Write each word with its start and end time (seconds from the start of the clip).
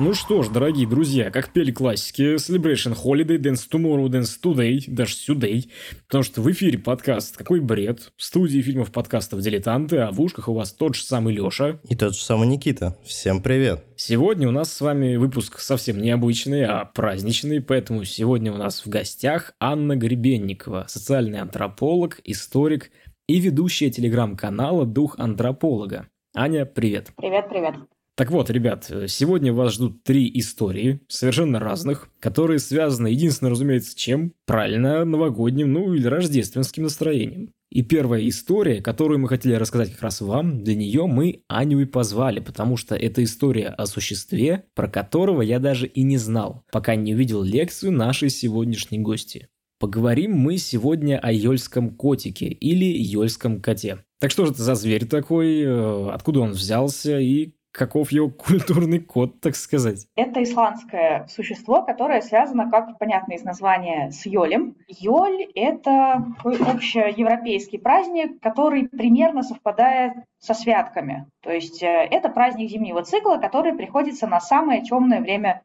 Ну 0.00 0.14
что 0.14 0.44
ж, 0.44 0.48
дорогие 0.48 0.86
друзья, 0.86 1.32
как 1.32 1.52
пели 1.52 1.72
классики, 1.72 2.36
Celebration 2.36 2.96
Holiday, 2.96 3.36
Dance 3.36 3.68
Tomorrow, 3.68 4.06
Dance 4.06 4.38
Today, 4.40 4.84
даже 4.86 5.14
Today, 5.14 5.64
потому 6.06 6.22
что 6.22 6.40
в 6.40 6.48
эфире 6.52 6.78
подкаст 6.78 7.36
«Какой 7.36 7.58
бред», 7.58 8.12
в 8.16 8.22
студии 8.22 8.60
фильмов 8.60 8.92
подкастов 8.92 9.40
«Дилетанты», 9.40 9.98
а 9.98 10.12
в 10.12 10.20
ушках 10.20 10.48
у 10.48 10.54
вас 10.54 10.72
тот 10.72 10.94
же 10.94 11.02
самый 11.02 11.34
Леша. 11.34 11.80
И 11.88 11.96
тот 11.96 12.14
же 12.14 12.20
самый 12.20 12.46
Никита. 12.46 12.96
Всем 13.02 13.42
привет. 13.42 13.84
Сегодня 13.96 14.46
у 14.46 14.52
нас 14.52 14.72
с 14.72 14.80
вами 14.80 15.16
выпуск 15.16 15.58
совсем 15.58 16.00
необычный, 16.00 16.64
а 16.64 16.84
праздничный, 16.84 17.60
поэтому 17.60 18.04
сегодня 18.04 18.52
у 18.52 18.56
нас 18.56 18.86
в 18.86 18.88
гостях 18.88 19.54
Анна 19.58 19.96
Гребенникова, 19.96 20.84
социальный 20.86 21.40
антрополог, 21.40 22.20
историк 22.22 22.92
и 23.26 23.40
ведущая 23.40 23.90
телеграм-канала 23.90 24.86
«Дух 24.86 25.18
антрополога». 25.18 26.06
Аня, 26.36 26.66
привет. 26.66 27.10
Привет, 27.16 27.48
привет. 27.48 27.74
Так 28.18 28.32
вот, 28.32 28.50
ребят, 28.50 28.90
сегодня 29.06 29.52
вас 29.52 29.74
ждут 29.74 30.02
три 30.02 30.28
истории, 30.40 30.98
совершенно 31.06 31.60
разных, 31.60 32.08
которые 32.18 32.58
связаны, 32.58 33.06
единственно, 33.06 33.48
разумеется, 33.48 33.96
чем? 33.96 34.32
Правильно, 34.44 35.04
новогодним, 35.04 35.72
ну 35.72 35.94
или 35.94 36.04
рождественским 36.04 36.82
настроением. 36.82 37.52
И 37.70 37.84
первая 37.84 38.28
история, 38.28 38.82
которую 38.82 39.20
мы 39.20 39.28
хотели 39.28 39.54
рассказать 39.54 39.92
как 39.92 40.02
раз 40.02 40.20
вам, 40.20 40.64
для 40.64 40.74
нее 40.74 41.06
мы 41.06 41.44
Аню 41.46 41.78
и 41.78 41.84
позвали, 41.84 42.40
потому 42.40 42.76
что 42.76 42.96
это 42.96 43.22
история 43.22 43.68
о 43.68 43.86
существе, 43.86 44.64
про 44.74 44.88
которого 44.88 45.40
я 45.40 45.60
даже 45.60 45.86
и 45.86 46.02
не 46.02 46.16
знал, 46.16 46.64
пока 46.72 46.96
не 46.96 47.14
увидел 47.14 47.44
лекцию 47.44 47.92
нашей 47.92 48.30
сегодняшней 48.30 48.98
гости. 48.98 49.46
Поговорим 49.78 50.32
мы 50.32 50.58
сегодня 50.58 51.20
о 51.20 51.30
ёльском 51.30 51.94
котике 51.94 52.48
или 52.48 52.84
ёльском 52.84 53.62
коте. 53.62 53.98
Так 54.18 54.32
что 54.32 54.44
же 54.44 54.50
это 54.50 54.62
за 54.64 54.74
зверь 54.74 55.06
такой, 55.06 55.60
э, 55.60 56.10
откуда 56.10 56.40
он 56.40 56.50
взялся 56.50 57.20
и 57.20 57.52
каков 57.72 58.12
его 58.12 58.30
культурный 58.30 59.00
код, 59.00 59.40
так 59.40 59.54
сказать? 59.54 60.06
Это 60.16 60.42
исландское 60.42 61.26
существо, 61.28 61.82
которое 61.82 62.20
связано, 62.20 62.70
как 62.70 62.98
понятно 62.98 63.34
из 63.34 63.44
названия, 63.44 64.10
с 64.10 64.26
Йолем. 64.26 64.76
Йоль– 64.88 65.46
это 65.54 66.24
такой 66.36 66.56
общеевропейский 66.56 67.78
праздник, 67.78 68.40
который 68.40 68.88
примерно 68.88 69.42
совпадает 69.42 70.14
со 70.38 70.54
святками. 70.54 71.26
То 71.42 71.50
есть 71.50 71.82
э, 71.82 71.86
это 72.10 72.28
праздник 72.28 72.70
зимнего 72.70 73.02
цикла, 73.02 73.36
который 73.36 73.72
приходится 73.72 74.26
на 74.26 74.40
самое 74.40 74.82
темное 74.82 75.20
время 75.20 75.62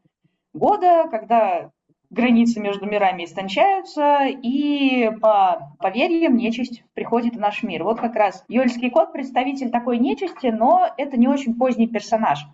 года, 0.54 1.08
когда 1.10 1.72
границы 2.14 2.60
между 2.60 2.86
мирами 2.86 3.26
истончаются, 3.26 4.26
и 4.28 5.10
по 5.22 5.74
поверьям 5.80 6.38
нечисть 6.38 6.84
приходит 6.94 7.36
в 7.36 7.40
наш 7.40 7.64
мир. 7.64 7.84
Вот 7.84 8.00
как 8.00 8.16
раз 8.16 8.46
Йольский 8.48 8.90
кот 8.90 9.12
представитель 9.12 9.72
такой 9.72 9.98
нечисти, 9.98 10.48
но 10.48 10.88
это 10.98 11.18
не 11.18 11.28
очень 11.28 11.56
поздний 11.56 11.88
персонаж. 11.88 12.46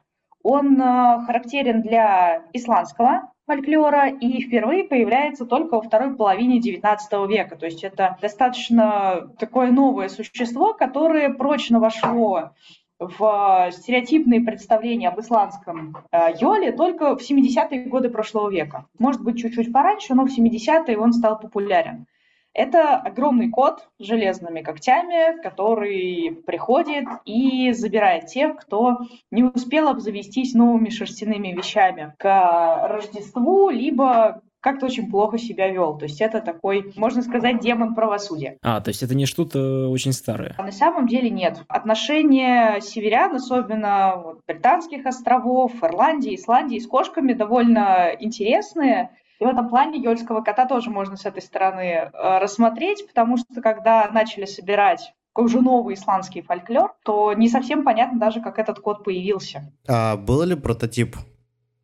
Он 0.41 0.81
э, 0.81 1.19
характерен 1.25 1.81
для 1.81 2.43
исландского 2.53 3.31
фольклора 3.45 4.09
и 4.09 4.41
впервые 4.41 4.83
появляется 4.85 5.45
только 5.45 5.75
во 5.75 5.81
второй 5.81 6.15
половине 6.15 6.59
XIX 6.59 7.27
века. 7.27 7.57
То 7.57 7.65
есть 7.65 7.83
это 7.83 8.17
достаточно 8.21 9.31
такое 9.39 9.71
новое 9.71 10.07
существо, 10.07 10.73
которое 10.73 11.29
прочно 11.29 11.79
вошло 11.79 12.51
в 12.99 13.69
стереотипные 13.71 14.41
представления 14.41 15.07
об 15.07 15.19
исландском 15.19 15.97
э, 16.11 16.33
йоле 16.39 16.73
только 16.73 17.17
в 17.17 17.21
70-е 17.21 17.85
годы 17.85 18.09
прошлого 18.09 18.49
века. 18.49 18.85
Может 18.99 19.23
быть, 19.23 19.39
чуть-чуть 19.39 19.71
пораньше, 19.71 20.13
но 20.15 20.25
в 20.25 20.37
70-е 20.37 20.97
он 20.97 21.13
стал 21.13 21.39
популярен. 21.39 22.05
Это 22.53 22.97
огромный 22.97 23.49
кот 23.49 23.87
с 23.99 24.03
железными 24.03 24.61
когтями, 24.61 25.41
который 25.41 26.41
приходит 26.45 27.05
и 27.23 27.71
забирает 27.71 28.25
тех, 28.25 28.57
кто 28.57 28.97
не 29.31 29.43
успел 29.43 29.87
обзавестись 29.87 30.55
новыми 30.55 30.89
шерстяными 30.89 31.53
вещами 31.53 32.13
к 32.17 32.87
Рождеству, 32.89 33.69
либо 33.69 34.41
как-то 34.61 34.85
очень 34.85 35.09
плохо 35.09 35.37
себя 35.37 35.69
вел. 35.69 35.97
То 35.97 36.05
есть 36.05 36.21
это 36.21 36.41
такой, 36.41 36.91
можно 36.95 37.21
сказать, 37.21 37.59
демон 37.59 37.95
правосудия. 37.95 38.57
А, 38.61 38.81
то 38.81 38.89
есть 38.89 39.03
это 39.03 39.15
не 39.15 39.25
что-то 39.25 39.89
очень 39.89 40.13
старое? 40.13 40.55
А 40.57 40.63
на 40.63 40.71
самом 40.71 41.07
деле 41.07 41.29
нет. 41.29 41.63
Отношения 41.67 42.79
северян, 42.81 43.35
особенно 43.35 44.21
вот, 44.23 44.39
британских 44.47 45.05
островов, 45.05 45.71
Ирландии, 45.81 46.35
Исландии 46.35 46.79
с 46.79 46.87
кошками 46.87 47.33
довольно 47.33 48.11
интересные. 48.19 49.11
И 49.39 49.45
в 49.45 49.47
этом 49.47 49.69
плане 49.69 49.99
Йольского 49.99 50.41
кота 50.41 50.65
тоже 50.65 50.89
можно 50.89 51.15
с 51.15 51.25
этой 51.25 51.41
стороны 51.41 51.81
э, 51.81 52.09
рассмотреть, 52.39 53.07
потому 53.07 53.37
что 53.37 53.61
когда 53.61 54.09
начали 54.11 54.45
собирать 54.45 55.13
уже 55.33 55.61
новый 55.61 55.95
исландский 55.95 56.41
фольклор, 56.41 56.93
то 57.03 57.33
не 57.33 57.47
совсем 57.47 57.83
понятно 57.83 58.19
даже, 58.19 58.41
как 58.41 58.59
этот 58.59 58.79
кот 58.79 59.05
появился. 59.05 59.71
А 59.87 60.17
был 60.17 60.43
ли 60.43 60.55
прототип 60.55 61.15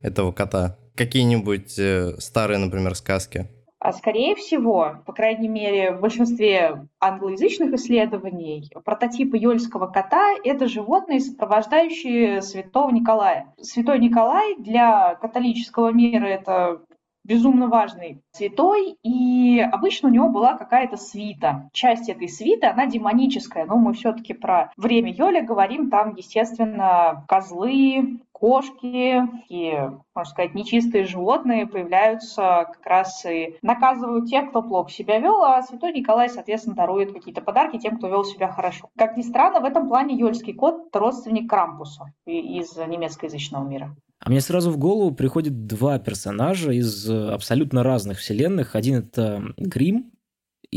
этого 0.02 0.34
кота? 0.34 0.78
Какие-нибудь 0.96 1.78
э, 1.78 2.16
старые, 2.20 2.58
например, 2.58 2.96
сказки? 2.96 3.48
А 3.86 3.94
скорее 3.94 4.34
всего, 4.34 4.96
по 5.06 5.14
крайней 5.14 5.48
мере, 5.48 5.92
в 5.92 6.02
большинстве 6.02 6.88
англоязычных 7.00 7.74
исследований, 7.74 8.72
прототипы 8.84 9.38
Йольского 9.38 9.86
кота– 9.86 10.34
это 10.44 10.68
животные, 10.68 11.20
сопровождающие 11.20 12.42
святого 12.42 12.90
Николая. 12.90 13.54
Святой 13.62 14.00
Николай 14.00 14.56
для 14.58 15.14
католического 15.16 15.92
мира– 15.92 16.26
это 16.26 16.82
безумно 17.26 17.68
важный 17.68 18.22
святой, 18.32 18.98
и 19.04 19.60
обычно 19.60 20.10
у 20.10 20.12
него 20.12 20.30
была 20.30 20.58
какая-то 20.58 20.96
свита. 20.96 21.70
Часть 21.74 22.08
этой 22.08 22.30
свиты, 22.30 22.68
она 22.68 22.86
демоническая, 22.86 23.66
но 23.66 23.78
мы 23.78 23.94
все-таки 23.94 24.34
про 24.34 24.72
время 24.78 25.12
Йоля 25.12 25.42
говорим, 25.42 25.90
там, 25.90 26.16
естественно, 26.16 27.26
козлы, 27.28 28.20
кошки 28.46 29.24
и, 29.50 29.74
можно 30.14 30.32
сказать, 30.32 30.54
нечистые 30.54 31.06
животные 31.06 31.66
появляются 31.66 32.68
как 32.72 32.86
раз 32.86 33.26
и 33.26 33.58
наказывают 33.64 34.30
тех, 34.30 34.52
кто 34.52 34.62
плохо 34.62 34.92
себя 34.92 35.18
вел, 35.18 35.44
а 35.44 35.64
святой 35.64 35.94
Николай, 35.94 36.30
соответственно, 36.30 36.76
дарует 36.76 37.12
какие-то 37.12 37.42
подарки 37.42 37.80
тем, 37.80 37.98
кто 37.98 38.08
вел 38.08 38.24
себя 38.24 38.52
хорошо. 38.52 38.88
Как 38.96 39.18
ни 39.18 39.24
странно, 39.24 39.62
в 39.62 39.66
этом 39.66 39.88
плане 39.88 40.16
Йольский 40.16 40.54
кот– 40.54 40.90
родственник 40.94 41.50
Крампуса 41.50 42.14
из 42.28 42.78
немецкоязычного 42.78 43.68
мира. 43.68 43.96
А 44.20 44.30
мне 44.30 44.42
сразу 44.42 44.70
в 44.70 44.78
голову 44.78 45.10
приходят 45.16 45.66
два 45.66 45.98
персонажа 45.98 46.72
из 46.72 47.10
абсолютно 47.10 47.82
разных 47.82 48.20
вселенных. 48.20 48.76
Один 48.76 49.00
это 49.00 49.42
Грим 49.58 50.12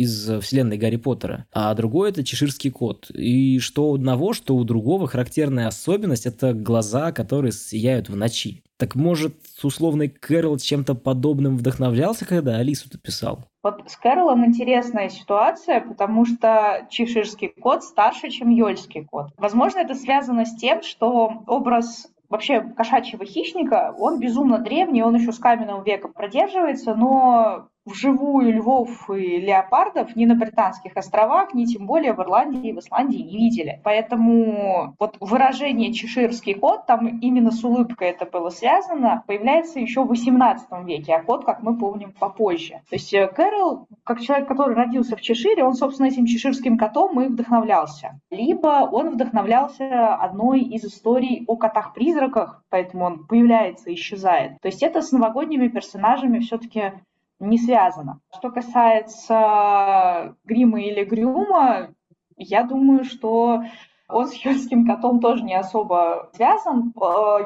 из 0.01 0.41
вселенной 0.41 0.79
Гарри 0.79 0.97
Поттера, 0.97 1.47
а 1.53 1.75
другой 1.75 2.11
это 2.11 2.25
чеширский 2.25 2.71
кот. 2.71 3.11
И 3.11 3.59
что 3.59 3.91
у 3.91 3.95
одного, 3.95 4.33
что 4.33 4.57
у 4.57 4.65
другого 4.65 5.07
характерная 5.07 5.67
особенность– 5.69 6.27
это 6.27 6.53
глаза, 6.53 7.13
которые 7.13 7.53
сияют 7.53 8.09
в 8.09 8.17
ночи. 8.17 8.63
Так 8.77 8.95
может, 8.95 9.35
условный 9.63 10.09
Кэрол 10.09 10.59
чем-то 10.59 10.95
подобным 10.95 11.57
вдохновлялся, 11.57 12.25
когда 12.25 12.57
Алису-то 12.57 12.97
писал? 12.99 13.45
Вот 13.65 13.83
с 13.89 13.97
Кэролом 13.97 14.47
интересная 14.47 15.09
ситуация, 15.09 15.81
потому 15.81 16.25
что 16.25 16.87
чеширский 16.89 17.49
кот 17.49 17.83
старше, 17.83 18.31
чем 18.31 18.51
Йольский 18.51 19.05
кот. 19.05 19.31
Возможно, 19.37 19.81
это 19.81 19.97
связано 19.97 20.47
с 20.47 20.55
тем, 20.55 20.83
что 20.83 21.43
образ 21.49 22.07
вообще 22.29 22.61
кошачьего 22.61 23.25
хищника, 23.25 23.95
он 23.99 24.21
безумно 24.21 24.59
древний, 24.59 25.03
он 25.03 25.17
еще 25.17 25.33
с 25.33 25.39
каменного 25.39 25.83
века 25.83 26.09
продерживается, 26.09 26.95
но 26.95 27.69
вживую 27.89 28.55
львов 28.55 29.11
и 29.11 29.39
леопардов 29.39 30.15
ни 30.17 30.27
на 30.27 30.35
Британских 30.35 30.97
островах, 30.97 31.55
ни 31.55 31.65
тем 31.65 31.87
более 31.87 32.13
в 32.13 32.21
Ирландии 32.21 32.71
и 32.71 32.73
в 32.73 32.79
Исландии 32.79 33.19
не 33.19 33.37
видели. 33.37 33.81
Поэтому 33.85 34.95
вот 34.99 35.17
выражение 35.21 35.93
«чеширский 35.93 36.55
кот», 36.55 36.87
там 36.87 37.19
именно 37.19 37.51
с 37.51 37.65
улыбкой 37.65 38.09
это 38.09 38.27
было 38.27 38.51
связано, 38.51 39.23
появляется 39.27 39.81
еще 39.81 40.05
в 40.05 40.13
XVIII 40.13 40.85
веке, 40.85 41.15
а 41.15 41.23
кот, 41.23 41.45
как 41.45 41.63
мы 41.63 41.77
помним, 41.77 42.13
попозже. 42.13 42.81
То 42.89 42.97
есть 42.97 43.13
э, 43.15 43.27
Кэрол, 43.29 43.87
как 44.05 44.21
человек, 44.21 44.49
который 44.49 44.75
родился 44.75 45.17
в 45.17 45.21
Чешире, 45.21 45.65
он, 45.65 45.75
собственно, 45.75 46.07
этим 46.07 46.27
чеширским 46.27 46.79
котом 46.79 47.21
и 47.21 47.29
вдохновлялся. 47.29 48.21
Либо 48.31 48.89
он 48.91 49.11
вдохновлялся 49.11 50.15
одной 50.15 50.61
из 50.61 50.85
историй 50.85 51.45
о 51.47 51.57
котах-призраках, 51.57 52.63
поэтому 52.71 53.05
он 53.05 53.27
появляется 53.27 53.91
и 53.91 53.95
исчезает. 53.95 54.61
То 54.61 54.69
есть 54.69 54.83
это 54.83 55.03
с 55.03 55.13
новогодними 55.13 55.69
персонажами 55.69 56.39
все-таки 56.39 56.93
не 57.41 57.59
связано. 57.59 58.21
Что 58.37 58.51
касается 58.51 60.37
грима 60.45 60.81
или 60.81 61.05
грюма, 61.05 61.95
я 62.37 62.65
думаю, 62.65 63.05
что 63.05 63.63
он 64.09 64.27
с 64.27 64.33
Юльским 64.35 64.87
котом 64.87 65.21
тоже 65.21 65.45
не 65.45 65.55
особо 65.55 66.31
связан. 66.33 66.95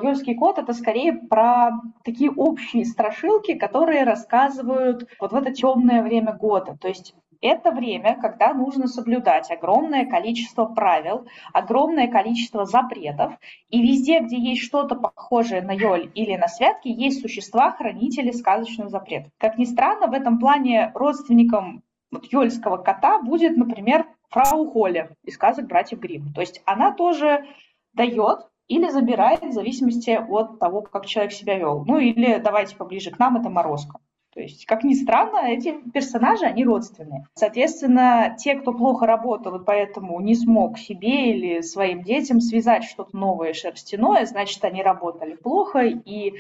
Юльский 0.03 0.35
кот— 0.37 0.59
это 0.61 0.73
скорее 0.75 1.13
про 1.13 1.73
такие 2.05 2.31
общие 2.31 2.85
страшилки, 2.85 3.55
которые 3.55 4.05
рассказывают 4.05 5.09
вот 5.19 5.33
в 5.33 5.35
это 5.35 5.53
темное 5.53 6.03
время 6.03 6.33
года. 6.33 6.77
То 6.81 6.89
есть 6.89 7.15
это 7.43 7.73
время, 7.73 8.17
когда 8.21 8.55
нужно 8.55 8.87
соблюдать 8.87 9.51
огромное 9.51 10.07
количество 10.07 10.65
правил, 10.65 11.27
огромное 11.53 12.09
количество 12.09 12.65
запретов, 12.65 13.35
и 13.69 13.83
везде, 13.83 14.21
где 14.21 14.39
есть 14.39 14.63
что-то 14.63 14.95
похожее 14.95 15.61
на 15.61 15.73
Йоль 15.73 16.11
или 16.15 16.37
на 16.37 16.49
святки, 16.49 16.89
есть 16.89 17.21
существа, 17.21 17.73
хранители 17.73 18.31
сказочных 18.31 18.89
запретов. 18.89 19.33
Как 19.39 19.59
ни 19.59 19.65
странно, 19.65 20.07
в 20.07 20.13
этом 20.13 20.39
плане 20.39 20.93
родственником 20.95 21.83
вот, 22.11 22.25
Йольского 22.33 22.77
кота 22.77 23.21
будет, 23.21 23.57
например, 23.57 24.07
фрау 24.31 24.71
Холли 24.71 25.11
из 25.25 25.35
сказок 25.35 25.67
братьев 25.67 25.99
Гримм. 25.99 26.33
То 26.33 26.41
есть 26.41 26.63
она 26.65 26.93
тоже 26.93 27.45
дает 27.93 28.47
или 28.69 28.89
забирает 28.89 29.43
в 29.43 29.53
зависимости 29.53 30.11
от 30.11 30.59
того, 30.59 30.83
как 30.83 31.07
человек 31.07 31.33
себя 31.33 31.59
вел. 31.59 31.85
Ну 31.85 31.99
или 31.99 32.39
давайте 32.39 32.77
поближе 32.77 33.11
к 33.11 33.19
нам, 33.19 33.37
это 33.37 33.51
Морозко. 33.51 33.99
То 34.35 34.41
есть, 34.41 34.65
как 34.65 34.83
ни 34.83 34.95
странно, 34.95 35.49
эти 35.49 35.75
персонажи, 35.93 36.47
они 36.47 36.65
родственные. 36.65 37.27
Соответственно, 37.35 38.35
те, 38.39 38.55
кто 38.55 38.73
плохо 38.73 39.07
работал 39.07 39.57
и 39.57 39.65
поэтому 39.65 40.19
не 40.21 40.35
смог 40.35 40.79
себе 40.79 41.37
или 41.37 41.61
своим 41.61 42.03
детям 42.03 42.41
связать 42.41 42.85
что-то 42.85 43.15
новое 43.15 43.53
шерстяное, 43.53 44.25
значит, 44.25 44.65
они 44.65 44.83
работали 44.83 45.35
плохо, 45.35 45.81
и 45.81 46.35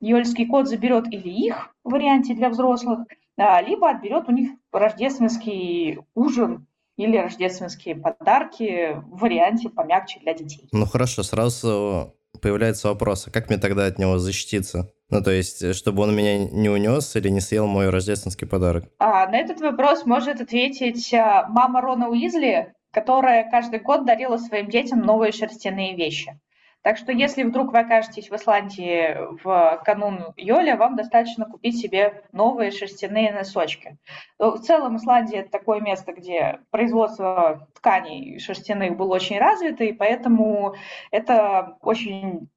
Йольский 0.00 0.46
кот 0.46 0.68
заберет 0.68 1.12
или 1.12 1.28
их 1.28 1.74
в 1.84 1.90
варианте 1.90 2.34
для 2.34 2.48
взрослых, 2.48 3.00
а, 3.36 3.60
либо 3.60 3.90
отберет 3.90 4.28
у 4.28 4.32
них 4.32 4.50
рождественский 4.72 5.98
ужин 6.14 6.66
или 6.96 7.16
рождественские 7.16 7.96
подарки 7.96 8.94
в 9.06 9.18
варианте 9.18 9.68
помягче 9.68 10.20
для 10.20 10.32
детей. 10.32 10.68
Ну 10.72 10.86
хорошо, 10.86 11.22
сразу 11.22 12.14
появляется 12.40 12.88
вопрос, 12.88 13.26
а 13.26 13.30
как 13.30 13.48
мне 13.48 13.58
тогда 13.58 13.86
от 13.86 13.98
него 13.98 14.18
защититься? 14.18 14.92
Ну, 15.14 15.22
то 15.22 15.30
есть, 15.30 15.76
чтобы 15.76 16.02
он 16.02 16.16
меня 16.16 16.38
не 16.38 16.68
унес 16.68 17.14
или 17.14 17.28
не 17.28 17.40
съел 17.40 17.68
мой 17.68 17.88
рождественский 17.88 18.48
подарок? 18.48 18.86
А, 18.98 19.28
на 19.28 19.36
этот 19.38 19.60
вопрос 19.60 20.04
может 20.04 20.40
ответить 20.40 21.14
а, 21.14 21.46
мама 21.48 21.80
Рона 21.80 22.08
Уизли, 22.08 22.74
которая 22.90 23.48
каждый 23.48 23.78
год 23.78 24.04
дарила 24.04 24.38
своим 24.38 24.68
детям 24.68 25.02
новые 25.02 25.30
шерстяные 25.30 25.94
вещи. 25.94 26.36
Так 26.82 26.98
что 26.98 27.12
если 27.12 27.44
вдруг 27.44 27.72
вы 27.72 27.78
окажетесь 27.78 28.28
в 28.28 28.34
Исландии 28.34 29.16
в 29.42 29.80
канун 29.84 30.34
Йоля, 30.36 30.76
вам 30.76 30.96
достаточно 30.96 31.46
купить 31.46 31.78
себе 31.78 32.24
новые 32.32 32.72
шерстяные 32.72 33.32
носочки. 33.32 33.96
В 34.40 34.58
целом 34.58 34.96
Исландия 34.96 35.38
это 35.38 35.50
такое 35.52 35.80
место, 35.80 36.12
где 36.12 36.58
производство 36.70 37.68
тканей 37.74 38.40
шерстяных 38.40 38.96
было 38.96 39.14
очень 39.14 39.38
развито, 39.38 39.84
и 39.84 39.92
поэтому 39.92 40.74
это 41.12 41.78
очень 41.80 42.48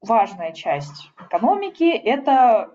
важная 0.00 0.52
часть 0.52 1.10
экономики. 1.18 1.84
Это 1.84 2.70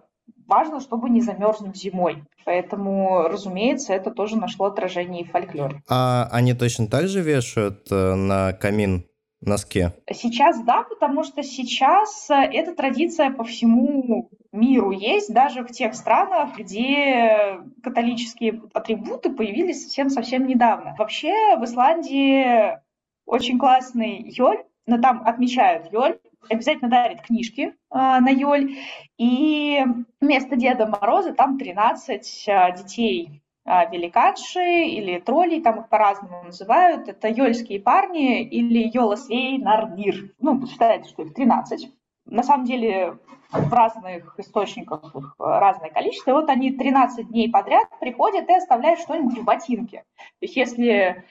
важно, 0.48 0.80
чтобы 0.80 1.10
не 1.10 1.22
замерзнуть 1.22 1.78
зимой. 1.78 2.24
Поэтому, 2.46 3.24
разумеется, 3.24 3.94
это 3.94 4.12
тоже 4.12 4.38
нашло 4.38 4.66
отражение 4.66 5.22
и 5.22 5.26
в 5.26 5.32
фольклоре. 5.32 5.82
А 5.90 6.28
они 6.32 6.54
точно 6.54 6.88
так 6.88 7.08
же 7.08 7.22
вешают 7.22 7.92
э, 7.92 8.16
на 8.16 8.54
камин 8.54 9.06
носке? 9.42 9.94
Сейчас 10.12 10.64
да, 10.64 10.84
потому 10.84 11.24
что 11.24 11.44
сейчас 11.44 12.30
э, 12.30 12.34
эта 12.34 12.76
традиция 12.76 13.32
по 13.32 13.44
всему 13.44 14.30
миру 14.52 14.92
есть, 14.92 15.34
даже 15.34 15.64
в 15.64 15.72
тех 15.72 15.96
странах, 15.96 16.58
где 16.58 17.60
католические 17.84 18.62
атрибуты 18.74 19.32
появились 19.32 19.84
совсем-совсем 19.84 20.48
недавно. 20.48 20.96
Вообще 20.98 21.56
в 21.58 21.64
Исландии 21.64 22.80
очень 23.26 23.58
классный 23.58 24.22
Йоль, 24.38 24.64
но 24.86 25.00
там 25.00 25.24
отмечают 25.26 25.92
Йоль, 25.92 26.20
обязательно 26.50 26.90
дарит 26.90 27.22
книжки 27.22 27.62
э, 27.62 27.74
на 27.92 28.30
Йоль, 28.30 28.76
и 29.18 29.84
вместо 30.20 30.56
Деда 30.56 30.88
Мороза 30.88 31.34
там 31.34 31.58
13 31.58 32.46
э, 32.48 32.78
детей 32.78 33.42
а, 33.64 33.86
великанши 33.86 34.86
или 34.86 35.20
тролли, 35.20 35.62
там 35.62 35.82
их 35.82 35.90
по-разному 35.90 36.44
называют. 36.44 37.08
Это 37.08 37.28
йольские 37.28 37.80
парни 37.80 38.44
или 38.44 38.90
йолосвей 38.92 39.60
нарнир. 39.60 40.34
Ну, 40.40 40.66
считается, 40.66 41.12
что 41.12 41.24
их 41.24 41.34
13. 41.36 41.92
На 42.26 42.44
самом 42.44 42.66
деле 42.66 43.18
в 43.52 43.72
разных 43.72 44.40
источниках 44.40 45.16
их 45.16 45.36
разное 45.38 45.90
количество. 45.90 46.32
И 46.32 46.34
вот 46.34 46.50
они 46.50 46.72
13 46.72 47.28
дней 47.28 47.52
подряд 47.52 47.88
приходят 48.00 48.50
и 48.50 48.54
оставляют 48.54 49.00
что-нибудь 49.00 49.38
в 49.38 49.44
ботинке. 49.44 50.06
То 50.18 50.46
есть 50.46 50.56
если 50.56 51.24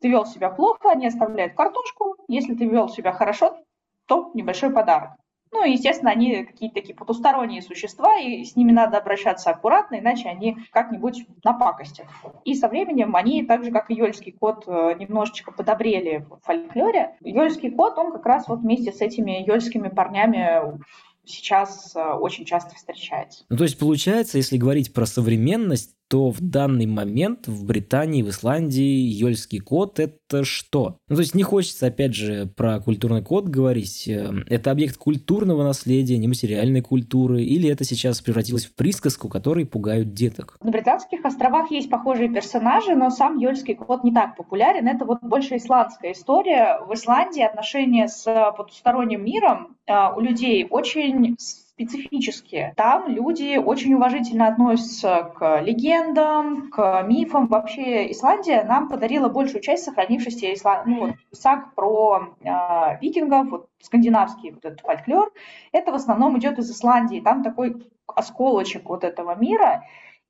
ты 0.00 0.08
вел 0.08 0.24
себя 0.24 0.48
плохо, 0.50 0.90
они 0.90 1.06
оставляют 1.06 1.54
картошку. 1.54 2.16
Если 2.28 2.54
ты 2.54 2.64
вел 2.64 2.88
себя 2.88 3.12
хорошо, 3.12 3.58
то 4.06 4.30
небольшой 4.34 4.70
подарок. 4.70 5.12
Ну, 5.54 5.64
и, 5.64 5.72
естественно, 5.72 6.10
они 6.10 6.44
какие-то 6.44 6.74
такие 6.74 6.96
потусторонние 6.96 7.62
существа, 7.62 8.18
и 8.18 8.42
с 8.42 8.56
ними 8.56 8.72
надо 8.72 8.98
обращаться 8.98 9.50
аккуратно, 9.50 10.00
иначе 10.00 10.28
они 10.28 10.56
как-нибудь 10.72 11.26
напакостят. 11.44 12.06
И 12.44 12.56
со 12.56 12.66
временем 12.66 13.14
они, 13.14 13.44
так 13.44 13.64
же, 13.64 13.70
как 13.70 13.88
и 13.88 13.94
Йольский 13.94 14.32
кот, 14.32 14.64
э, 14.66 14.94
немножечко 14.98 15.52
подобрели 15.52 16.24
в 16.28 16.40
фольклоре. 16.42 17.16
Йольский 17.20 17.70
кот, 17.70 17.96
он 17.98 18.10
как 18.10 18.26
раз 18.26 18.48
вот 18.48 18.60
вместе 18.60 18.90
с 18.90 19.00
этими 19.00 19.44
йольскими 19.46 19.88
парнями 19.88 20.80
сейчас 21.24 21.94
э, 21.94 22.00
очень 22.00 22.44
часто 22.44 22.74
встречается. 22.74 23.44
Ну, 23.48 23.56
то 23.56 23.62
есть, 23.62 23.78
получается, 23.78 24.38
если 24.38 24.56
говорить 24.56 24.92
про 24.92 25.06
современность, 25.06 25.93
то 26.08 26.30
в 26.30 26.40
данный 26.40 26.86
момент 26.86 27.46
в 27.48 27.64
Британии, 27.64 28.22
в 28.22 28.28
Исландии 28.28 29.00
Йольский 29.00 29.58
код– 29.58 29.98
это 30.00 30.44
что? 30.44 30.98
Ну, 31.08 31.16
то 31.16 31.22
есть 31.22 31.34
не 31.34 31.42
хочется, 31.42 31.86
опять 31.86 32.14
же, 32.14 32.46
про 32.46 32.80
культурный 32.80 33.22
код 33.22 33.48
говорить. 33.48 34.06
Э, 34.08 34.30
это 34.48 34.70
объект 34.70 34.96
культурного 34.96 35.62
наследия, 35.62 36.18
нематериальной 36.18 36.82
культуры, 36.82 37.42
или 37.42 37.68
это 37.68 37.84
сейчас 37.84 38.20
превратилось 38.20 38.66
в 38.66 38.74
присказку, 38.74 39.28
которой 39.28 39.66
пугают 39.66 40.12
деток? 40.12 40.56
На 40.62 40.70
Британских 40.70 41.24
островах 41.24 41.70
есть 41.70 41.90
похожие 41.90 42.28
персонажи, 42.28 42.94
но 42.94 43.10
сам 43.10 43.38
Йольский 43.38 43.74
код 43.74 44.04
не 44.04 44.12
так 44.12 44.36
популярен. 44.36 44.86
Это 44.86 45.04
вот 45.04 45.18
больше 45.22 45.56
исландская 45.56 46.12
история. 46.12 46.80
В 46.86 46.94
Исландии 46.94 47.42
отношения 47.42 48.08
с 48.08 48.24
потусторонним 48.56 49.24
миром 49.24 49.76
э, 49.86 49.92
у 50.16 50.20
людей 50.20 50.66
очень 50.68 51.36
специфические. 51.74 52.72
Там 52.76 53.08
люди 53.08 53.56
очень 53.56 53.94
уважительно 53.94 54.46
относятся 54.46 55.32
к 55.36 55.60
легендам, 55.60 56.70
к 56.70 57.02
мифам. 57.02 57.48
Вообще 57.48 58.10
Исландия 58.12 58.64
нам 58.64 58.88
подарила 58.88 59.28
большую 59.28 59.60
часть 59.60 59.84
сохранившейся 59.84 60.54
исланд... 60.54 60.86
ну, 60.86 61.00
вот, 61.06 61.14
саг 61.32 61.74
про 61.74 62.36
э, 62.40 62.98
викингов, 63.00 63.50
вот, 63.50 63.68
скандинавский 63.80 64.52
вот 64.52 64.64
этот 64.64 64.80
фольклор. 64.80 65.32
Это 65.72 65.90
в 65.90 65.96
основном 65.96 66.38
идет 66.38 66.58
из 66.58 66.70
Исландии. 66.70 67.20
Там 67.20 67.42
такой 67.42 67.90
осколочек 68.06 68.88
вот 68.88 69.02
этого 69.02 69.34
мира. 69.34 69.84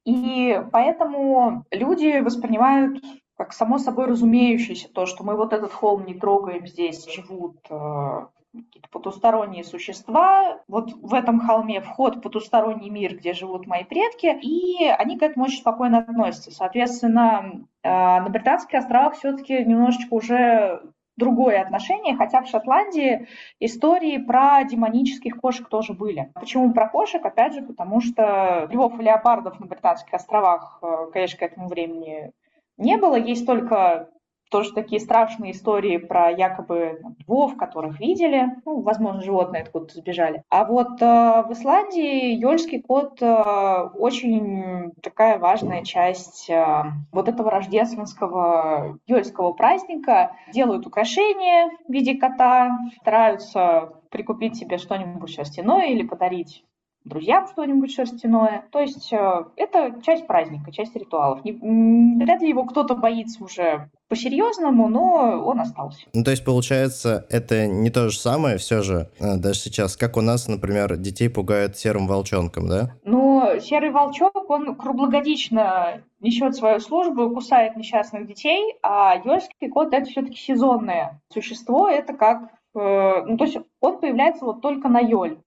И 0.04 0.60
поэтому 0.72 1.64
люди 1.70 2.20
воспринимают 2.20 3.02
как 3.36 3.52
само 3.52 3.78
собой 3.78 4.06
разумеющееся 4.06 4.88
то, 4.92 5.06
что 5.06 5.24
мы 5.24 5.36
вот 5.36 5.52
этот 5.52 5.72
холм 5.72 6.06
не 6.06 6.14
трогаем, 6.14 6.66
здесь 6.66 7.04
живут 7.06 7.58
э, 7.68 8.26
какие-то 8.62 8.88
потусторонние 8.90 9.64
существа. 9.64 10.60
Вот 10.68 10.92
в 10.92 11.14
этом 11.14 11.40
холме 11.40 11.80
вход 11.80 12.16
в 12.16 12.20
потусторонний 12.20 12.90
мир, 12.90 13.16
где 13.16 13.32
живут 13.32 13.66
мои 13.66 13.84
предки, 13.84 14.26
и 14.26 14.86
они 14.86 15.18
к 15.18 15.22
этому 15.22 15.46
очень 15.46 15.58
спокойно 15.58 15.98
относятся. 15.98 16.50
Соответственно, 16.50 17.66
э, 17.82 17.88
на 17.88 18.28
Британских 18.28 18.78
островах 18.78 19.14
все-таки 19.14 19.64
немножечко 19.64 20.14
уже 20.14 20.82
другое 21.16 21.60
отношение, 21.62 22.16
хотя 22.16 22.42
в 22.42 22.48
Шотландии 22.48 23.28
истории 23.60 24.18
про 24.18 24.64
демонических 24.64 25.36
кошек 25.40 25.68
тоже 25.68 25.92
были. 25.92 26.32
Почему 26.34 26.72
про 26.72 26.88
кошек? 26.88 27.24
Опять 27.24 27.54
же, 27.54 27.62
потому 27.62 28.00
что 28.00 28.68
львов 28.70 28.98
и 28.98 29.02
леопардов 29.02 29.60
на 29.60 29.66
Британских 29.66 30.12
островах, 30.12 30.78
э, 30.82 31.10
конечно, 31.12 31.38
к 31.38 31.42
этому 31.42 31.68
времени 31.68 32.32
не 32.76 32.96
было. 32.96 33.16
Есть 33.16 33.46
только 33.46 34.10
тоже 34.54 34.72
такие 34.72 35.00
страшные 35.00 35.50
истории 35.50 35.96
про 35.96 36.30
якобы 36.30 37.00
львов, 37.26 37.56
которых 37.56 37.98
видели, 37.98 38.54
ну, 38.64 38.82
возможно, 38.82 39.20
животные 39.20 39.62
откуда-то 39.62 39.96
сбежали. 39.96 40.44
А 40.48 40.64
вот 40.64 41.02
э, 41.02 41.04
в 41.04 41.48
Исландии 41.50 42.36
Йольский 42.36 42.80
кот 42.80 43.20
э, 43.20 43.88
очень 43.98 44.92
такая 45.02 45.40
важная 45.40 45.82
часть 45.82 46.48
э, 46.48 46.84
вот 47.10 47.28
этого 47.28 47.50
рождественского 47.50 49.00
Йольского 49.08 49.54
праздника. 49.54 50.36
Делают 50.52 50.86
украшения 50.86 51.72
в 51.88 51.92
виде 51.92 52.14
кота, 52.14 52.78
стараются 53.00 53.88
прикупить 54.10 54.54
себе 54.54 54.78
что-нибудь 54.78 55.34
шерстяное 55.34 55.86
или 55.86 56.06
подарить 56.06 56.62
друзьям 57.04 57.46
что-нибудь 57.48 57.94
шерстяное. 57.94 58.64
То 58.70 58.80
есть 58.80 59.12
э, 59.12 59.44
это 59.56 60.00
часть 60.02 60.26
праздника, 60.26 60.72
часть 60.72 60.96
ритуалов. 60.96 61.44
Не, 61.44 61.52
вряд 62.22 62.40
ли 62.40 62.48
его 62.48 62.64
кто-то 62.64 62.94
боится 62.94 63.44
уже 63.44 63.90
по-серьезному, 64.08 64.88
но 64.88 65.42
он 65.44 65.60
остался. 65.60 66.06
Ну, 66.12 66.24
то 66.24 66.30
есть, 66.30 66.44
получается, 66.44 67.26
это 67.30 67.66
не 67.66 67.90
то 67.90 68.08
же 68.08 68.18
самое 68.18 68.58
все 68.58 68.82
же, 68.82 69.10
э, 69.18 69.36
даже 69.36 69.60
сейчас, 69.60 69.96
как 69.96 70.16
у 70.16 70.20
нас, 70.20 70.48
например, 70.48 70.96
детей 70.96 71.28
пугают 71.28 71.76
серым 71.76 72.06
волчонком, 72.06 72.68
да? 72.68 72.96
Ну, 73.04 73.60
серый 73.60 73.90
волчок, 73.90 74.48
он 74.48 74.74
круглогодично 74.74 76.02
несет 76.20 76.56
свою 76.56 76.80
службу 76.80 77.30
кусает 77.30 77.76
несчастных 77.76 78.26
детей, 78.26 78.74
а 78.82 79.16
ёльский 79.24 79.68
кот— 79.68 79.88
это 79.92 80.06
все-таки 80.06 80.36
сезонное 80.36 81.20
существо, 81.32 81.88
это 81.88 82.14
как... 82.14 82.50
Э, 82.74 83.22
ну, 83.26 83.36
то 83.36 83.44
есть 83.44 83.58
он 83.80 84.00
появляется 84.00 84.44
вот 84.44 84.60
только 84.62 84.88
на 84.88 85.00
Йоль. 85.00 85.38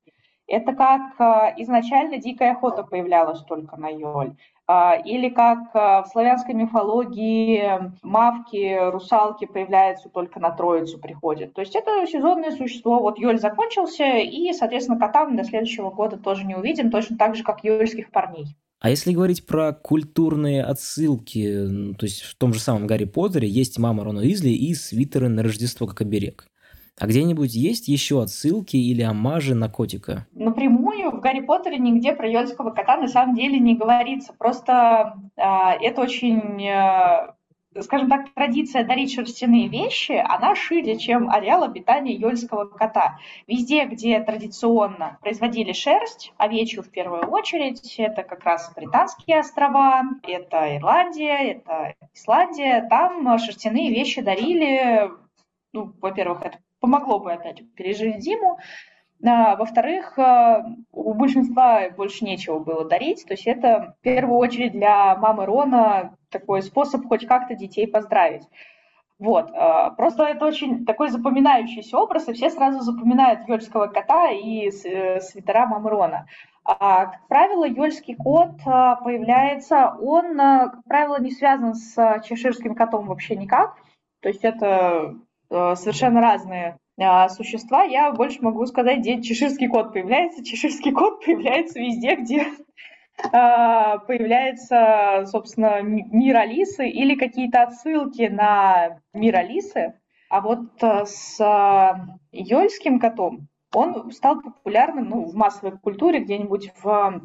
Это 0.47 0.73
как 0.73 1.19
э, 1.19 1.61
изначально 1.61 2.17
дикая 2.17 2.53
охота 2.53 2.83
появлялась 2.83 3.41
только 3.41 3.75
на 3.75 3.89
Йоль. 3.89 4.35
А, 4.69 4.95
или 4.95 5.29
как 5.29 5.59
э, 5.73 6.03
в 6.03 6.07
славянской 6.11 6.53
мифологии 6.53 7.91
мавки, 8.01 8.89
русалки 8.91 9.45
появляются 9.45 10.09
только 10.09 10.39
на 10.39 10.51
Троицу 10.51 10.99
приходят. 10.99 11.53
То 11.53 11.61
есть 11.61 11.75
это 11.75 12.05
сезонное 12.07 12.51
существо. 12.51 12.99
Вот 12.99 13.17
Йоль 13.17 13.39
закончился, 13.39 14.05
и, 14.17 14.51
соответственно, 14.53 14.99
кота 14.99 15.25
мы 15.25 15.37
до 15.37 15.43
следующего 15.43 15.89
года 15.89 16.17
тоже 16.17 16.45
не 16.45 16.55
увидим, 16.55 16.91
точно 16.91 17.17
так 17.17 17.35
же, 17.35 17.43
как 17.43 17.63
йольских 17.63 18.11
парней. 18.11 18.47
А 18.79 18.89
если 18.89 19.11
говорить 19.11 19.45
про 19.45 19.73
культурные 19.73 20.63
отсылки, 20.63 21.93
то 21.97 22.05
есть 22.05 22.21
в 22.21 22.35
том 22.35 22.53
же 22.53 22.59
самом 22.59 22.87
Гарри 22.87 23.05
Поттере 23.05 23.47
есть 23.47 23.79
мама 23.79 24.03
Рона 24.03 24.19
Уизли 24.19 24.49
и 24.49 24.73
свитеры 24.75 25.29
на 25.29 25.43
Рождество 25.43 25.87
как 25.87 26.01
оберег. 26.01 26.47
А 26.99 27.05
где-нибудь 27.05 27.53
есть 27.53 27.87
еще 27.87 28.23
отсылки 28.23 28.75
или 28.75 29.03
амажи 29.03 29.53
на 29.53 29.69
котика? 29.69 30.25
Напрямую 30.33 31.11
в 31.11 31.19
Гарри 31.19 31.41
Поттере 31.41 31.77
нигде 31.77 32.13
про 32.13 32.27
Йольского 32.27 32.71
кота 32.71 32.97
на 32.97 33.07
самом 33.07 33.35
деле 33.35 33.59
не 33.59 33.75
говорится. 33.75 34.33
Просто 34.33 35.15
э, 35.35 35.41
это 35.41 36.01
очень 36.01 36.63
э, 36.65 37.33
скажем 37.81 38.09
так, 38.09 38.33
традиция 38.33 38.83
дарить 38.83 39.13
шерстяные 39.13 39.67
вещи, 39.67 40.13
она 40.13 40.55
шире, 40.55 40.97
чем 40.97 41.29
ареал 41.29 41.63
обитания 41.63 42.15
йольского 42.15 42.65
кота. 42.65 43.19
Везде, 43.47 43.85
где 43.85 44.19
традиционно 44.19 45.17
производили 45.21 45.73
шерсть, 45.73 46.33
овечью 46.37 46.83
в 46.83 46.89
первую 46.89 47.29
очередь, 47.29 47.95
это 47.99 48.23
как 48.23 48.43
раз 48.43 48.71
британские 48.75 49.39
острова, 49.39 50.03
это 50.23 50.77
Ирландия, 50.77 51.51
это 51.51 51.95
Исландия, 52.13 52.87
там 52.89 53.37
шерстяные 53.37 53.91
вещи 53.91 54.21
дарили, 54.21 55.11
ну, 55.73 55.93
во-первых, 56.01 56.41
это 56.41 56.57
помогло 56.79 57.19
бы 57.19 57.33
опять 57.33 57.61
пережить 57.73 58.21
зиму, 58.21 58.59
а, 59.25 59.55
во-вторых, 59.55 60.17
а, 60.19 60.63
у 60.91 61.13
большинства 61.13 61.89
больше 61.89 62.25
нечего 62.25 62.59
было 62.59 62.85
дарить. 62.85 63.25
То 63.25 63.33
есть 63.33 63.47
это 63.47 63.95
в 63.99 64.03
первую 64.03 64.37
очередь 64.37 64.73
для 64.73 65.15
мамы 65.15 65.45
Рона 65.45 66.15
такой 66.29 66.61
способ 66.61 67.05
хоть 67.07 67.25
как-то 67.25 67.55
детей 67.55 67.87
поздравить. 67.87 68.43
Вот. 69.17 69.49
А, 69.53 69.89
просто 69.91 70.23
это 70.23 70.45
очень 70.45 70.85
такой 70.85 71.09
запоминающийся 71.09 71.97
образ, 71.97 72.27
и 72.27 72.33
все 72.33 72.51
сразу 72.51 72.81
запоминают 72.81 73.47
Йольского 73.47 73.87
кота 73.87 74.29
и 74.29 74.69
э, 74.69 75.19
свитера 75.21 75.65
мамы 75.65 75.89
Рона. 75.89 76.27
А, 76.63 77.07
как 77.07 77.27
правило, 77.27 77.65
Йольский 77.65 78.15
кот 78.15 78.57
появляется, 78.63 79.95
он, 79.99 80.37
как 80.37 80.83
правило, 80.83 81.19
не 81.19 81.31
связан 81.31 81.73
с 81.73 82.21
чеширским 82.25 82.75
котом 82.75 83.07
вообще 83.07 83.35
никак. 83.35 83.77
То 84.21 84.29
есть 84.29 84.43
это 84.43 85.15
совершенно 85.49 86.21
разные 86.21 86.77
а, 86.99 87.29
существа, 87.29 87.83
я 87.83 88.11
больше 88.11 88.41
могу 88.41 88.65
сказать, 88.65 88.99
где 88.99 89.21
чеширский 89.21 89.67
кот 89.67 89.93
появляется. 89.93 90.43
Чеширский 90.43 90.91
кот 90.91 91.21
появляется 91.25 91.79
везде, 91.79 92.15
где 92.15 92.47
а, 93.31 93.99
появляется, 93.99 95.25
собственно, 95.27 95.81
мир 95.81 96.37
Алисы 96.37 96.89
или 96.89 97.15
какие-то 97.15 97.63
отсылки 97.63 98.23
на 98.23 98.99
мир 99.13 99.35
Алисы. 99.35 99.99
А 100.29 100.41
вот 100.41 100.81
а, 100.81 101.05
с 101.05 101.37
Йольским 102.31 102.99
котом 102.99 103.47
он 103.73 104.11
стал 104.11 104.41
популярным 104.41 105.09
ну, 105.09 105.25
в 105.25 105.35
массовой 105.35 105.77
культуре 105.77 106.19
где-нибудь 106.19 106.71
в 106.81 107.21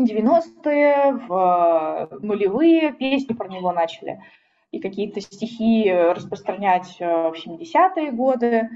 90-е, 0.00 1.12
в 1.28 2.08
нулевые 2.20 2.92
песни 2.92 3.32
про 3.32 3.48
него 3.48 3.70
начали 3.70 4.20
и 4.74 4.80
какие-то 4.80 5.20
стихи 5.20 5.90
распространять 5.90 6.96
в 6.98 7.34
70-е 7.34 8.12
годы. 8.12 8.68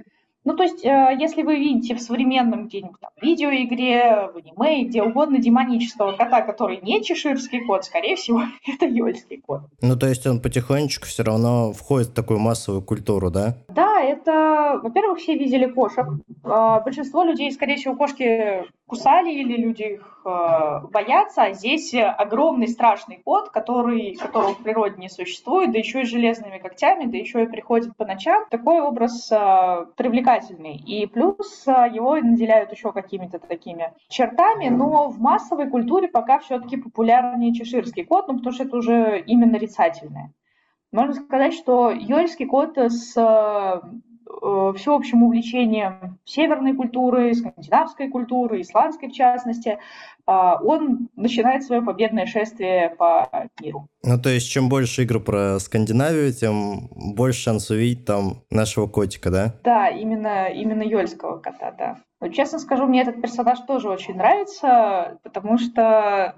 Ну, 0.49 0.57
то 0.57 0.62
есть, 0.62 0.83
э, 0.83 1.14
если 1.21 1.43
вы 1.43 1.57
видите 1.57 1.95
в 1.95 2.00
современном 2.00 2.69
где-нибудь 2.69 2.99
там, 2.99 3.11
видеоигре, 3.21 4.31
в 4.33 4.37
аниме, 4.38 4.85
где 4.85 5.02
угодно 5.02 5.37
демонического 5.37 6.12
кота, 6.12 6.40
который 6.40 6.81
не 6.81 7.05
чеширский 7.05 7.67
кот, 7.67 7.85
скорее 7.85 8.17
всего, 8.17 8.40
это 8.67 8.87
ёльский 8.87 9.43
кот. 9.47 9.61
Ну, 9.83 9.95
то 9.95 10.09
есть 10.09 10.26
он 10.26 10.40
потихонечку 10.40 11.05
все 11.05 11.23
равно 11.23 11.75
входит 11.75 12.09
в 12.09 12.14
такую 12.14 12.38
массовую 12.38 12.81
культуру, 12.81 13.31
да? 13.31 13.57
Да, 13.69 14.00
это, 14.00 14.81
во-первых, 14.83 15.19
все 15.19 15.37
видели 15.37 15.67
кошек. 15.67 16.07
А, 16.45 16.81
большинство 16.81 17.25
людей, 17.25 17.52
скорее 17.52 17.76
всего, 17.76 17.95
кошки 17.95 18.64
кусали 18.88 19.31
или 19.31 19.57
люди 19.57 19.83
их 19.83 20.23
э, 20.25 20.81
боятся, 20.90 21.43
а 21.43 21.52
здесь 21.52 21.95
огромный 21.95 22.69
страшный 22.69 23.21
кот, 23.23 23.50
который, 23.50 24.17
которого 24.17 24.55
в 24.55 24.62
природе 24.62 24.97
не 24.97 25.11
существует, 25.11 25.73
да 25.73 25.78
еще 25.78 26.00
и 26.00 26.05
железными 26.05 26.59
когтями, 26.59 27.05
да 27.05 27.19
еще 27.19 27.43
и 27.43 27.47
приходит 27.47 27.95
по 27.97 28.07
ночам. 28.07 28.47
Такой 28.50 28.81
образ 28.81 29.31
э, 29.31 29.87
привлекательный. 30.38 30.76
И 30.76 31.07
плюс 31.07 31.66
э, 31.66 31.88
его 31.92 32.16
наделяют 32.16 32.73
еще 32.73 32.92
какими-то 32.92 33.38
такими 33.38 33.92
чертами, 34.09 34.68
но 34.68 35.09
в 35.09 35.21
массовой 35.21 35.68
культуре 35.68 36.09
пока 36.09 36.38
все-таки 36.38 36.76
популярнее 36.76 37.54
чеширский 37.54 38.04
кот, 38.04 38.28
ну 38.28 38.37
потому 38.37 38.54
что 38.54 38.64
это 38.64 38.76
уже 38.76 39.21
именно 39.21 39.52
нарицательное. 39.52 40.33
Можно 40.92 41.14
сказать, 41.14 41.54
что 41.54 41.90
йольский 41.90 42.47
кот 42.47 42.78
с 42.78 43.14
Э, 43.16 43.80
всеобщим 44.76 45.23
увлечением 45.23 46.18
северной 46.25 46.75
культуры, 46.75 47.35
скандинавской 47.35 48.08
культуры, 48.08 48.61
исландской 48.61 49.08
в 49.08 49.12
частности, 49.12 49.78
а, 50.26 50.61
он 50.62 51.08
начинает 51.16 51.64
свое 51.64 51.80
победное 51.80 52.26
шествие 52.26 52.94
по 52.99 53.49
миру. 53.61 53.88
Ну, 54.02 54.20
то 54.20 54.28
есть, 54.28 54.50
чем 54.50 54.68
больше 54.68 55.04
игр 55.04 55.20
про 55.20 55.58
Скандинавию, 55.58 56.32
тем 56.32 56.90
больше 57.16 57.40
шанс 57.40 57.70
увидеть 57.70 58.04
там 58.04 58.42
нашего 58.50 58.87
котика, 58.87 59.30
да? 59.30 59.54
Да, 59.64 59.88
именно, 59.88 60.49
именно 60.49 60.82
Йольского 60.82 61.38
кота, 61.38 61.73
да. 61.73 61.97
Но, 62.20 62.28
честно 62.28 62.58
скажу, 62.58 62.87
мне 62.87 63.02
этот 63.02 63.23
персонаж 63.23 63.61
тоже 63.61 63.88
очень 63.88 64.16
нравится, 64.16 65.18
потому 65.23 65.56
что 65.56 66.35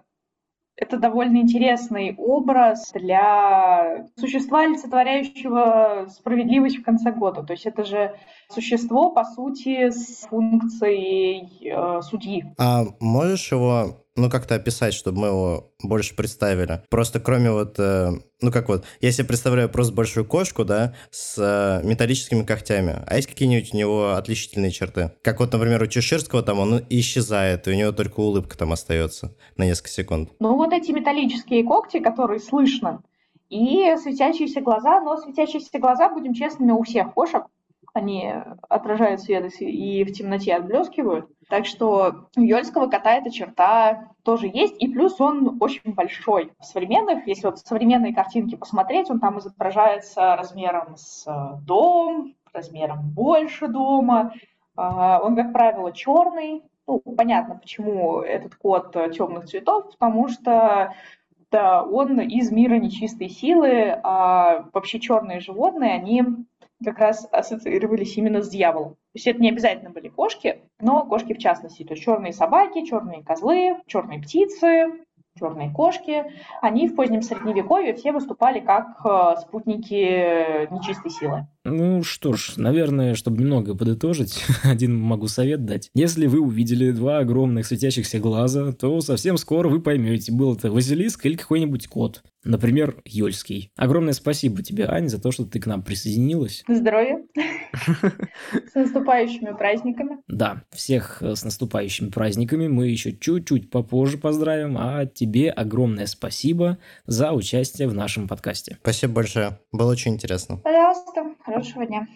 это 0.76 0.96
довольно 0.96 1.38
интересный 1.38 2.14
образ 2.16 2.90
для 2.94 4.06
существа, 4.16 4.62
олицетворяющего 4.62 6.06
справедливость 6.08 6.78
в 6.78 6.82
конце 6.82 7.12
года. 7.12 7.42
То 7.42 7.52
есть 7.52 7.66
это 7.66 7.84
же 7.84 8.16
существо, 8.48 9.10
по 9.10 9.24
сути, 9.24 9.90
с 9.90 10.26
функцией 10.28 11.68
э, 11.68 12.02
судьи. 12.02 12.44
А 12.58 12.84
можешь 12.98 13.52
его 13.52 13.96
ну, 14.20 14.30
как-то 14.30 14.54
описать, 14.54 14.94
чтобы 14.94 15.20
мы 15.20 15.26
его 15.28 15.72
больше 15.82 16.14
представили. 16.14 16.82
Просто 16.90 17.20
кроме 17.20 17.50
вот, 17.50 17.78
э, 17.78 18.10
ну, 18.40 18.50
как 18.52 18.68
вот, 18.68 18.84
я 19.00 19.12
себе 19.12 19.26
представляю 19.26 19.68
просто 19.68 19.92
большую 19.92 20.24
кошку, 20.24 20.64
да, 20.64 20.94
с 21.10 21.36
э, 21.38 21.86
металлическими 21.86 22.42
когтями. 22.42 23.02
А 23.06 23.16
есть 23.16 23.28
какие-нибудь 23.28 23.74
у 23.74 23.76
него 23.76 24.12
отличительные 24.12 24.70
черты? 24.70 25.12
Как 25.22 25.40
вот, 25.40 25.52
например, 25.52 25.82
у 25.82 25.86
Чеширского 25.86 26.42
там 26.42 26.58
он 26.60 26.84
исчезает, 26.90 27.66
и 27.66 27.70
у 27.70 27.74
него 27.74 27.92
только 27.92 28.20
улыбка 28.20 28.56
там 28.56 28.72
остается 28.72 29.36
на 29.56 29.64
несколько 29.64 29.90
секунд. 29.90 30.30
Ну, 30.38 30.56
вот 30.56 30.72
эти 30.72 30.92
металлические 30.92 31.64
когти, 31.64 32.00
которые 32.00 32.40
слышно, 32.40 33.02
и 33.48 33.96
светящиеся 33.96 34.60
глаза, 34.60 35.00
но 35.00 35.16
светящиеся 35.16 35.78
глаза, 35.78 36.08
будем 36.08 36.34
честными, 36.34 36.70
у 36.72 36.82
всех 36.82 37.12
кошек, 37.14 37.44
они 37.92 38.32
отражают 38.68 39.20
свет 39.20 39.52
и 39.60 40.04
в 40.04 40.12
темноте 40.12 40.54
отблескивают. 40.54 41.26
Так 41.50 41.66
что 41.66 42.28
у 42.36 42.40
Йольского 42.40 42.86
кота 42.86 43.16
эта 43.16 43.32
черта 43.32 44.08
тоже 44.22 44.46
есть, 44.46 44.80
и 44.80 44.86
плюс 44.86 45.20
он 45.20 45.58
очень 45.60 45.94
большой. 45.94 46.52
В 46.60 46.64
современных, 46.64 47.26
если 47.26 47.46
вот 47.46 47.58
современные 47.58 48.14
картинки 48.14 48.54
посмотреть, 48.54 49.10
он 49.10 49.18
там 49.18 49.40
изображается 49.40 50.36
размером 50.36 50.96
с 50.96 51.26
э, 51.26 51.58
дом, 51.66 52.36
размером 52.52 53.00
больше 53.10 53.66
дома. 53.66 54.32
А, 54.76 55.20
он, 55.20 55.34
как 55.34 55.52
правило, 55.52 55.92
черный. 55.92 56.62
Ну, 56.86 57.00
понятно, 57.00 57.56
почему 57.56 58.20
этот 58.20 58.54
кот 58.54 58.96
темных 59.12 59.46
цветов, 59.46 59.90
потому 59.90 60.28
что 60.28 60.94
да, 61.50 61.82
он 61.82 62.20
из 62.20 62.52
мира 62.52 62.76
нечистой 62.76 63.28
силы, 63.28 63.98
а 64.04 64.68
вообще 64.72 65.00
черные 65.00 65.40
животные, 65.40 65.94
они 65.94 66.22
как 66.84 66.98
раз 67.00 67.28
ассоциировались 67.32 68.16
именно 68.16 68.40
с 68.40 68.48
дьяволом. 68.48 68.96
То 69.12 69.16
есть 69.16 69.26
это 69.26 69.40
не 69.40 69.48
обязательно 69.50 69.90
были 69.90 70.08
кошки, 70.08 70.62
но 70.80 71.04
кошки 71.04 71.34
в 71.34 71.38
частности. 71.38 71.82
То 71.82 71.94
есть 71.94 72.04
черные 72.04 72.32
собаки, 72.32 72.84
черные 72.84 73.24
козлы, 73.24 73.76
черные 73.86 74.20
птицы, 74.20 75.04
черные 75.36 75.70
кошки, 75.70 76.24
они 76.60 76.88
в 76.88 76.94
позднем 76.94 77.22
средневековье 77.22 77.94
все 77.94 78.12
выступали 78.12 78.60
как 78.60 79.04
э, 79.04 79.40
спутники 79.40 80.72
нечистой 80.72 81.10
силы. 81.10 81.46
Ну 81.64 82.02
что 82.02 82.32
ж, 82.32 82.54
наверное, 82.56 83.14
чтобы 83.14 83.42
немного 83.42 83.74
подытожить, 83.74 84.42
один 84.62 84.96
могу 84.98 85.28
совет 85.28 85.66
дать. 85.66 85.90
Если 85.94 86.26
вы 86.26 86.40
увидели 86.40 86.90
два 86.90 87.18
огромных 87.18 87.66
светящихся 87.66 88.18
глаза, 88.18 88.72
то 88.72 89.00
совсем 89.02 89.36
скоро 89.36 89.68
вы 89.68 89.80
поймете, 89.80 90.32
был 90.32 90.54
это 90.54 90.70
Василиск 90.70 91.26
или 91.26 91.36
какой-нибудь 91.36 91.86
кот. 91.88 92.22
Например, 92.42 92.96
Йольский. 93.04 93.70
Огромное 93.76 94.14
спасибо 94.14 94.62
тебе, 94.62 94.86
Ань, 94.86 95.10
за 95.10 95.20
то, 95.20 95.30
что 95.30 95.44
ты 95.44 95.60
к 95.60 95.66
нам 95.66 95.82
присоединилась. 95.82 96.64
Здоровья. 96.66 97.18
С 98.72 98.74
наступающими 98.74 99.54
праздниками. 99.56 100.18
Да, 100.26 100.62
всех 100.70 101.22
э, 101.22 101.34
с 101.34 101.44
наступающими 101.44 102.08
праздниками. 102.08 102.66
Мы 102.66 102.88
еще 102.88 103.12
чуть-чуть 103.12 103.70
попозже 103.70 104.16
поздравим, 104.16 104.76
а 104.78 105.04
тебе 105.04 105.50
огромное 105.50 106.06
спасибо 106.06 106.78
за 107.06 107.32
участие 107.32 107.88
в 107.88 107.94
нашем 107.94 108.26
подкасте. 108.26 108.78
Спасибо 108.80 109.12
большое. 109.14 109.58
Было 109.70 109.90
очень 109.92 110.14
интересно. 110.14 110.56
Пожалуйста. 110.56 111.34
Хорошего 111.50 111.84
дня. 111.84 112.06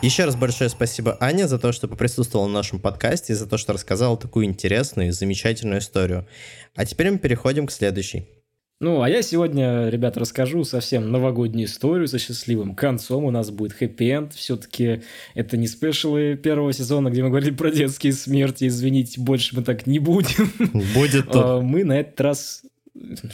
Еще 0.00 0.24
раз 0.24 0.36
большое 0.36 0.70
спасибо 0.70 1.16
Ане 1.18 1.48
за 1.48 1.58
то, 1.58 1.72
что 1.72 1.88
поприсутствовала 1.88 2.46
на 2.46 2.54
нашем 2.54 2.78
подкасте 2.78 3.32
и 3.32 3.36
за 3.36 3.48
то, 3.48 3.58
что 3.58 3.72
рассказала 3.72 4.16
такую 4.16 4.46
интересную 4.46 5.08
и 5.08 5.10
замечательную 5.10 5.80
историю. 5.80 6.28
А 6.76 6.86
теперь 6.86 7.10
мы 7.10 7.18
переходим 7.18 7.66
к 7.66 7.72
следующей. 7.72 8.39
Ну, 8.82 9.02
а 9.02 9.10
я 9.10 9.20
сегодня, 9.20 9.90
ребят, 9.90 10.16
расскажу 10.16 10.64
совсем 10.64 11.12
новогоднюю 11.12 11.66
историю 11.66 12.08
со 12.08 12.18
счастливым 12.18 12.74
концом. 12.74 13.24
У 13.24 13.30
нас 13.30 13.50
будет 13.50 13.74
хэппи-энд. 13.74 14.32
Все-таки 14.32 15.02
это 15.34 15.58
не 15.58 15.66
спешлы 15.66 16.34
первого 16.42 16.72
сезона, 16.72 17.10
где 17.10 17.22
мы 17.22 17.28
говорили 17.28 17.50
про 17.50 17.70
детские 17.70 18.14
смерти. 18.14 18.66
Извините, 18.68 19.20
больше 19.20 19.54
мы 19.54 19.64
так 19.64 19.86
не 19.86 19.98
будем. 19.98 20.50
Будет 20.94 21.30
то. 21.30 21.58
А, 21.58 21.60
мы 21.60 21.84
на 21.84 22.00
этот 22.00 22.18
раз 22.22 22.62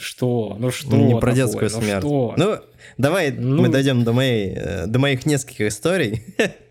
Что? 0.01 0.57
Ну 0.59 0.69
что? 0.69 0.97
Не 0.97 1.05
такое? 1.05 1.21
про 1.21 1.31
детскую 1.31 1.69
Ну 1.73 1.81
смерть. 1.81 2.01
что? 2.03 2.33
Ну, 2.35 2.55
давай 2.97 3.31
Ну. 3.31 3.61
мы 3.61 3.69
дойдем 3.69 4.03
до 4.03 4.11
моей, 4.11 4.51
э, 4.53 4.85
до 4.87 4.99
моих 4.99 5.25
нескольких 5.25 5.67
историй. 5.67 6.23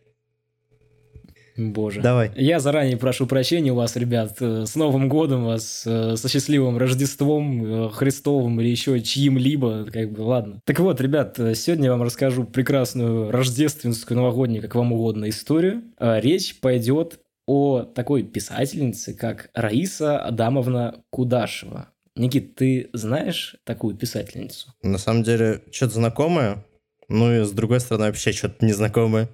Боже. 1.56 2.00
Давай. 2.02 2.30
Я 2.36 2.60
заранее 2.60 2.96
прошу 2.96 3.26
прощения 3.26 3.72
у 3.72 3.76
вас, 3.76 3.96
ребят. 3.96 4.36
Э, 4.40 4.64
С 4.66 4.75
Новым 4.75 5.08
годом 5.08 5.44
вас, 5.46 5.82
э, 5.86 6.16
со 6.16 6.28
счастливым 6.28 6.76
Рождеством, 6.78 7.86
э, 7.86 7.90
Христовым 7.90 8.60
или 8.60 8.68
еще 8.68 9.00
чьим-либо, 9.00 9.86
как 9.92 10.12
бы, 10.12 10.22
ладно. 10.22 10.60
Так 10.64 10.78
вот, 10.80 11.00
ребят, 11.00 11.36
сегодня 11.54 11.86
я 11.86 11.90
вам 11.92 12.02
расскажу 12.02 12.44
прекрасную 12.44 13.30
рождественскую, 13.30 14.16
новогоднюю, 14.18 14.62
как 14.62 14.75
вам 14.75 14.92
угодно, 14.92 15.28
историю. 15.28 15.82
Э, 15.98 16.20
Речь 16.20 16.60
пойдет 16.60 17.20
о 17.46 17.82
такой 17.82 18.22
писательнице, 18.25 19.14
как 19.14 19.50
Раиса 19.54 20.18
Адамовна 20.18 21.02
Кудашева. 21.10 21.88
Никит, 22.16 22.54
ты 22.54 22.88
знаешь 22.92 23.56
такую 23.64 23.94
писательницу? 23.96 24.72
На 24.82 24.98
самом 24.98 25.22
деле, 25.22 25.62
что-то 25.70 25.94
знакомое, 25.94 26.64
ну 27.08 27.32
и 27.32 27.44
с 27.44 27.50
другой 27.52 27.80
стороны, 27.80 28.06
вообще 28.06 28.32
что-то 28.32 28.64
незнакомое. 28.64 29.28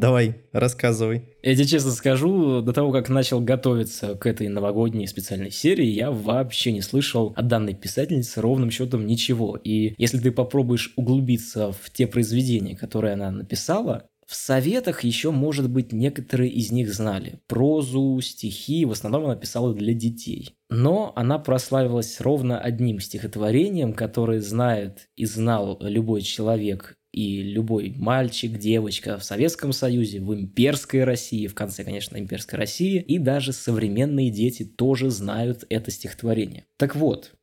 Давай, 0.00 0.42
рассказывай. 0.50 1.22
Я 1.42 1.54
тебе 1.54 1.66
честно 1.66 1.92
скажу, 1.92 2.62
до 2.62 2.72
того, 2.72 2.90
как 2.90 3.08
начал 3.08 3.40
готовиться 3.40 4.16
к 4.16 4.26
этой 4.26 4.48
новогодней 4.48 5.06
специальной 5.06 5.52
серии, 5.52 5.86
я 5.86 6.10
вообще 6.10 6.72
не 6.72 6.80
слышал 6.80 7.32
от 7.36 7.46
данной 7.46 7.74
писательницы 7.74 8.40
ровным 8.40 8.72
счетом 8.72 9.06
ничего. 9.06 9.56
И 9.62 9.94
если 9.96 10.18
ты 10.18 10.32
попробуешь 10.32 10.92
углубиться 10.96 11.70
в 11.70 11.90
те 11.92 12.08
произведения, 12.08 12.76
которые 12.76 13.12
она 13.12 13.30
написала, 13.30 14.08
в 14.26 14.34
советах 14.34 15.04
еще, 15.04 15.30
может 15.30 15.70
быть, 15.70 15.92
некоторые 15.92 16.50
из 16.50 16.72
них 16.72 16.92
знали. 16.92 17.40
Прозу, 17.46 18.18
стихи, 18.20 18.86
в 18.86 18.90
основном 18.90 19.26
она 19.26 19.36
писала 19.36 19.74
для 19.74 19.94
детей. 19.94 20.56
Но 20.70 21.12
она 21.14 21.38
прославилась 21.38 22.20
ровно 22.20 22.58
одним 22.58 23.00
стихотворением, 23.00 23.92
которое 23.92 24.40
знает 24.40 25.08
и 25.14 25.26
знал 25.26 25.78
любой 25.80 26.22
человек 26.22 26.96
и 27.14 27.42
любой 27.42 27.94
мальчик, 27.96 28.58
девочка 28.58 29.18
в 29.18 29.24
Советском 29.24 29.72
Союзе, 29.72 30.20
в 30.20 30.34
имперской 30.34 31.04
России, 31.04 31.46
в 31.46 31.54
конце, 31.54 31.84
конечно, 31.84 32.16
имперской 32.16 32.58
России, 32.58 33.00
и 33.00 33.18
даже 33.18 33.52
современные 33.52 34.30
дети 34.30 34.64
тоже 34.64 35.10
знают 35.10 35.64
это 35.68 35.90
стихотворение. 35.90 36.64
Так 36.76 36.96
вот, 36.96 37.34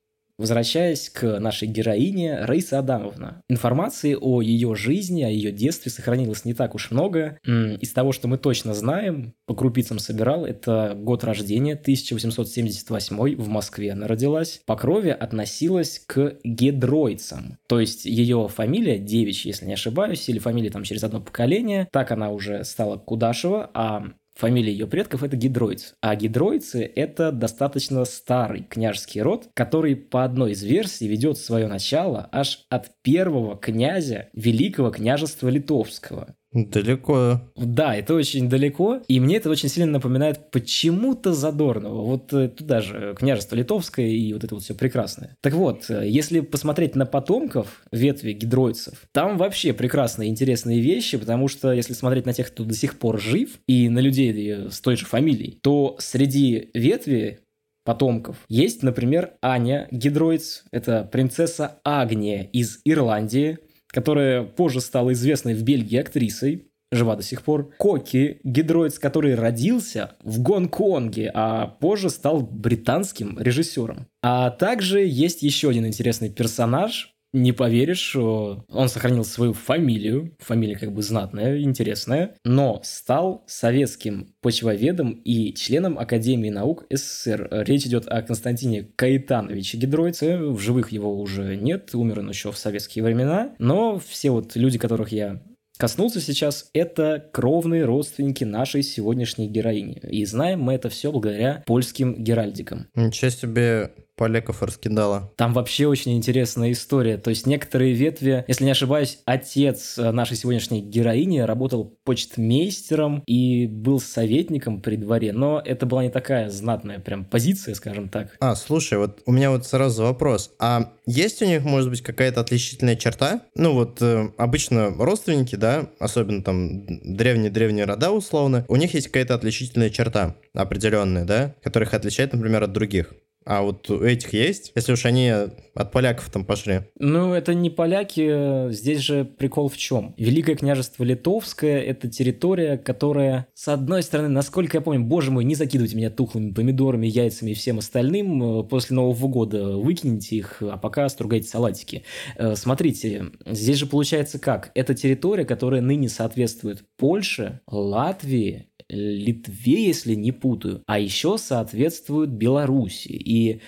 Возвращаясь 0.41 1.11
к 1.11 1.39
нашей 1.39 1.67
героине, 1.67 2.39
Раиса 2.39 2.79
Адамовна. 2.79 3.43
Информации 3.47 4.17
о 4.19 4.41
ее 4.41 4.73
жизни, 4.73 5.21
о 5.21 5.29
ее 5.29 5.51
детстве 5.51 5.91
сохранилось 5.91 6.45
не 6.45 6.55
так 6.55 6.73
уж 6.73 6.89
много. 6.89 7.37
Из 7.45 7.93
того, 7.93 8.11
что 8.11 8.27
мы 8.27 8.39
точно 8.39 8.73
знаем, 8.73 9.35
по 9.45 9.53
крупицам 9.53 9.99
собирал, 9.99 10.43
это 10.43 10.93
год 10.95 11.23
рождения, 11.23 11.73
1878 11.73 13.35
в 13.35 13.47
Москве 13.49 13.91
она 13.91 14.07
родилась. 14.07 14.61
По 14.65 14.75
крови 14.75 15.09
относилась 15.09 16.01
к 16.07 16.37
гедройцам. 16.43 17.59
То 17.67 17.79
есть 17.79 18.05
ее 18.05 18.47
фамилия 18.51 18.97
девичья, 18.97 19.49
если 19.49 19.67
не 19.67 19.73
ошибаюсь, 19.73 20.27
или 20.27 20.39
фамилия 20.39 20.71
там 20.71 20.83
через 20.83 21.03
одно 21.03 21.21
поколение. 21.21 21.87
Так 21.91 22.09
она 22.11 22.31
уже 22.31 22.63
стала 22.63 22.97
Кудашева, 22.97 23.69
а 23.75 24.07
Фамилия 24.35 24.71
ее 24.71 24.87
предков 24.87 25.23
это 25.23 25.35
гидроиц. 25.35 25.93
А 26.01 26.15
гидроицы 26.15 26.83
это 26.83 27.31
достаточно 27.31 28.05
старый 28.05 28.63
княжеский 28.63 29.21
род, 29.21 29.49
который 29.53 29.95
по 29.95 30.23
одной 30.23 30.51
из 30.51 30.63
версий 30.63 31.07
ведет 31.07 31.37
свое 31.37 31.67
начало 31.67 32.29
аж 32.31 32.65
от 32.69 32.91
первого 33.01 33.57
князя 33.57 34.29
Великого 34.33 34.89
княжества 34.89 35.49
Литовского. 35.49 36.35
Далеко. 36.53 37.41
Да, 37.55 37.95
это 37.95 38.13
очень 38.13 38.49
далеко, 38.49 39.01
и 39.07 39.21
мне 39.21 39.37
это 39.37 39.49
очень 39.49 39.69
сильно 39.69 39.89
напоминает 39.89 40.51
почему-то 40.51 41.33
Задорного. 41.33 42.01
Вот 42.01 42.33
э, 42.33 42.49
туда 42.49 42.81
же 42.81 43.15
княжество 43.17 43.55
Литовское 43.55 44.07
и 44.07 44.33
вот 44.33 44.43
это 44.43 44.55
вот 44.55 44.63
все 44.63 44.75
прекрасное. 44.75 45.37
Так 45.39 45.53
вот, 45.53 45.89
э, 45.89 46.09
если 46.09 46.41
посмотреть 46.41 46.95
на 46.95 47.05
потомков 47.05 47.83
ветви 47.93 48.33
гидройцев, 48.33 49.03
там 49.13 49.37
вообще 49.37 49.71
прекрасные 49.71 50.29
интересные 50.29 50.81
вещи, 50.81 51.17
потому 51.17 51.47
что 51.47 51.71
если 51.71 51.93
смотреть 51.93 52.25
на 52.25 52.33
тех, 52.33 52.47
кто 52.47 52.65
до 52.65 52.73
сих 52.73 52.99
пор 52.99 53.21
жив, 53.21 53.59
и 53.67 53.87
на 53.87 53.99
людей 53.99 54.33
э, 54.51 54.69
с 54.69 54.81
той 54.81 54.97
же 54.97 55.05
фамилией, 55.05 55.57
то 55.61 55.95
среди 55.99 56.69
ветви 56.73 57.39
потомков. 57.85 58.37
Есть, 58.49 58.83
например, 58.83 59.33
Аня 59.41 59.87
Гидроиц, 59.91 60.65
это 60.71 61.07
принцесса 61.09 61.79
Агния 61.83 62.43
из 62.43 62.81
Ирландии, 62.85 63.59
которая 63.91 64.43
позже 64.43 64.81
стала 64.81 65.13
известной 65.13 65.53
в 65.53 65.63
Бельгии 65.63 65.99
актрисой, 65.99 66.67
жива 66.91 67.15
до 67.15 67.23
сих 67.23 67.43
пор. 67.43 67.71
Коки 67.77 68.39
Гидроиц, 68.43 68.99
который 68.99 69.35
родился 69.35 70.11
в 70.23 70.41
Гонконге, 70.41 71.31
а 71.33 71.67
позже 71.67 72.09
стал 72.09 72.41
британским 72.41 73.39
режиссером. 73.39 74.07
А 74.21 74.49
также 74.51 75.05
есть 75.05 75.41
еще 75.41 75.69
один 75.69 75.85
интересный 75.87 76.29
персонаж, 76.29 77.10
не 77.33 77.51
поверишь, 77.51 78.15
он 78.15 78.89
сохранил 78.89 79.23
свою 79.23 79.53
фамилию, 79.53 80.35
фамилия 80.39 80.75
как 80.75 80.93
бы 80.93 81.01
знатная, 81.01 81.61
интересная, 81.61 82.35
но 82.43 82.81
стал 82.83 83.43
советским 83.47 84.33
почвоведом 84.41 85.11
и 85.11 85.53
членом 85.53 85.97
Академии 85.97 86.49
наук 86.49 86.85
СССР. 86.89 87.47
Речь 87.65 87.85
идет 87.85 88.07
о 88.07 88.21
Константине 88.21 88.83
Каэтановиче 88.95 89.77
Гидройце, 89.77 90.37
в 90.37 90.59
живых 90.59 90.91
его 90.91 91.19
уже 91.19 91.55
нет, 91.55 91.93
умер 91.93 92.19
он 92.19 92.29
еще 92.29 92.51
в 92.51 92.57
советские 92.57 93.03
времена, 93.03 93.55
но 93.59 93.99
все 93.99 94.31
вот 94.31 94.55
люди, 94.55 94.77
которых 94.77 95.11
я 95.11 95.41
коснулся 95.77 96.21
сейчас, 96.21 96.69
это 96.73 97.27
кровные 97.33 97.85
родственники 97.85 98.43
нашей 98.43 98.83
сегодняшней 98.83 99.47
героини. 99.47 99.99
И 100.03 100.23
знаем 100.25 100.61
мы 100.61 100.73
это 100.73 100.89
все 100.89 101.11
благодаря 101.11 101.63
польским 101.65 102.23
геральдикам. 102.23 102.87
Ничего 102.93 103.31
себе 103.31 103.91
поляков 104.21 104.61
раскидала. 104.61 105.33
Там 105.35 105.51
вообще 105.51 105.87
очень 105.87 106.15
интересная 106.15 106.73
история. 106.73 107.17
То 107.17 107.31
есть 107.31 107.47
некоторые 107.47 107.93
ветви, 107.93 108.45
если 108.47 108.65
не 108.65 108.69
ошибаюсь, 108.69 109.17
отец 109.25 109.97
э, 109.97 110.11
нашей 110.11 110.37
сегодняшней 110.37 110.79
героини 110.79 111.39
работал 111.39 111.97
почтмейстером 112.03 113.23
и 113.25 113.65
был 113.65 113.99
советником 113.99 114.79
при 114.79 114.97
дворе, 114.97 115.33
но 115.33 115.59
это 115.65 115.87
была 115.87 116.03
не 116.03 116.11
такая 116.11 116.51
знатная 116.51 116.99
прям 116.99 117.25
позиция, 117.25 117.73
скажем 117.73 118.09
так. 118.09 118.37
А, 118.39 118.53
слушай, 118.53 118.99
вот 118.99 119.23
у 119.25 119.31
меня 119.31 119.49
вот 119.49 119.65
сразу 119.65 120.03
вопрос. 120.03 120.51
А 120.59 120.91
есть 121.07 121.41
у 121.41 121.45
них, 121.45 121.63
может 121.63 121.89
быть, 121.89 122.01
какая-то 122.01 122.41
отличительная 122.41 122.95
черта? 122.95 123.41
Ну 123.55 123.73
вот 123.73 124.03
э, 124.03 124.29
обычно 124.37 124.91
родственники, 124.99 125.55
да, 125.55 125.89
особенно 125.97 126.43
там 126.43 126.85
древние-древние 126.85 127.85
рода 127.85 128.11
условно, 128.11 128.65
у 128.67 128.75
них 128.75 128.93
есть 128.93 129.07
какая-то 129.07 129.33
отличительная 129.33 129.89
черта 129.89 130.35
определенная, 130.53 131.25
да, 131.25 131.55
которая 131.63 131.89
их 131.89 131.95
отличает, 131.95 132.33
например, 132.33 132.61
от 132.61 132.71
других. 132.71 133.15
А 133.45 133.63
вот 133.63 133.89
у 133.89 134.03
этих 134.03 134.33
есть, 134.33 134.71
если 134.75 134.93
уж 134.93 135.05
они 135.05 135.29
от 135.73 135.91
поляков 135.91 136.29
там 136.29 136.45
пошли. 136.45 136.81
Ну, 136.99 137.33
это 137.33 137.53
не 137.53 137.69
поляки, 137.69 138.71
здесь 138.71 138.99
же 138.99 139.25
прикол 139.25 139.69
в 139.69 139.77
чем? 139.77 140.13
Великое 140.17 140.55
княжество 140.55 141.03
Литовское– 141.03 141.81
это 141.81 142.07
территория, 142.09 142.77
которая, 142.77 143.47
с 143.53 143.67
одной 143.67 144.03
стороны, 144.03 144.29
насколько 144.29 144.77
я 144.77 144.81
помню, 144.81 145.01
боже 145.01 145.31
мой, 145.31 145.43
не 145.43 145.55
закидывайте 145.55 145.95
меня 145.95 146.09
тухлыми 146.09 146.51
помидорами, 146.51 147.07
яйцами 147.07 147.51
и 147.51 147.53
всем 147.53 147.79
остальным, 147.79 148.61
э, 148.61 148.63
после 148.63 148.95
Нового 148.95 149.27
года 149.27 149.77
выкиньте 149.77 150.35
их, 150.35 150.61
а 150.61 150.77
пока 150.77 151.07
стругайте 151.09 151.47
салатики. 151.47 152.03
Э, 152.37 152.55
Смотрите, 152.55 153.27
здесь 153.45 153.77
же 153.77 153.85
получается 153.85 154.39
как? 154.39 154.71
Это 154.75 154.93
территория, 154.93 155.45
которая 155.45 155.81
ныне 155.81 156.09
соответствует 156.09 156.83
Польше, 156.97 157.61
Латвии, 157.67 158.67
Литве, 158.91 159.87
если 159.87 160.15
не 160.15 160.31
путаю, 160.31 160.83
а 160.85 160.99
еще 160.99 161.37
соответствует 161.37 162.29
Беларуси. 162.29 163.09
И 163.09 163.61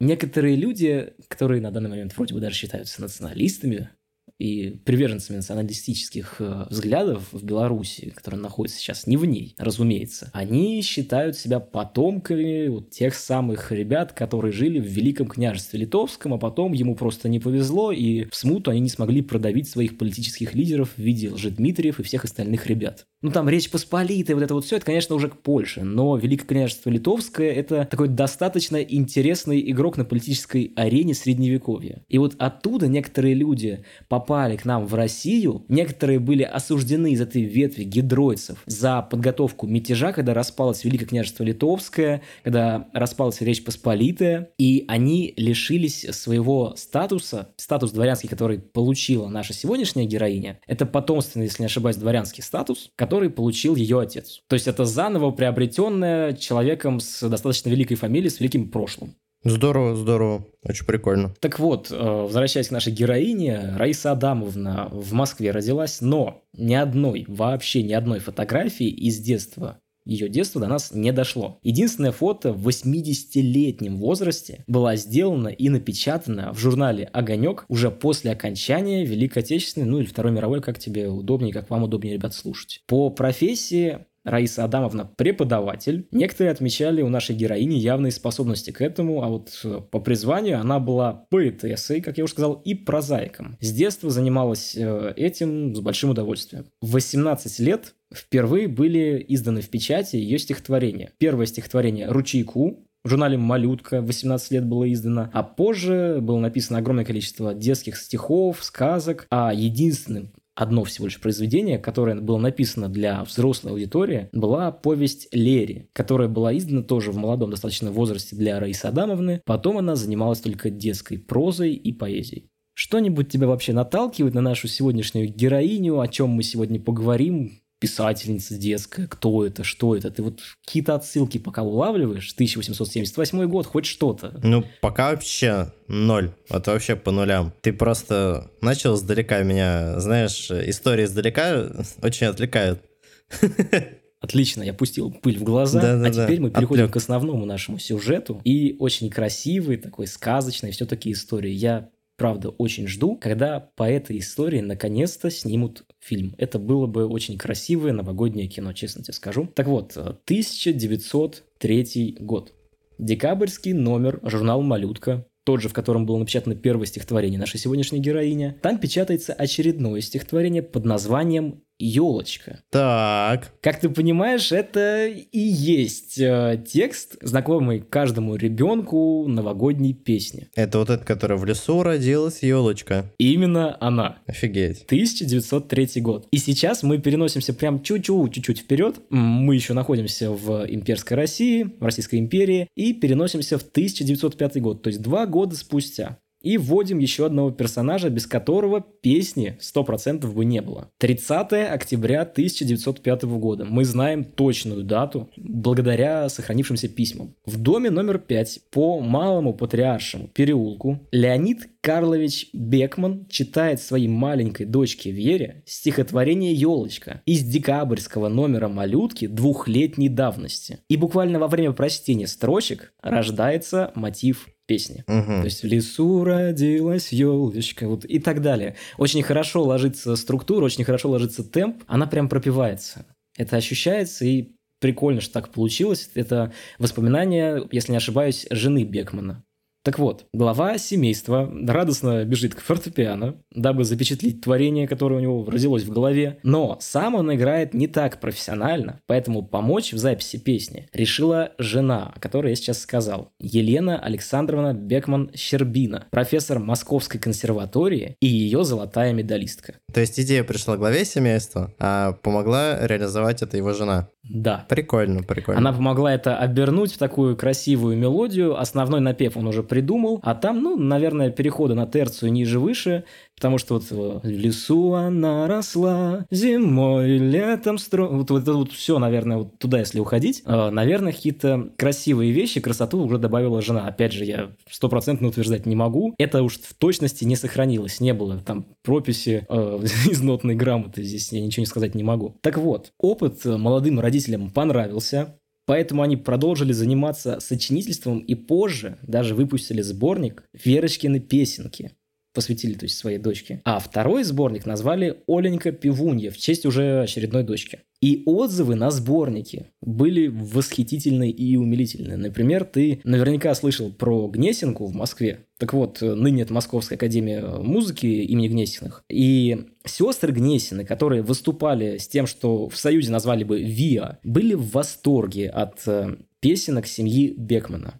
некоторые 0.00 0.56
люди, 0.56 1.14
которые 1.28 1.62
на 1.62 1.70
данный 1.70 1.90
момент 1.90 2.14
вроде 2.16 2.34
бы 2.34 2.40
даже 2.40 2.56
считаются 2.56 3.00
националистами 3.00 3.90
и 4.38 4.70
приверженцами 4.84 5.36
националистических 5.36 6.36
э, 6.40 6.66
взглядов 6.68 7.28
в 7.32 7.42
Беларуси, 7.42 8.12
которые 8.14 8.40
находятся 8.40 8.78
сейчас 8.78 9.06
не 9.06 9.16
в 9.16 9.24
ней, 9.24 9.54
разумеется, 9.56 10.30
они 10.34 10.82
считают 10.82 11.36
себя 11.36 11.58
потомками 11.58 12.68
вот 12.68 12.90
тех 12.90 13.14
самых 13.14 13.72
ребят, 13.72 14.12
которые 14.12 14.52
жили 14.52 14.78
в 14.78 14.86
Великом 14.86 15.26
княжестве 15.28 15.80
Литовском, 15.80 16.34
а 16.34 16.38
потом 16.38 16.74
ему 16.74 16.94
просто 16.96 17.28
не 17.28 17.40
повезло, 17.40 17.92
и 17.92 18.24
в 18.24 18.34
смуту 18.34 18.70
они 18.70 18.80
не 18.80 18.88
смогли 18.90 19.22
продавить 19.22 19.68
своих 19.68 19.96
политических 19.96 20.54
лидеров 20.54 20.90
в 20.96 20.98
виде 20.98 21.30
Лжедмитриев 21.30 21.98
и 21.98 22.02
всех 22.02 22.24
остальных 22.24 22.66
ребят. 22.66 23.06
Ну, 23.26 23.32
там 23.32 23.48
Речь 23.48 23.68
Посполитая, 23.68 24.36
вот 24.36 24.44
это 24.44 24.54
вот 24.54 24.64
все, 24.64 24.76
это, 24.76 24.86
конечно, 24.86 25.16
уже 25.16 25.28
к 25.28 25.38
Польше, 25.38 25.82
но 25.82 26.16
Великое 26.16 26.46
княжество 26.46 26.90
Литовское– 26.90 27.52
это 27.52 27.84
такой 27.84 28.06
достаточно 28.06 28.76
интересный 28.76 29.68
игрок 29.72 29.96
на 29.96 30.04
политической 30.04 30.72
арене 30.76 31.12
Средневековья. 31.12 32.04
И 32.08 32.18
вот 32.18 32.36
оттуда 32.38 32.86
некоторые 32.86 33.34
люди 33.34 33.84
попали 34.06 34.56
к 34.56 34.64
нам 34.64 34.86
в 34.86 34.94
Россию, 34.94 35.64
некоторые 35.66 36.20
были 36.20 36.44
осуждены 36.44 37.14
из 37.14 37.20
этой 37.20 37.42
ветви 37.42 37.82
гидройцев 37.82 38.62
за 38.66 39.02
подготовку 39.02 39.66
мятежа, 39.66 40.12
когда 40.12 40.32
распалось 40.32 40.84
Великое 40.84 41.06
княжество 41.06 41.42
Литовское, 41.42 42.22
когда 42.44 42.86
распалась 42.92 43.40
Речь 43.40 43.64
Посполитая, 43.64 44.50
и 44.56 44.84
они 44.86 45.34
лишились 45.36 46.06
своего 46.12 46.74
статуса, 46.76 47.48
статус 47.56 47.90
дворянский, 47.90 48.28
который 48.28 48.60
получила 48.60 49.26
наша 49.26 49.52
сегодняшняя 49.52 50.04
героиня, 50.04 50.60
это 50.68 50.86
потомственный, 50.86 51.46
если 51.46 51.64
не 51.64 51.66
ошибаюсь, 51.66 51.96
дворянский 51.96 52.44
статус, 52.44 52.92
который 52.94 53.15
получил 53.30 53.76
ее 53.76 54.00
отец. 54.00 54.42
То 54.48 54.54
есть 54.54 54.68
это 54.68 54.84
заново 54.84 55.30
приобретенное 55.30 56.34
человеком 56.34 57.00
с 57.00 57.28
достаточно 57.28 57.70
великой 57.70 57.96
фамилией, 57.96 58.30
с 58.30 58.40
великим 58.40 58.70
прошлым. 58.70 59.14
Здорово, 59.44 59.94
здорово. 59.94 60.44
Очень 60.64 60.86
прикольно. 60.86 61.34
Так 61.40 61.60
вот, 61.60 61.92
э, 61.92 61.94
возвращаясь 61.96 62.68
к 62.68 62.72
нашей 62.72 62.92
героине, 62.92 63.74
Раиса 63.76 64.10
Адамовна 64.12 64.88
в 64.90 65.12
Москве 65.12 65.52
родилась, 65.52 66.00
но 66.00 66.42
ни 66.52 66.74
одной, 66.74 67.24
вообще 67.28 67.82
ни 67.82 67.92
одной 67.92 68.18
фотографии 68.18 68.88
из 68.88 69.18
детства 69.20 69.78
ее 70.06 70.28
детство 70.28 70.60
до 70.60 70.68
нас 70.68 70.92
не 70.92 71.12
дошло. 71.12 71.58
Единственное 71.62 72.12
фото 72.12 72.52
в 72.52 72.66
80-летнем 72.66 73.98
возрасте 73.98 74.64
была 74.66 74.96
сделана 74.96 75.48
и 75.48 75.68
напечатана 75.68 76.52
в 76.52 76.58
журнале 76.58 77.04
«Огонек» 77.12 77.66
уже 77.68 77.90
после 77.90 78.30
окончания 78.30 79.04
Великой 79.04 79.42
Отечественной, 79.42 79.86
ну 79.86 79.98
или 79.98 80.06
Второй 80.06 80.32
мировой, 80.32 80.62
как 80.62 80.78
тебе 80.78 81.08
удобнее, 81.08 81.52
как 81.52 81.68
вам 81.68 81.82
удобнее, 81.82 82.14
ребят, 82.14 82.34
слушать. 82.34 82.82
По 82.86 83.10
профессии 83.10 84.06
Раиса 84.26 84.64
Адамовна 84.64 85.10
преподаватель. 85.16 86.06
Некоторые 86.10 86.50
отмечали 86.50 87.00
у 87.00 87.08
нашей 87.08 87.36
героини 87.36 87.76
явные 87.76 88.10
способности 88.10 88.72
к 88.72 88.80
этому, 88.80 89.22
а 89.22 89.28
вот 89.28 89.60
э, 89.64 89.80
по 89.90 90.00
призванию 90.00 90.60
она 90.60 90.80
была 90.80 91.26
поэтессой, 91.30 92.00
как 92.00 92.18
я 92.18 92.24
уже 92.24 92.32
сказал, 92.32 92.54
и 92.54 92.74
прозаиком. 92.74 93.56
С 93.60 93.72
детства 93.72 94.10
занималась 94.10 94.76
э, 94.76 95.14
этим 95.16 95.74
с 95.74 95.80
большим 95.80 96.10
удовольствием. 96.10 96.66
В 96.82 96.92
18 96.92 97.60
лет 97.60 97.94
впервые 98.12 98.66
были 98.66 99.24
изданы 99.28 99.60
в 99.62 99.70
печати 99.70 100.16
ее 100.16 100.38
стихотворения. 100.38 101.12
Первое 101.18 101.46
стихотворение 101.46 102.08
«Ручейку», 102.08 102.82
в 103.04 103.08
журнале 103.08 103.38
«Малютка» 103.38 104.02
18 104.02 104.50
лет 104.50 104.66
было 104.66 104.92
издано, 104.92 105.30
а 105.32 105.44
позже 105.44 106.18
было 106.20 106.40
написано 106.40 106.80
огромное 106.80 107.04
количество 107.04 107.54
детских 107.54 107.96
стихов, 107.96 108.64
сказок, 108.64 109.28
а 109.30 109.54
единственным 109.54 110.32
одно 110.56 110.82
всего 110.84 111.06
лишь 111.06 111.20
произведение, 111.20 111.78
которое 111.78 112.16
было 112.16 112.38
написано 112.38 112.88
для 112.88 113.22
взрослой 113.22 113.72
аудитории, 113.72 114.28
была 114.32 114.72
повесть 114.72 115.28
Лери, 115.32 115.88
которая 115.92 116.28
была 116.28 116.56
издана 116.56 116.82
тоже 116.82 117.12
в 117.12 117.16
молодом 117.16 117.50
достаточно 117.50 117.92
возрасте 117.92 118.34
для 118.34 118.58
Раисы 118.58 118.86
Адамовны. 118.86 119.42
Потом 119.44 119.78
она 119.78 119.94
занималась 119.94 120.40
только 120.40 120.70
детской 120.70 121.18
прозой 121.18 121.74
и 121.74 121.92
поэзией. 121.92 122.48
Что-нибудь 122.74 123.30
тебя 123.30 123.46
вообще 123.46 123.72
наталкивает 123.72 124.34
на 124.34 124.40
нашу 124.40 124.68
сегодняшнюю 124.68 125.28
героиню, 125.28 126.00
о 126.00 126.08
чем 126.08 126.30
мы 126.30 126.42
сегодня 126.42 126.80
поговорим? 126.80 127.60
Писательница 127.78 128.56
детская, 128.56 129.06
кто 129.06 129.44
это, 129.44 129.64
что 129.64 129.96
это. 129.96 130.10
Ты 130.10 130.22
вот 130.22 130.40
какие-то 130.64 130.94
отсылки 130.94 131.38
пока 131.38 131.62
улавливаешь, 131.62 132.32
1878 132.32 133.46
год, 133.46 133.66
хоть 133.66 133.86
что-то. 133.86 134.40
Ну, 134.42 134.64
пока 134.80 135.10
вообще 135.10 135.72
ноль. 135.88 136.32
Вот 136.48 136.66
вообще 136.66 136.96
по 136.96 137.10
нулям. 137.10 137.52
Ты 137.60 137.72
просто 137.72 138.50
начал 138.60 138.96
издалека 138.96 139.42
меня, 139.42 140.00
знаешь, 140.00 140.50
истории 140.50 141.04
издалека 141.04 141.70
очень 142.02 142.26
отвлекают. 142.26 142.82
Отлично, 144.20 144.62
я 144.62 144.72
пустил 144.72 145.12
пыль 145.12 145.38
в 145.38 145.42
глаза, 145.42 145.80
да, 145.80 145.96
да, 145.98 146.06
а 146.06 146.10
теперь 146.10 146.38
да. 146.38 146.42
мы 146.44 146.50
переходим 146.50 146.84
Отвлек. 146.84 146.94
к 146.94 146.96
основному 146.96 147.44
нашему 147.44 147.78
сюжету. 147.78 148.40
И 148.44 148.74
очень 148.78 149.10
красивый, 149.10 149.76
такой 149.76 150.06
сказочный, 150.06 150.70
все-таки 150.70 151.12
истории. 151.12 151.52
Я 151.52 151.90
правда 152.16 152.48
очень 152.50 152.88
жду, 152.88 153.16
когда 153.16 153.60
по 153.60 153.84
этой 153.84 154.18
истории 154.18 154.60
наконец-то 154.60 155.30
снимут 155.30 155.84
фильм. 156.00 156.34
Это 156.38 156.58
было 156.58 156.86
бы 156.86 157.06
очень 157.06 157.38
красивое 157.38 157.92
новогоднее 157.92 158.48
кино, 158.48 158.72
честно 158.72 159.02
тебе 159.02 159.14
скажу. 159.14 159.48
Так 159.54 159.66
вот, 159.66 159.96
1903 159.96 162.16
год. 162.20 162.52
Декабрьский 162.98 163.74
номер 163.74 164.20
журнал 164.22 164.62
«Малютка», 164.62 165.26
тот 165.44 165.62
же, 165.62 165.68
в 165.68 165.72
котором 165.72 166.06
было 166.06 166.18
напечатано 166.18 166.56
первое 166.56 166.86
стихотворение 166.86 167.38
нашей 167.38 167.60
сегодняшней 167.60 168.00
героини. 168.00 168.56
Там 168.62 168.78
печатается 168.78 169.32
очередное 169.32 170.00
стихотворение 170.00 170.62
под 170.62 170.84
названием 170.84 171.62
елочка. 171.78 172.60
Так. 172.70 173.52
Как 173.60 173.80
ты 173.80 173.88
понимаешь, 173.88 174.52
это 174.52 175.06
и 175.06 175.38
есть 175.38 176.18
э, 176.18 176.62
текст, 176.66 177.16
знакомый 177.20 177.80
каждому 177.80 178.36
ребенку 178.36 179.26
новогодней 179.28 179.94
песни. 179.94 180.48
Это 180.54 180.78
вот 180.78 180.90
этот, 180.90 181.04
который 181.04 181.36
в 181.36 181.44
лесу 181.44 181.82
родилась 181.82 182.42
елочка. 182.42 183.12
Именно 183.18 183.76
она. 183.80 184.18
Офигеть. 184.26 184.84
1903 184.86 186.00
год. 186.00 186.26
И 186.30 186.38
сейчас 186.38 186.82
мы 186.82 186.98
переносимся 186.98 187.52
прям 187.54 187.82
чуть-чуть, 187.82 188.34
чуть-чуть 188.34 188.60
вперед. 188.60 188.96
Мы 189.10 189.54
еще 189.54 189.74
находимся 189.74 190.30
в 190.30 190.66
имперской 190.68 191.16
России, 191.16 191.70
в 191.78 191.84
Российской 191.84 192.18
империи, 192.18 192.68
и 192.76 192.92
переносимся 192.92 193.58
в 193.58 193.62
1905 193.62 194.60
год, 194.60 194.82
то 194.82 194.88
есть 194.88 195.02
два 195.02 195.26
года 195.26 195.56
спустя. 195.56 196.18
И 196.46 196.58
вводим 196.58 197.00
еще 197.00 197.26
одного 197.26 197.50
персонажа, 197.50 198.08
без 198.08 198.28
которого 198.28 198.80
песни 198.80 199.58
100% 199.60 200.32
бы 200.32 200.44
не 200.44 200.60
было. 200.60 200.92
30 200.98 201.52
октября 201.72 202.20
1905 202.20 203.22
года. 203.24 203.64
Мы 203.64 203.84
знаем 203.84 204.22
точную 204.22 204.84
дату 204.84 205.28
благодаря 205.36 206.28
сохранившимся 206.28 206.86
письмам. 206.88 207.34
В 207.46 207.60
доме 207.60 207.90
номер 207.90 208.20
5 208.20 208.60
по 208.70 209.00
Малому 209.00 209.54
Патриаршему 209.54 210.28
переулку 210.28 211.00
Леонид 211.10 211.68
Карлович 211.80 212.50
Бекман 212.52 213.26
читает 213.28 213.80
своей 213.80 214.06
маленькой 214.06 214.66
дочке 214.66 215.10
Вере 215.10 215.64
стихотворение 215.66 216.54
«Елочка» 216.54 217.22
из 217.26 217.42
декабрьского 217.42 218.28
номера 218.28 218.68
«Малютки» 218.68 219.26
двухлетней 219.26 220.08
давности. 220.08 220.78
И 220.88 220.96
буквально 220.96 221.40
во 221.40 221.48
время 221.48 221.72
прочтения 221.72 222.28
строчек 222.28 222.92
рождается 223.02 223.90
мотив 223.96 224.48
песни. 224.66 225.04
Угу. 225.06 225.26
То 225.26 225.44
есть 225.44 225.62
в 225.62 225.66
лесу 225.66 226.24
родилась 226.24 227.12
елочка, 227.12 227.88
вот 227.88 228.04
и 228.04 228.18
так 228.18 228.42
далее. 228.42 228.76
Очень 228.98 229.22
хорошо 229.22 229.64
ложится 229.64 230.16
структура, 230.16 230.64
очень 230.64 230.84
хорошо 230.84 231.10
ложится 231.10 231.44
темп, 231.44 231.84
она 231.86 232.06
прям 232.06 232.28
пропивается. 232.28 233.06
Это 233.36 233.56
ощущается 233.56 234.24
и 234.24 234.52
прикольно, 234.80 235.20
что 235.20 235.34
так 235.34 235.50
получилось. 235.50 236.10
Это 236.14 236.52
воспоминания, 236.78 237.62
если 237.70 237.92
не 237.92 237.98
ошибаюсь, 237.98 238.46
жены 238.50 238.84
Бекмана. 238.84 239.44
Так 239.86 240.00
вот, 240.00 240.26
глава 240.32 240.78
семейства 240.78 241.48
радостно 241.64 242.24
бежит 242.24 242.56
к 242.56 242.60
фортепиано, 242.60 243.36
дабы 243.52 243.84
запечатлить 243.84 244.40
творение, 244.40 244.88
которое 244.88 245.14
у 245.14 245.20
него 245.20 245.48
родилось 245.48 245.84
в 245.84 245.92
голове. 245.92 246.40
Но 246.42 246.76
сам 246.80 247.14
он 247.14 247.32
играет 247.32 247.72
не 247.72 247.86
так 247.86 248.18
профессионально, 248.18 248.98
поэтому 249.06 249.46
помочь 249.46 249.92
в 249.92 249.98
записи 249.98 250.38
песни 250.38 250.88
решила 250.92 251.52
жена, 251.58 252.12
о 252.16 252.18
которой 252.18 252.48
я 252.48 252.56
сейчас 252.56 252.80
сказал. 252.80 253.30
Елена 253.38 253.96
Александровна 253.96 254.74
Бекман-Щербина, 254.74 256.06
профессор 256.10 256.58
Московской 256.58 257.20
консерватории 257.20 258.16
и 258.18 258.26
ее 258.26 258.64
золотая 258.64 259.12
медалистка. 259.12 259.74
То 259.94 260.00
есть 260.00 260.18
идея 260.18 260.42
пришла 260.42 260.76
главе 260.76 261.04
семейства, 261.04 261.72
а 261.78 262.14
помогла 262.22 262.84
реализовать 262.84 263.42
это 263.42 263.56
его 263.56 263.72
жена? 263.72 264.08
Да. 264.28 264.64
Прикольно, 264.68 265.22
прикольно. 265.22 265.58
Она 265.60 265.72
помогла 265.72 266.12
это 266.12 266.36
обернуть 266.38 266.92
в 266.92 266.98
такую 266.98 267.36
красивую 267.36 267.96
мелодию. 267.96 268.58
Основной 268.58 269.00
напев 269.00 269.36
он 269.36 269.46
уже 269.46 269.62
придумал, 269.62 270.20
а 270.22 270.34
там, 270.34 270.62
ну, 270.62 270.76
наверное, 270.76 271.30
переходы 271.30 271.74
на 271.74 271.86
терцию 271.86 272.32
ниже-выше, 272.32 273.04
потому 273.36 273.58
что 273.58 273.74
вот 273.74 273.84
э, 273.90 274.26
в 274.26 274.28
лесу 274.28 274.94
она 274.94 275.46
росла, 275.46 276.26
зимой, 276.30 277.18
летом 277.18 277.78
стро... 277.78 278.08
Вот, 278.08 278.30
вот 278.30 278.42
это 278.42 278.54
вот 278.54 278.72
все, 278.72 278.98
наверное, 278.98 279.38
вот 279.38 279.58
туда, 279.58 279.78
если 279.78 280.00
уходить, 280.00 280.42
э, 280.44 280.70
наверное, 280.70 281.12
какие-то 281.12 281.70
красивые 281.76 282.32
вещи, 282.32 282.60
красоту 282.60 283.02
уже 283.02 283.18
добавила 283.18 283.62
жена. 283.62 283.86
Опять 283.86 284.12
же, 284.12 284.24
я 284.24 284.50
стопроцентно 284.70 285.28
утверждать 285.28 285.66
не 285.66 285.76
могу. 285.76 286.14
Это 286.18 286.42
уж 286.42 286.58
в 286.58 286.74
точности 286.74 287.24
не 287.24 287.36
сохранилось, 287.36 288.00
не 288.00 288.14
было 288.14 288.38
там 288.38 288.66
прописи 288.82 289.46
э, 289.48 289.80
из 290.10 290.20
нотной 290.22 290.54
грамоты, 290.54 291.02
здесь 291.02 291.32
я 291.32 291.40
ничего 291.40 291.62
не 291.62 291.66
сказать 291.66 291.94
не 291.94 292.02
могу. 292.02 292.36
Так 292.40 292.58
вот, 292.58 292.92
опыт 292.98 293.44
молодым 293.44 294.00
родителям 294.00 294.50
понравился, 294.50 295.36
Поэтому 295.66 296.02
они 296.02 296.16
продолжили 296.16 296.72
заниматься 296.72 297.40
сочинительством 297.40 298.20
и 298.20 298.36
позже 298.36 298.98
даже 299.02 299.34
выпустили 299.34 299.82
сборник 299.82 300.44
«Верочкины 300.64 301.18
песенки» 301.18 301.90
посвятили, 302.36 302.74
то 302.74 302.84
есть, 302.84 302.98
своей 302.98 303.18
дочке. 303.18 303.62
А 303.64 303.80
второй 303.80 304.22
сборник 304.22 304.66
назвали 304.66 305.22
«Оленька 305.26 305.72
Пивунья» 305.72 306.30
в 306.30 306.36
честь 306.36 306.66
уже 306.66 307.00
очередной 307.00 307.42
дочки. 307.42 307.80
И 308.02 308.22
отзывы 308.26 308.74
на 308.74 308.90
сборники 308.90 309.68
были 309.80 310.28
восхитительные 310.28 311.30
и 311.30 311.56
умилительные. 311.56 312.18
Например, 312.18 312.64
ты 312.64 313.00
наверняка 313.04 313.54
слышал 313.54 313.90
про 313.90 314.28
Гнесинку 314.28 314.84
в 314.86 314.94
Москве. 314.94 315.46
Так 315.58 315.72
вот, 315.72 316.02
ныне 316.02 316.42
это 316.42 316.52
Московская 316.52 316.96
академия 316.96 317.40
музыки 317.40 318.06
имени 318.06 318.48
Гнесиных. 318.48 319.02
И 319.08 319.64
сестры 319.86 320.32
Гнесины, 320.32 320.84
которые 320.84 321.22
выступали 321.22 321.96
с 321.96 322.06
тем, 322.06 322.26
что 322.26 322.68
в 322.68 322.76
Союзе 322.76 323.10
назвали 323.10 323.44
бы 323.44 323.62
ВИА, 323.62 324.18
были 324.22 324.52
в 324.52 324.72
восторге 324.72 325.48
от 325.48 325.80
э, 325.86 326.16
песенок 326.40 326.86
семьи 326.86 327.32
Бекмана. 327.34 327.98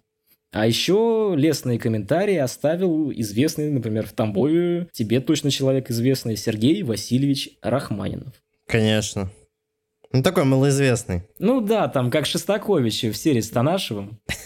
А 0.51 0.65
еще 0.65 1.33
лестные 1.35 1.77
комментарии 1.77 2.37
оставил 2.37 3.11
известный, 3.11 3.69
например, 3.69 4.07
в 4.07 4.13
Тамбове, 4.13 4.87
тебе 4.93 5.19
точно 5.19 5.51
человек 5.51 5.91
известный, 5.91 6.37
Сергей 6.37 6.83
Васильевич 6.83 7.57
Рахманинов. 7.61 8.33
Конечно. 8.65 9.29
Ну, 10.13 10.23
такой 10.23 10.45
малоизвестный. 10.45 11.23
Ну 11.37 11.59
да, 11.61 11.89
там 11.89 12.09
как 12.09 12.25
Шестакович 12.25 13.03
в 13.03 13.13
серии 13.13 13.41
с 13.41 13.49
Танашевым. 13.49 14.19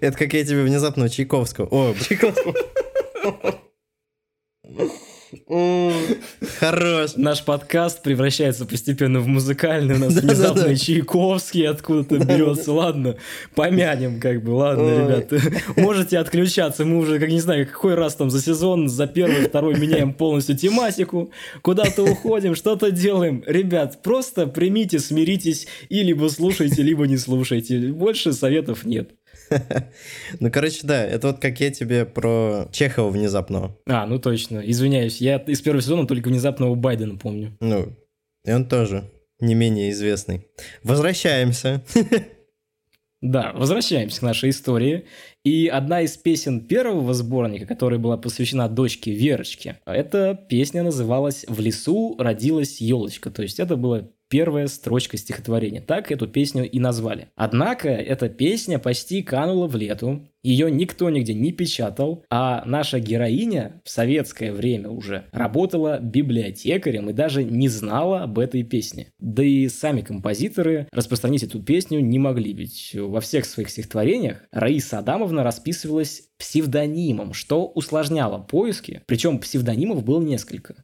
Это 0.00 0.16
как 0.16 0.32
я 0.32 0.44
тебе 0.44 0.62
внезапно 0.62 1.08
Чайковского. 1.08 1.66
О, 1.66 1.94
Чайковского. 2.08 2.54
Хорош. 6.58 7.12
Наш 7.16 7.44
подкаст 7.44 8.02
превращается 8.02 8.66
постепенно 8.66 9.20
в 9.20 9.26
музыкальный, 9.26 9.94
у 9.94 9.98
нас 9.98 10.14
внезапно 10.14 10.76
Чайковский 10.76 11.68
откуда-то 11.68 12.18
берется. 12.24 12.72
Ладно, 12.72 13.16
помянем 13.54 14.20
как 14.20 14.42
бы, 14.42 14.50
ладно, 14.50 14.88
ребята. 14.88 15.40
Можете 15.76 16.18
отключаться, 16.18 16.84
мы 16.84 16.98
уже, 16.98 17.18
как 17.18 17.28
не 17.28 17.40
знаю, 17.40 17.66
какой 17.66 17.94
раз 17.94 18.14
там 18.14 18.30
за 18.30 18.42
сезон, 18.42 18.88
за 18.88 19.06
первый, 19.06 19.46
второй 19.46 19.78
меняем 19.78 20.12
полностью 20.12 20.56
тематику, 20.56 21.30
куда-то 21.62 22.02
уходим, 22.02 22.54
что-то 22.54 22.90
делаем. 22.90 23.42
Ребят, 23.46 24.02
просто 24.02 24.46
примите, 24.46 24.98
смиритесь 24.98 25.66
и 25.88 26.02
либо 26.02 26.28
слушайте, 26.28 26.82
либо 26.82 27.06
не 27.06 27.16
слушайте. 27.16 27.78
Больше 27.78 28.32
советов 28.32 28.84
нет. 28.84 29.10
Ну, 30.40 30.50
короче, 30.50 30.80
да, 30.82 31.04
это 31.04 31.28
вот 31.28 31.38
как 31.38 31.60
я 31.60 31.70
тебе 31.70 32.04
про 32.04 32.68
Чехова 32.72 33.10
внезапного. 33.10 33.76
А, 33.86 34.06
ну 34.06 34.18
точно, 34.18 34.58
извиняюсь, 34.58 35.20
я 35.20 35.36
из 35.36 35.60
первого 35.60 35.82
сезона 35.82 36.06
только 36.06 36.28
внезапного 36.28 36.74
Байдена 36.74 37.16
помню. 37.16 37.56
Ну, 37.60 37.88
и 38.44 38.52
он 38.52 38.66
тоже 38.66 39.10
не 39.40 39.54
менее 39.54 39.90
известный. 39.90 40.46
Возвращаемся. 40.82 41.82
Да, 43.22 43.52
возвращаемся 43.54 44.18
к 44.18 44.22
нашей 44.22 44.50
истории. 44.50 45.04
И 45.44 45.68
одна 45.68 46.00
из 46.00 46.16
песен 46.16 46.60
первого 46.60 47.14
сборника, 47.14 47.66
которая 47.66 48.00
была 48.00 48.16
посвящена 48.16 48.68
дочке 48.68 49.12
Верочке, 49.12 49.78
эта 49.86 50.34
песня 50.34 50.82
называлась 50.82 51.44
«В 51.46 51.60
лесу 51.60 52.16
родилась 52.18 52.80
елочка». 52.80 53.30
То 53.30 53.42
есть 53.42 53.60
это 53.60 53.76
было 53.76 54.10
первая 54.32 54.66
строчка 54.66 55.18
стихотворения. 55.18 55.82
Так 55.82 56.10
эту 56.10 56.26
песню 56.26 56.66
и 56.66 56.78
назвали. 56.80 57.28
Однако 57.36 57.90
эта 57.90 58.30
песня 58.30 58.78
почти 58.78 59.22
канула 59.22 59.66
в 59.66 59.76
лету, 59.76 60.26
ее 60.42 60.70
никто 60.70 61.10
нигде 61.10 61.34
не 61.34 61.52
печатал, 61.52 62.24
а 62.30 62.64
наша 62.64 62.98
героиня 62.98 63.82
в 63.84 63.90
советское 63.90 64.50
время 64.50 64.88
уже 64.88 65.26
работала 65.32 66.00
библиотекарем 66.00 67.10
и 67.10 67.12
даже 67.12 67.44
не 67.44 67.68
знала 67.68 68.22
об 68.22 68.38
этой 68.38 68.62
песне. 68.62 69.08
Да 69.18 69.44
и 69.44 69.68
сами 69.68 70.00
композиторы 70.00 70.88
распространить 70.92 71.42
эту 71.42 71.62
песню 71.62 72.00
не 72.00 72.18
могли, 72.18 72.54
ведь 72.54 72.96
во 72.98 73.20
всех 73.20 73.44
своих 73.44 73.68
стихотворениях 73.68 74.44
Раиса 74.50 75.00
Адамовна 75.00 75.44
расписывалась 75.44 76.22
псевдонимом, 76.38 77.34
что 77.34 77.66
усложняло 77.66 78.38
поиски, 78.38 79.02
причем 79.06 79.38
псевдонимов 79.38 80.02
было 80.02 80.22
несколько. 80.22 80.76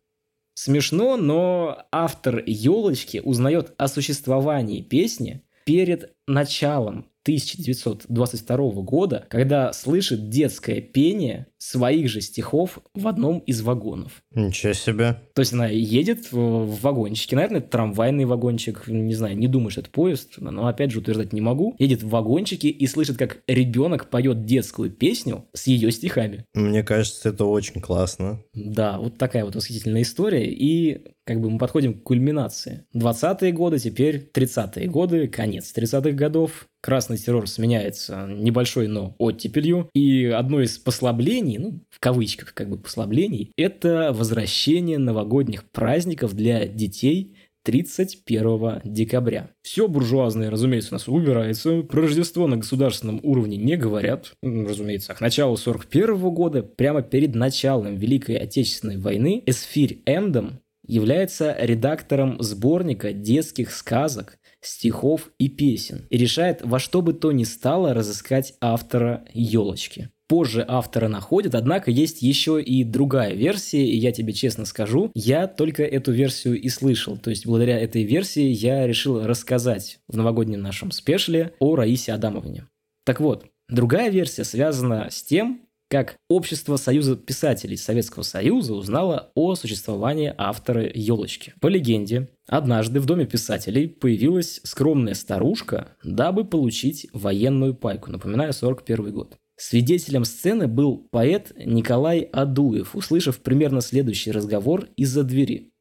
Смешно, 0.61 1.17
но 1.17 1.87
автор 1.93 2.43
«Елочки» 2.45 3.23
узнает 3.25 3.75
о 3.77 3.87
существовании 3.87 4.83
песни 4.83 5.45
перед 5.65 6.17
началом 6.29 7.07
1922 7.25 8.57
года, 8.83 9.27
когда 9.29 9.73
слышит 9.73 10.31
детское 10.31 10.81
пение 10.81 11.47
своих 11.59 12.09
же 12.09 12.21
стихов 12.21 12.79
в 12.95 13.07
одном 13.07 13.41
из 13.41 13.61
вагонов. 13.61 14.23
Ничего 14.33 14.73
себе. 14.73 15.21
То 15.35 15.41
есть 15.41 15.53
она 15.53 15.67
едет 15.67 16.33
в 16.33 16.81
вагончике, 16.81 17.37
наверное, 17.37 17.61
это 17.61 17.69
трамвайный 17.69 18.25
вагончик, 18.25 18.85
не 18.87 19.15
знаю, 19.15 19.37
не 19.37 19.49
думаю, 19.49 19.71
что 19.71 19.81
это 19.81 19.91
поезд, 19.91 20.35
но 20.39 20.69
опять 20.69 20.93
же 20.93 21.01
утверждать 21.01 21.33
не 21.33 21.41
могу. 21.41 21.75
Едет 21.79 22.03
в 22.03 22.09
вагончике 22.09 22.69
и 22.69 22.87
слышит, 22.87 23.19
как 23.19 23.39
ребенок 23.47 24.09
поет 24.09 24.47
детскую 24.47 24.91
песню 24.91 25.45
с 25.53 25.67
ее 25.67 25.91
стихами. 25.91 26.47
Мне 26.55 26.83
кажется, 26.83 27.29
это 27.29 27.45
очень 27.45 27.81
классно. 27.81 28.41
Да, 28.55 28.99
вот 28.99 29.19
такая 29.19 29.45
вот 29.45 29.55
восхитительная 29.57 30.03
история. 30.03 30.47
И 30.47 31.03
как 31.29 31.43
бы 31.43 31.51
мы 31.51 31.59
подходим 31.59 31.93
к 31.93 32.05
кульминации. 32.05 32.87
20-е 32.97 33.53
годы, 33.53 33.79
теперь 33.79 34.31
30-е 34.33 34.89
годы, 34.89 35.29
конец 35.29 35.75
30-х 35.77 36.13
годов. 36.19 36.67
Красный 36.83 37.17
террор 37.17 37.49
сменяется 37.49 38.27
небольшой, 38.29 38.89
но 38.89 39.15
оттепелью. 39.19 39.89
И 39.95 40.27
одно 40.27 40.61
из 40.61 40.77
послаблений, 40.79 41.59
ну, 41.59 41.81
в 41.89 41.99
кавычках 42.01 42.53
как 42.53 42.69
бы 42.69 42.77
послаблений, 42.77 43.53
это 43.57 44.13
возвращение 44.13 44.99
новогодних 44.99 45.65
праздников 45.71 46.35
для 46.35 46.67
детей 46.67 47.35
31 47.65 48.81
декабря. 48.85 49.51
Все 49.63 49.89
буржуазное, 49.89 50.51
разумеется, 50.51 50.91
у 50.93 50.95
нас 50.95 51.07
убирается. 51.07 51.83
Про 51.83 52.03
Рождество 52.03 52.47
на 52.47 52.57
государственном 52.57 53.21
уровне 53.23 53.57
не 53.59 53.77
говорят. 53.77 54.33
Разумеется, 54.43 55.15
к 55.15 55.21
началу 55.21 55.57
41 55.57 56.17
года, 56.31 56.63
прямо 56.63 57.03
перед 57.03 57.35
началом 57.35 57.97
Великой 57.97 58.37
Отечественной 58.37 58.97
войны, 58.97 59.43
Эсфирь 59.45 60.03
Эмдом 60.07 60.61
является 60.87 61.55
редактором 61.61 62.41
сборника 62.43 63.13
детских 63.13 63.71
сказок 63.71 64.39
стихов 64.61 65.31
и 65.39 65.49
песен 65.49 66.07
и 66.11 66.17
решает 66.17 66.63
во 66.63 66.79
что 66.79 67.03
бы 67.03 67.13
то 67.13 67.33
ни 67.33 67.45
стало 67.45 67.95
разыскать 67.95 68.55
автора 68.61 69.25
«Елочки». 69.33 70.11
Позже 70.29 70.63
автора 70.69 71.09
находят, 71.09 71.55
однако 71.55 71.91
есть 71.91 72.21
еще 72.21 72.61
и 72.63 72.85
другая 72.85 73.33
версия, 73.33 73.83
и 73.83 73.97
я 73.97 74.13
тебе 74.13 74.35
честно 74.35 74.67
скажу, 74.67 75.11
я 75.15 75.47
только 75.47 75.83
эту 75.83 76.13
версию 76.13 76.61
и 76.61 76.69
слышал. 76.69 77.17
То 77.17 77.31
есть 77.31 77.47
благодаря 77.47 77.81
этой 77.81 78.03
версии 78.03 78.43
я 78.43 78.87
решил 78.87 79.25
рассказать 79.25 80.01
в 80.07 80.19
новогоднем 80.19 80.61
нашем 80.61 80.91
спешле 80.91 81.55
о 81.61 81.77
Раисе 81.77 82.13
Адамовне. 82.13 82.67
Так 83.07 83.21
вот, 83.21 83.47
другая 83.71 84.11
версия 84.11 84.45
связана 84.45 85.09
с 85.11 85.23
тем, 85.23 85.63
как 85.89 86.17
Общество 86.29 86.77
Союза 86.77 87.17
писателей 87.17 87.77
Советского 87.77 88.23
Союза 88.23 88.75
узнало 88.75 89.33
о 89.35 89.55
существовании 89.55 90.35
автора 90.37 90.91
«Елочки». 90.95 91.55
По 91.61 91.69
легенде, 91.69 92.29
однажды 92.47 93.01
в 93.01 93.07
Доме 93.07 93.27
писателей 93.27 93.89
появилась 93.89 94.61
скромная 94.65 95.15
старушка, 95.15 95.97
дабы 96.05 96.45
получить 96.45 97.09
военную 97.13 97.75
пайку, 97.75 98.11
напоминаю, 98.11 98.53
41 98.53 99.13
год. 99.13 99.37
Свидетелем 99.57 100.25
сцены 100.25 100.69
был 100.69 101.09
поэт 101.11 101.53
Николай 101.57 102.21
Адуев, 102.21 102.95
услышав 102.95 103.41
примерно 103.41 103.81
следующий 103.81 104.31
разговор 104.31 104.89
из-за 104.97 105.25
двери. 105.25 105.73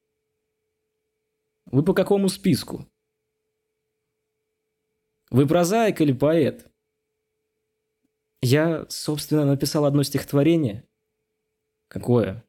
«Вы 1.66 1.84
по 1.84 1.94
какому 1.94 2.30
списку?» 2.30 2.88
«Вы 5.30 5.46
прозаик 5.46 6.00
или 6.00 6.14
поэт?» 6.14 6.66
Я, 8.42 8.86
собственно, 8.90 9.46
написал 9.46 9.86
одно 9.86 10.04
стихотворение. 10.04 10.84
Какое? 11.88 12.44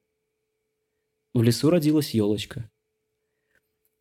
В 1.32 1.42
лесу 1.42 1.70
родилась 1.70 2.10
елочка. 2.10 2.70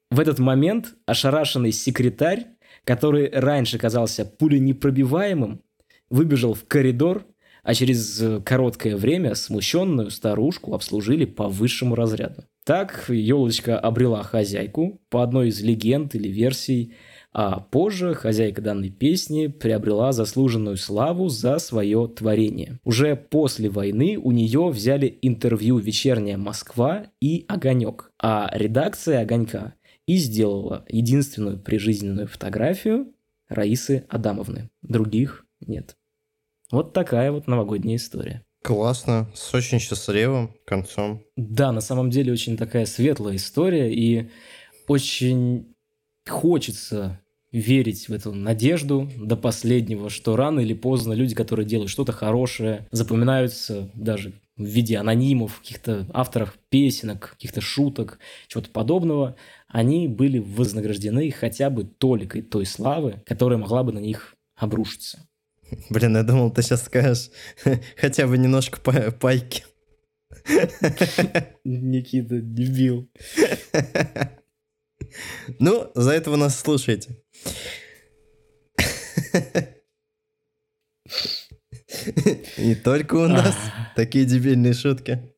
В 0.10 0.20
этот 0.20 0.40
момент 0.40 0.96
ошарашенный 1.06 1.72
секретарь, 1.72 2.48
который 2.84 3.30
раньше 3.30 3.78
казался 3.78 4.26
пуленепробиваемым, 4.26 5.62
выбежал 6.10 6.54
в 6.54 6.66
коридор, 6.66 7.26
а 7.64 7.74
через 7.74 8.44
короткое 8.44 8.96
время 8.96 9.36
смущенную 9.36 10.10
старушку 10.10 10.74
обслужили 10.74 11.26
по 11.26 11.50
высшему 11.50 11.96
разряду. 11.96 12.46
Так 12.64 13.10
елочка 13.10 13.80
обрела 13.80 14.24
хозяйку 14.24 15.02
по 15.10 15.24
одной 15.24 15.50
из 15.50 15.62
легенд 15.62 16.16
или 16.16 16.28
версий– 16.28 16.96
а 17.40 17.60
позже 17.60 18.16
хозяйка 18.16 18.64
данной 18.64 18.90
песни 18.90 19.46
приобрела 19.46 20.12
заслуженную 20.12 20.76
славу 20.76 21.30
за 21.30 21.60
свое 21.60 22.08
творение. 22.08 22.80
Уже 22.84 23.16
после 23.16 23.70
войны 23.70 24.18
у 24.18 24.32
нее 24.32 24.70
взяли 24.70 25.20
интервью 25.22 25.78
«Вечерняя 25.78 26.36
Москва» 26.36 27.06
и 27.22 27.46
«Огонек», 27.48 28.10
а 28.20 28.50
редакция 28.52 29.22
«Огонька» 29.22 29.76
и 30.08 30.18
сделала 30.18 30.84
единственную 30.90 31.60
прижизненную 31.60 32.28
фотографию 32.28 33.14
Раисы 33.50 34.08
Адамовны. 34.10 34.72
Других 34.82 35.46
нет. 35.62 35.96
Вот 36.72 36.94
такая 36.94 37.32
вот 37.32 37.46
новогодняя 37.46 37.98
история. 37.98 38.44
Классно, 38.64 39.30
с 39.36 39.54
очень 39.54 39.78
счастливым 39.78 40.56
концом. 40.66 41.22
Да, 41.36 41.72
на 41.72 41.82
самом 41.82 42.10
деле 42.10 42.34
очень 42.34 42.58
такая 42.58 42.88
светлая 42.88 43.36
история, 43.36 43.94
и 43.94 44.32
очень 44.88 45.76
хочется 46.28 47.22
верить 47.52 48.10
в 48.10 48.14
эту 48.14 48.34
надежду 48.34 49.10
до 49.18 49.38
последнего, 49.38 50.10
что 50.10 50.36
рано 50.36 50.60
или 50.60 50.74
поздно 50.74 51.14
люди, 51.14 51.34
которые 51.36 51.66
делают 51.66 51.90
что-то 51.90 52.12
хорошее, 52.12 52.88
запоминаются 52.92 53.90
даже 53.94 54.34
в 54.58 54.66
виде 54.66 54.98
анонимов, 54.98 55.60
каких-то 55.60 56.08
авторов 56.14 56.58
песенок, 56.70 57.32
каких-то 57.32 57.62
шуток, 57.62 58.20
чего-то 58.48 58.70
подобного, 58.70 59.36
они 59.68 60.08
были 60.08 60.40
вознаграждены 60.40 61.30
хотя 61.32 61.70
бы 61.70 61.84
толикой 61.84 62.42
той 62.42 62.66
славы, 62.66 63.22
которая 63.26 63.60
могла 63.60 63.84
бы 63.84 63.92
на 63.92 64.00
них 64.00 64.36
обрушиться. 64.56 65.28
Блин, 65.90 66.16
я 66.16 66.24
думал, 66.24 66.52
ты 66.52 66.62
сейчас 66.62 66.86
скажешь 66.86 67.30
хотя 67.98 68.28
бы 68.28 68.38
немножко 68.38 68.80
пайки. 68.82 69.64
Никита, 71.64 72.40
дебил. 72.40 73.10
Ну, 75.60 75.92
за 75.96 76.12
это 76.12 76.32
вы 76.32 76.38
нас 76.38 76.60
слушаете. 76.60 77.18
Не 82.58 82.76
только 82.76 83.16
у 83.16 83.28
нас 83.28 83.56
такие 83.96 84.26
дебильные 84.26 84.74
шутки. 84.74 85.34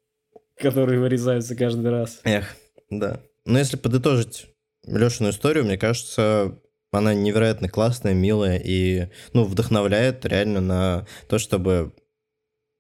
Которые 0.58 1.00
вырезаются 1.00 1.56
каждый 1.56 1.90
раз. 1.90 2.22
Эх, 2.24 2.56
да. 2.90 3.22
Но 3.46 3.60
если 3.60 3.78
подытожить 3.78 4.48
Лешину 4.86 5.30
историю, 5.30 5.66
мне 5.66 5.78
кажется, 5.78 6.60
она 6.92 7.14
невероятно 7.14 7.70
классная, 7.70 8.14
милая 8.14 8.60
и, 8.64 9.10
ну, 9.34 9.46
вдохновляет 9.46 10.26
реально 10.26 10.62
на 10.62 11.08
то, 11.28 11.40
чтобы 11.40 11.94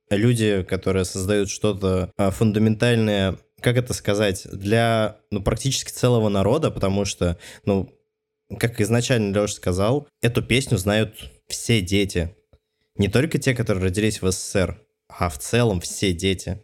люди, 0.10 0.63
которые 0.63 1.06
создают 1.06 1.50
что-то 1.50 2.12
а, 2.18 2.32
фундаментальное 2.32 3.38
как 3.62 3.78
это 3.78 3.94
сказать, 3.94 4.48
для 4.52 5.18
ну, 5.32 5.42
практически 5.42 5.92
целого 5.92 6.30
народа, 6.30 6.72
потому 6.72 7.06
что, 7.06 7.38
ну, 7.65 7.89
как 8.57 8.81
изначально 8.81 9.33
Леша 9.33 9.53
сказал, 9.53 10.07
эту 10.21 10.41
песню 10.41 10.77
знают 10.77 11.31
все 11.47 11.81
дети. 11.81 12.35
Не 12.95 13.07
только 13.07 13.38
те, 13.38 13.53
которые 13.53 13.85
родились 13.85 14.21
в 14.21 14.31
СССР, 14.31 14.81
а 15.07 15.29
в 15.29 15.38
целом 15.38 15.81
все 15.81 16.13
дети. 16.13 16.62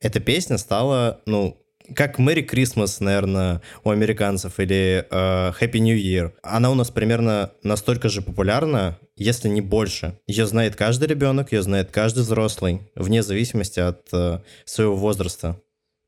Эта 0.00 0.20
песня 0.20 0.58
стала, 0.58 1.20
ну, 1.26 1.60
как 1.94 2.18
Merry 2.18 2.46
Christmas, 2.46 2.98
наверное, 3.00 3.62
у 3.84 3.90
американцев, 3.90 4.60
или 4.60 5.06
э, 5.10 5.52
Happy 5.60 5.78
New 5.78 5.96
Year. 5.96 6.32
Она 6.42 6.70
у 6.70 6.74
нас 6.74 6.90
примерно 6.90 7.52
настолько 7.62 8.08
же 8.08 8.22
популярна, 8.22 8.98
если 9.16 9.48
не 9.48 9.60
больше. 9.60 10.18
Ее 10.26 10.46
знает 10.46 10.76
каждый 10.76 11.08
ребенок, 11.08 11.52
ее 11.52 11.62
знает 11.62 11.90
каждый 11.90 12.20
взрослый, 12.20 12.80
вне 12.94 13.22
зависимости 13.22 13.80
от 13.80 14.06
э, 14.12 14.40
своего 14.64 14.96
возраста. 14.96 15.60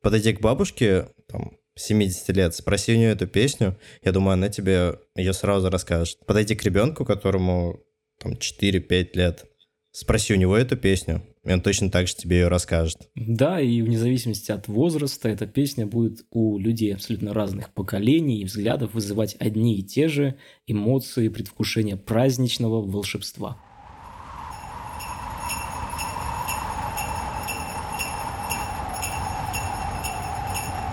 Подойди 0.02 0.32
к 0.32 0.40
бабушке, 0.40 1.08
там, 1.28 1.52
70 1.80 2.36
лет, 2.36 2.54
спроси 2.54 2.94
у 2.94 2.96
нее 2.96 3.10
эту 3.10 3.26
песню, 3.26 3.78
я 4.02 4.12
думаю, 4.12 4.34
она 4.34 4.48
тебе 4.48 4.98
ее 5.14 5.32
сразу 5.32 5.70
расскажет. 5.70 6.18
Подойди 6.26 6.54
к 6.54 6.62
ребенку, 6.62 7.04
которому 7.04 7.80
там 8.18 8.32
4-5 8.34 9.10
лет, 9.14 9.44
спроси 9.92 10.34
у 10.34 10.36
него 10.36 10.56
эту 10.56 10.76
песню, 10.76 11.22
и 11.44 11.52
он 11.52 11.62
точно 11.62 11.90
так 11.90 12.06
же 12.06 12.14
тебе 12.14 12.40
ее 12.40 12.48
расскажет. 12.48 13.08
Да, 13.14 13.60
и 13.60 13.80
вне 13.82 13.98
зависимости 13.98 14.52
от 14.52 14.68
возраста 14.68 15.28
эта 15.28 15.46
песня 15.46 15.86
будет 15.86 16.26
у 16.30 16.58
людей 16.58 16.94
абсолютно 16.94 17.32
разных 17.32 17.72
поколений 17.72 18.40
и 18.40 18.44
взглядов 18.44 18.94
вызывать 18.94 19.36
одни 19.38 19.78
и 19.78 19.82
те 19.82 20.08
же 20.08 20.36
эмоции 20.66 21.28
предвкушения 21.28 21.96
праздничного 21.96 22.82
волшебства. 22.82 23.58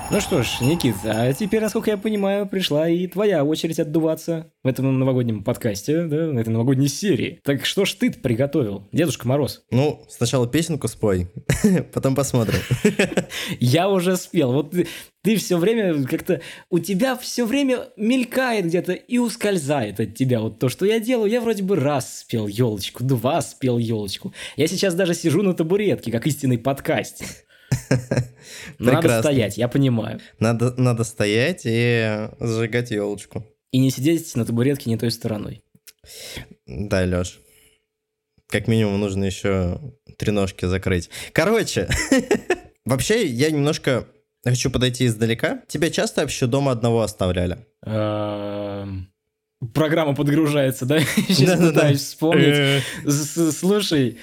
Ну 0.10 0.22
что 0.22 0.42
ж, 0.42 0.62
Никита, 0.62 1.24
а 1.24 1.34
теперь, 1.34 1.62
насколько 1.62 1.92
я 1.92 1.98
понимаю, 1.98 2.48
пришла 2.48 2.88
и 2.88 3.08
твоя 3.08 3.44
очередь 3.44 3.78
отдуваться 3.78 4.54
в 4.64 4.68
этом 4.68 4.98
новогоднем 4.98 5.44
подкасте, 5.44 6.06
да, 6.06 6.30
в 6.30 6.38
этой 6.38 6.50
новогодней 6.50 6.88
серии. 6.88 7.42
Так 7.44 7.66
что 7.66 7.84
ж 7.84 7.92
ты 7.94 8.12
приготовил, 8.12 8.88
Дедушка 8.94 9.28
Мороз? 9.28 9.66
Ну, 9.70 10.06
сначала 10.08 10.48
песенку 10.48 10.88
спой, 10.88 11.28
потом 11.94 12.16
посмотрим. 12.16 12.60
Я 13.60 13.90
уже 13.90 14.16
спел. 14.16 14.54
Вот 14.54 14.74
ты, 15.24 15.36
все 15.36 15.58
время 15.58 16.02
как-то... 16.06 16.40
У 16.70 16.80
тебя 16.80 17.18
все 17.18 17.46
время 17.46 17.90
мелькает 17.98 18.68
где-то 18.68 18.94
и 18.94 19.18
ускользает 19.18 20.00
от 20.00 20.16
тебя. 20.16 20.40
Вот 20.40 20.58
то, 20.58 20.70
что 20.70 20.86
я 20.86 21.02
делаю, 21.02 21.30
я 21.30 21.42
вроде 21.42 21.64
бы 21.64 21.76
раз 21.76 22.20
спел 22.20 22.48
елочку, 22.48 23.04
два 23.04 23.42
спел 23.42 23.78
елочку. 23.78 24.34
Я 24.56 24.68
сейчас 24.68 24.96
даже 24.96 25.14
сижу 25.14 25.42
на 25.42 25.54
табуретке, 25.54 26.14
как 26.14 26.28
истинный 26.28 26.58
подкастер. 26.58 27.28
Надо 28.80 29.20
стоять, 29.20 29.58
я 29.58 29.68
понимаю. 29.68 30.20
Надо, 30.40 30.74
надо 30.78 31.04
стоять 31.04 31.62
и 31.66 32.30
зажигать 32.40 32.92
елочку. 32.92 33.46
И 33.72 33.80
не 33.80 33.92
сидеть 33.92 34.36
на 34.36 34.46
табуретке 34.46 34.90
не 34.90 34.98
той 34.98 35.12
стороной. 35.12 35.64
Да, 36.66 37.04
Леш. 37.04 37.40
Как 38.48 38.68
минимум 38.68 39.00
нужно 39.00 39.26
еще 39.26 39.80
три 40.18 40.32
ножки 40.32 40.66
закрыть. 40.66 41.10
Короче, 41.34 41.90
вообще 42.86 43.26
я 43.26 43.52
немножко 43.52 44.08
хочу 44.44 44.72
подойти 44.72 45.06
издалека. 45.08 45.62
Тебя 45.68 45.90
часто 45.90 46.22
вообще 46.22 46.48
дома 46.48 46.72
одного 46.72 47.02
оставляли? 47.02 47.66
Эм, 47.86 49.12
программа 49.74 50.16
подгружается, 50.16 50.86
да? 50.86 51.00
Сейчас 51.28 51.60
пытаюсь 51.60 52.02
вспомнить. 52.02 52.84
Слушай, 53.54 54.18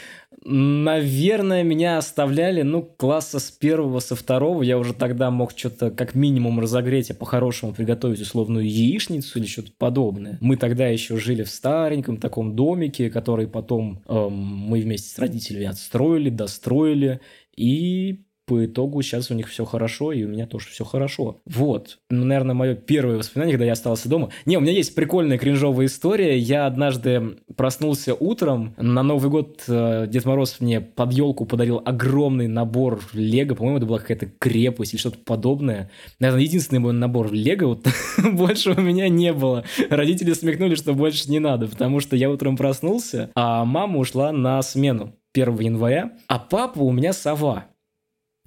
Наверное, 0.46 1.62
меня 1.62 1.96
оставляли, 1.96 2.60
ну, 2.62 2.82
класса 2.82 3.38
с 3.38 3.50
первого, 3.50 4.00
со 4.00 4.14
второго. 4.14 4.62
Я 4.62 4.78
уже 4.78 4.92
тогда 4.92 5.30
мог 5.30 5.56
что-то 5.56 5.90
как 5.90 6.14
минимум 6.14 6.60
разогреть, 6.60 7.10
а 7.10 7.14
по-хорошему 7.14 7.72
приготовить 7.72 8.20
условную 8.20 8.68
яичницу 8.68 9.38
или 9.38 9.46
что-то 9.46 9.72
подобное. 9.78 10.36
Мы 10.42 10.56
тогда 10.56 10.86
еще 10.86 11.16
жили 11.16 11.44
в 11.44 11.50
стареньком 11.50 12.18
таком 12.18 12.54
домике, 12.54 13.08
который 13.08 13.46
потом 13.46 14.02
эм, 14.06 14.32
мы 14.32 14.80
вместе 14.80 15.08
с 15.08 15.18
родителями 15.18 15.66
отстроили, 15.66 16.28
достроили. 16.28 17.20
И 17.56 18.24
по 18.46 18.64
итогу 18.64 19.02
сейчас 19.02 19.30
у 19.30 19.34
них 19.34 19.48
все 19.48 19.64
хорошо, 19.64 20.12
и 20.12 20.24
у 20.24 20.28
меня 20.28 20.46
тоже 20.46 20.68
все 20.68 20.84
хорошо. 20.84 21.40
Вот. 21.46 21.98
Ну, 22.10 22.24
наверное, 22.24 22.54
мое 22.54 22.74
первое 22.74 23.16
воспоминание, 23.16 23.54
когда 23.54 23.66
я 23.66 23.72
остался 23.72 24.08
дома. 24.08 24.30
Не, 24.44 24.56
у 24.56 24.60
меня 24.60 24.72
есть 24.72 24.94
прикольная 24.94 25.38
кринжовая 25.38 25.86
история. 25.86 26.38
Я 26.38 26.66
однажды 26.66 27.38
проснулся 27.56 28.14
утром. 28.14 28.74
На 28.76 29.02
Новый 29.02 29.30
год 29.30 29.64
э, 29.68 30.06
Дед 30.08 30.24
Мороз 30.24 30.60
мне 30.60 30.80
под 30.80 31.12
елку 31.12 31.46
подарил 31.46 31.80
огромный 31.84 32.48
набор 32.48 33.00
Лего. 33.12 33.54
По-моему, 33.54 33.78
это 33.78 33.86
была 33.86 33.98
какая-то 33.98 34.26
крепость 34.38 34.94
или 34.94 35.00
что-то 35.00 35.18
подобное. 35.18 35.90
Наверное, 36.18 36.44
единственный 36.44 36.80
мой 36.80 36.92
набор 36.92 37.32
Лего. 37.32 37.66
Вот 37.66 37.86
больше 38.32 38.72
у 38.72 38.80
меня 38.80 39.08
не 39.08 39.32
было. 39.32 39.64
Родители 39.88 40.32
смекнули, 40.32 40.74
что 40.74 40.92
больше 40.94 41.30
не 41.30 41.38
надо, 41.38 41.66
потому 41.66 42.00
что 42.00 42.16
я 42.16 42.30
утром 42.30 42.56
проснулся, 42.56 43.30
а 43.34 43.64
мама 43.64 43.98
ушла 43.98 44.32
на 44.32 44.60
смену. 44.62 45.14
1 45.34 45.58
января, 45.58 46.12
а 46.28 46.38
папа 46.38 46.78
у 46.78 46.92
меня 46.92 47.12
сова 47.12 47.66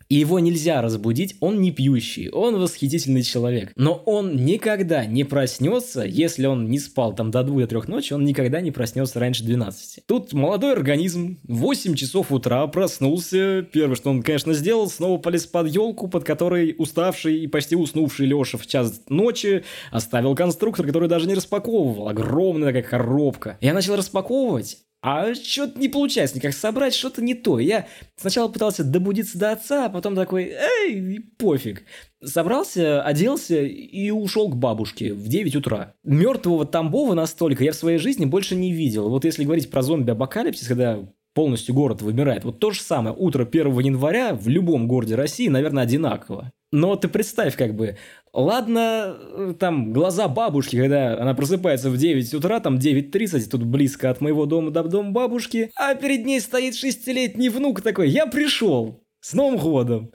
и 0.10 0.16
его 0.16 0.40
нельзя 0.40 0.82
разбудить, 0.82 1.36
он 1.40 1.62
не 1.62 1.72
пьющий, 1.72 2.30
он 2.30 2.60
восхитительный 2.60 3.24
человек. 3.24 3.72
Но 3.76 3.96
он 4.06 4.46
никогда 4.46 5.06
не 5.06 5.24
проснется, 5.24 6.04
если 6.04 6.46
он 6.46 6.70
не 6.70 6.80
спал 6.80 7.14
там 7.14 7.32
до 7.32 7.42
2-3 7.42 7.90
ночи, 7.90 8.14
он 8.14 8.24
никогда 8.26 8.62
не 8.62 8.72
проснется 8.72 9.20
раньше 9.20 9.44
12. 9.44 10.06
Тут 10.06 10.34
молодой 10.34 10.74
организм, 10.74 11.40
8 11.44 11.96
часов 11.96 12.32
утра 12.32 12.66
проснулся, 12.68 13.66
первое, 13.72 13.96
что 13.96 14.10
он, 14.10 14.24
конечно, 14.24 14.54
сделал, 14.54 14.90
снова 14.90 15.18
полез 15.18 15.46
под 15.46 15.68
елку, 15.68 16.08
под 16.08 16.24
которой 16.24 16.76
уставший 16.78 17.40
и 17.40 17.48
почти 17.48 17.76
уснувший 17.76 18.28
Леша 18.28 18.58
в 18.58 18.68
час 18.68 19.02
ночи 19.10 19.64
оставил 19.92 20.36
конструктор, 20.36 20.86
который 20.86 21.10
даже 21.10 21.28
не 21.28 21.34
распаковывал, 21.34 22.08
огромная 22.10 22.68
такая 22.68 22.84
коробка. 22.84 23.58
Я 23.62 23.74
начал 23.74 23.96
распаковывать, 23.96 24.78
а 25.10 25.34
что-то 25.36 25.80
не 25.80 25.88
получается 25.88 26.36
никак 26.36 26.54
собрать, 26.54 26.94
что-то 26.94 27.24
не 27.24 27.34
то. 27.34 27.60
Я 27.60 27.88
сначала 28.18 28.50
пытался 28.50 28.84
добудиться 28.84 29.38
до 29.38 29.54
отца, 29.54 29.86
а 29.86 29.90
потом 29.90 30.16
такой, 30.16 30.52
эй, 30.52 31.22
пофиг. 31.38 31.84
Собрался, 32.22 33.02
оделся 33.02 33.62
и 33.62 34.10
ушел 34.10 34.50
к 34.50 34.58
бабушке 34.58 35.14
в 35.14 35.30
9 35.30 35.56
утра. 35.56 35.94
Мертвого 36.04 36.66
Тамбова 36.66 37.14
настолько 37.14 37.64
я 37.64 37.72
в 37.72 37.76
своей 37.76 38.00
жизни 38.00 38.26
больше 38.26 38.56
не 38.56 38.74
видел. 38.74 39.08
Вот 39.08 39.24
если 39.24 39.46
говорить 39.46 39.72
про 39.72 39.82
зомби-апокалипсис, 39.82 40.68
когда 40.68 41.00
полностью 41.34 41.74
город 41.74 42.02
вымирает, 42.02 42.44
вот 42.44 42.60
то 42.60 42.72
же 42.72 42.82
самое, 42.82 43.16
утро 43.18 43.46
1 43.46 43.80
января 43.80 44.34
в 44.34 44.50
любом 44.50 44.90
городе 44.90 45.16
России, 45.16 45.48
наверное, 45.48 45.84
одинаково. 45.84 46.52
Но 46.74 46.98
ты 46.98 47.08
представь, 47.08 47.56
как 47.56 47.76
бы, 47.76 47.98
Ладно, 48.38 49.18
э, 49.20 49.54
там 49.60 49.92
глаза 49.92 50.28
бабушки, 50.28 50.76
когда 50.76 51.20
она 51.20 51.34
просыпается 51.34 51.90
в 51.90 51.98
9 51.98 52.36
утра, 52.36 52.60
там 52.60 52.78
9.30, 52.78 53.50
тут 53.50 53.64
близко 53.64 54.12
от 54.12 54.22
моего 54.22 54.46
дома 54.46 54.70
до 54.70 54.84
дома 54.84 55.10
бабушки, 55.10 55.72
а 55.76 55.96
перед 55.96 56.24
ней 56.24 56.40
стоит 56.40 56.76
шестилетний 56.76 57.50
внук 57.50 57.82
такой, 57.82 58.10
я 58.10 58.28
пришел, 58.28 59.04
с 59.22 59.34
Новым 59.34 59.58
годом. 59.58 60.12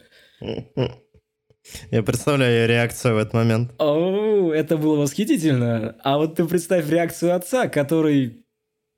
Я 1.91 2.05
представляю 2.05 2.61
ее 2.61 2.67
реакцию 2.69 3.17
в 3.17 3.19
этот 3.19 3.35
момент. 3.35 3.73
О, 3.79 4.53
это 4.53 4.77
было 4.77 5.01
восхитительно. 5.01 5.97
А 6.05 6.17
вот 6.19 6.37
ты 6.37 6.45
представь 6.45 6.89
реакцию 6.89 7.35
отца, 7.35 7.67
который, 7.67 8.47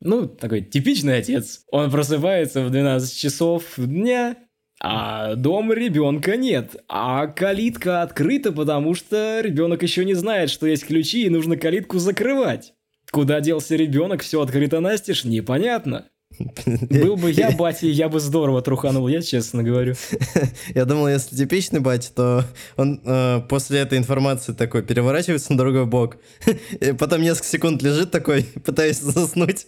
ну, 0.00 0.28
такой 0.28 0.60
типичный 0.60 1.16
отец. 1.16 1.64
Он 1.70 1.90
просыпается 1.90 2.62
в 2.62 2.70
12 2.70 3.18
часов 3.18 3.72
дня, 3.78 4.36
а 4.80 5.34
дома 5.34 5.74
ребенка 5.74 6.36
нет, 6.36 6.76
а 6.88 7.26
калитка 7.26 8.02
открыта, 8.02 8.52
потому 8.52 8.94
что 8.94 9.40
ребенок 9.40 9.82
еще 9.82 10.04
не 10.04 10.14
знает, 10.14 10.50
что 10.50 10.66
есть 10.66 10.86
ключи 10.86 11.24
и 11.24 11.30
нужно 11.30 11.56
калитку 11.56 11.98
закрывать. 11.98 12.74
Куда 13.10 13.40
делся 13.40 13.76
ребенок, 13.76 14.22
все 14.22 14.42
открыто 14.42 14.80
настежь, 14.80 15.24
непонятно. 15.24 16.06
Был 16.66 17.16
бы 17.16 17.30
я 17.30 17.50
батя, 17.52 17.86
я 17.86 18.08
бы 18.08 18.20
здорово 18.20 18.62
труханул, 18.62 19.08
я 19.08 19.22
честно 19.22 19.62
говорю. 19.62 19.94
Я 20.74 20.84
думал, 20.84 21.08
если 21.08 21.36
типичный 21.36 21.80
батя, 21.80 22.12
то 22.12 22.44
он 22.76 23.00
э, 23.04 23.40
после 23.48 23.80
этой 23.80 23.98
информации 23.98 24.52
такой 24.52 24.82
переворачивается 24.82 25.52
на 25.52 25.58
другой 25.58 25.86
бок, 25.86 26.16
и 26.80 26.92
потом 26.92 27.22
несколько 27.22 27.46
секунд 27.46 27.82
лежит 27.82 28.10
такой, 28.10 28.44
пытаясь 28.64 29.00
заснуть. 29.00 29.66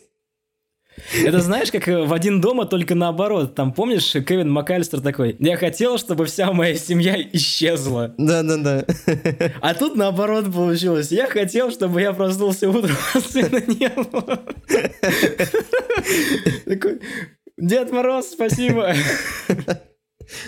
Это 1.25 1.41
знаешь, 1.41 1.71
как 1.71 1.87
в 1.87 2.13
один 2.13 2.41
дома, 2.41 2.67
только 2.67 2.95
наоборот. 2.95 3.55
Там, 3.55 3.73
помнишь, 3.73 4.13
Кевин 4.13 4.51
МакАлистер 4.51 5.01
такой, 5.01 5.37
я 5.39 5.57
хотел, 5.57 5.99
чтобы 5.99 6.27
вся 6.27 6.53
моя 6.53 6.75
семья 6.75 7.17
исчезла. 7.33 8.15
Да-да-да. 8.19 8.87
А 9.61 9.75
тут 9.75 9.97
наоборот 9.97 10.53
получилось. 10.53 11.13
Я 11.13 11.27
хотел, 11.27 11.71
чтобы 11.71 12.01
я 12.01 12.13
проснулся 12.13 12.69
утром, 12.69 12.97
а 13.15 13.21
сына 13.21 13.63
не 13.67 13.89
было. 13.89 14.41
Такой, 16.65 17.01
Дед 17.57 17.91
Мороз, 17.91 18.31
спасибо. 18.31 18.95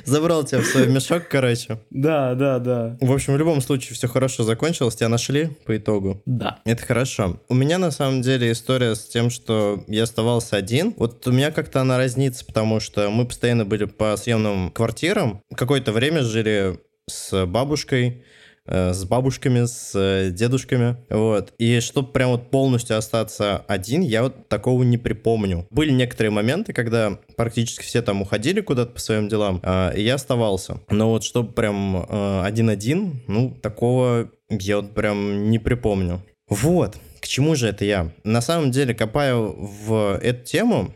Забрал 0.05 0.45
тебя 0.45 0.61
в 0.61 0.67
свой 0.67 0.87
мешок, 0.89 1.29
короче. 1.29 1.79
Да, 1.91 2.35
да, 2.35 2.59
да. 2.59 2.97
В 3.01 3.13
общем, 3.13 3.35
в 3.35 3.39
любом 3.39 3.61
случае 3.61 3.95
все 3.95 4.09
хорошо 4.09 4.45
закончилось, 4.45 4.97
тебя 4.97 5.09
нашли 5.09 5.51
по 5.65 5.77
итогу. 5.77 6.23
Да. 6.27 6.61
Это 6.65 6.85
хорошо. 6.85 7.41
У 7.49 7.55
меня 7.55 7.79
на 7.79 7.91
самом 7.91 8.23
деле 8.23 8.53
история 8.53 8.95
с 8.95 9.07
тем, 9.07 9.31
что 9.31 9.85
я 9.87 10.05
оставался 10.05 10.57
один. 10.57 10.95
Вот 10.97 11.27
у 11.27 11.33
меня 11.33 11.51
как-то 11.51 11.81
она 11.81 11.99
разнится, 11.99 12.45
потому 12.45 12.81
что 12.81 13.11
мы 13.11 13.27
постоянно 13.27 13.65
были 13.65 13.85
по 13.85 14.17
съемным 14.17 14.71
квартирам. 14.71 15.41
Какое-то 15.55 15.93
время 15.93 16.23
жили 16.23 16.79
с 17.09 17.47
бабушкой, 17.47 18.23
с 18.69 19.05
бабушками, 19.05 19.65
с 19.65 19.93
э, 19.95 20.31
дедушками, 20.31 20.97
вот. 21.11 21.53
И 21.59 21.81
чтобы 21.81 22.09
прям 22.13 22.31
вот 22.31 22.51
полностью 22.51 22.97
остаться 22.97 23.65
один, 23.69 24.03
я 24.03 24.23
вот 24.23 24.49
такого 24.49 24.83
не 24.83 24.99
припомню. 24.99 25.67
Были 25.71 25.91
некоторые 25.91 26.31
моменты, 26.31 26.73
когда 26.73 27.19
практически 27.37 27.83
все 27.83 28.03
там 28.03 28.23
уходили 28.23 28.61
куда-то 28.61 28.93
по 28.93 29.01
своим 29.01 29.29
делам, 29.29 29.61
а, 29.63 29.91
и 29.91 30.03
я 30.03 30.15
оставался. 30.15 30.81
Но 30.91 31.11
вот 31.11 31.25
чтобы 31.25 31.53
прям 31.53 32.07
один-один, 32.43 33.23
ну, 33.27 33.57
такого 33.63 34.31
я 34.51 34.77
вот 34.77 34.95
прям 34.95 35.51
не 35.51 35.59
припомню. 35.59 36.23
Вот, 36.49 36.97
к 37.21 37.27
чему 37.27 37.55
же 37.55 37.69
это 37.69 37.85
я? 37.85 38.13
На 38.25 38.41
самом 38.41 38.71
деле, 38.71 38.95
копаю 38.95 39.55
в 39.59 40.19
эту 40.23 40.45
тему, 40.45 40.95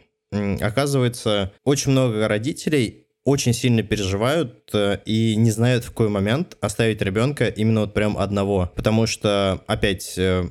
оказывается, 0.60 1.52
очень 1.64 1.92
много 1.92 2.26
родителей 2.26 3.01
очень 3.24 3.52
сильно 3.52 3.82
переживают 3.82 4.70
э, 4.74 4.98
и 5.04 5.36
не 5.36 5.50
знают, 5.50 5.84
в 5.84 5.88
какой 5.88 6.08
момент 6.08 6.56
оставить 6.60 7.02
ребенка 7.02 7.46
именно 7.46 7.82
вот 7.82 7.94
прям 7.94 8.18
одного. 8.18 8.72
Потому 8.74 9.06
что, 9.06 9.62
опять, 9.66 10.18
э, 10.18 10.50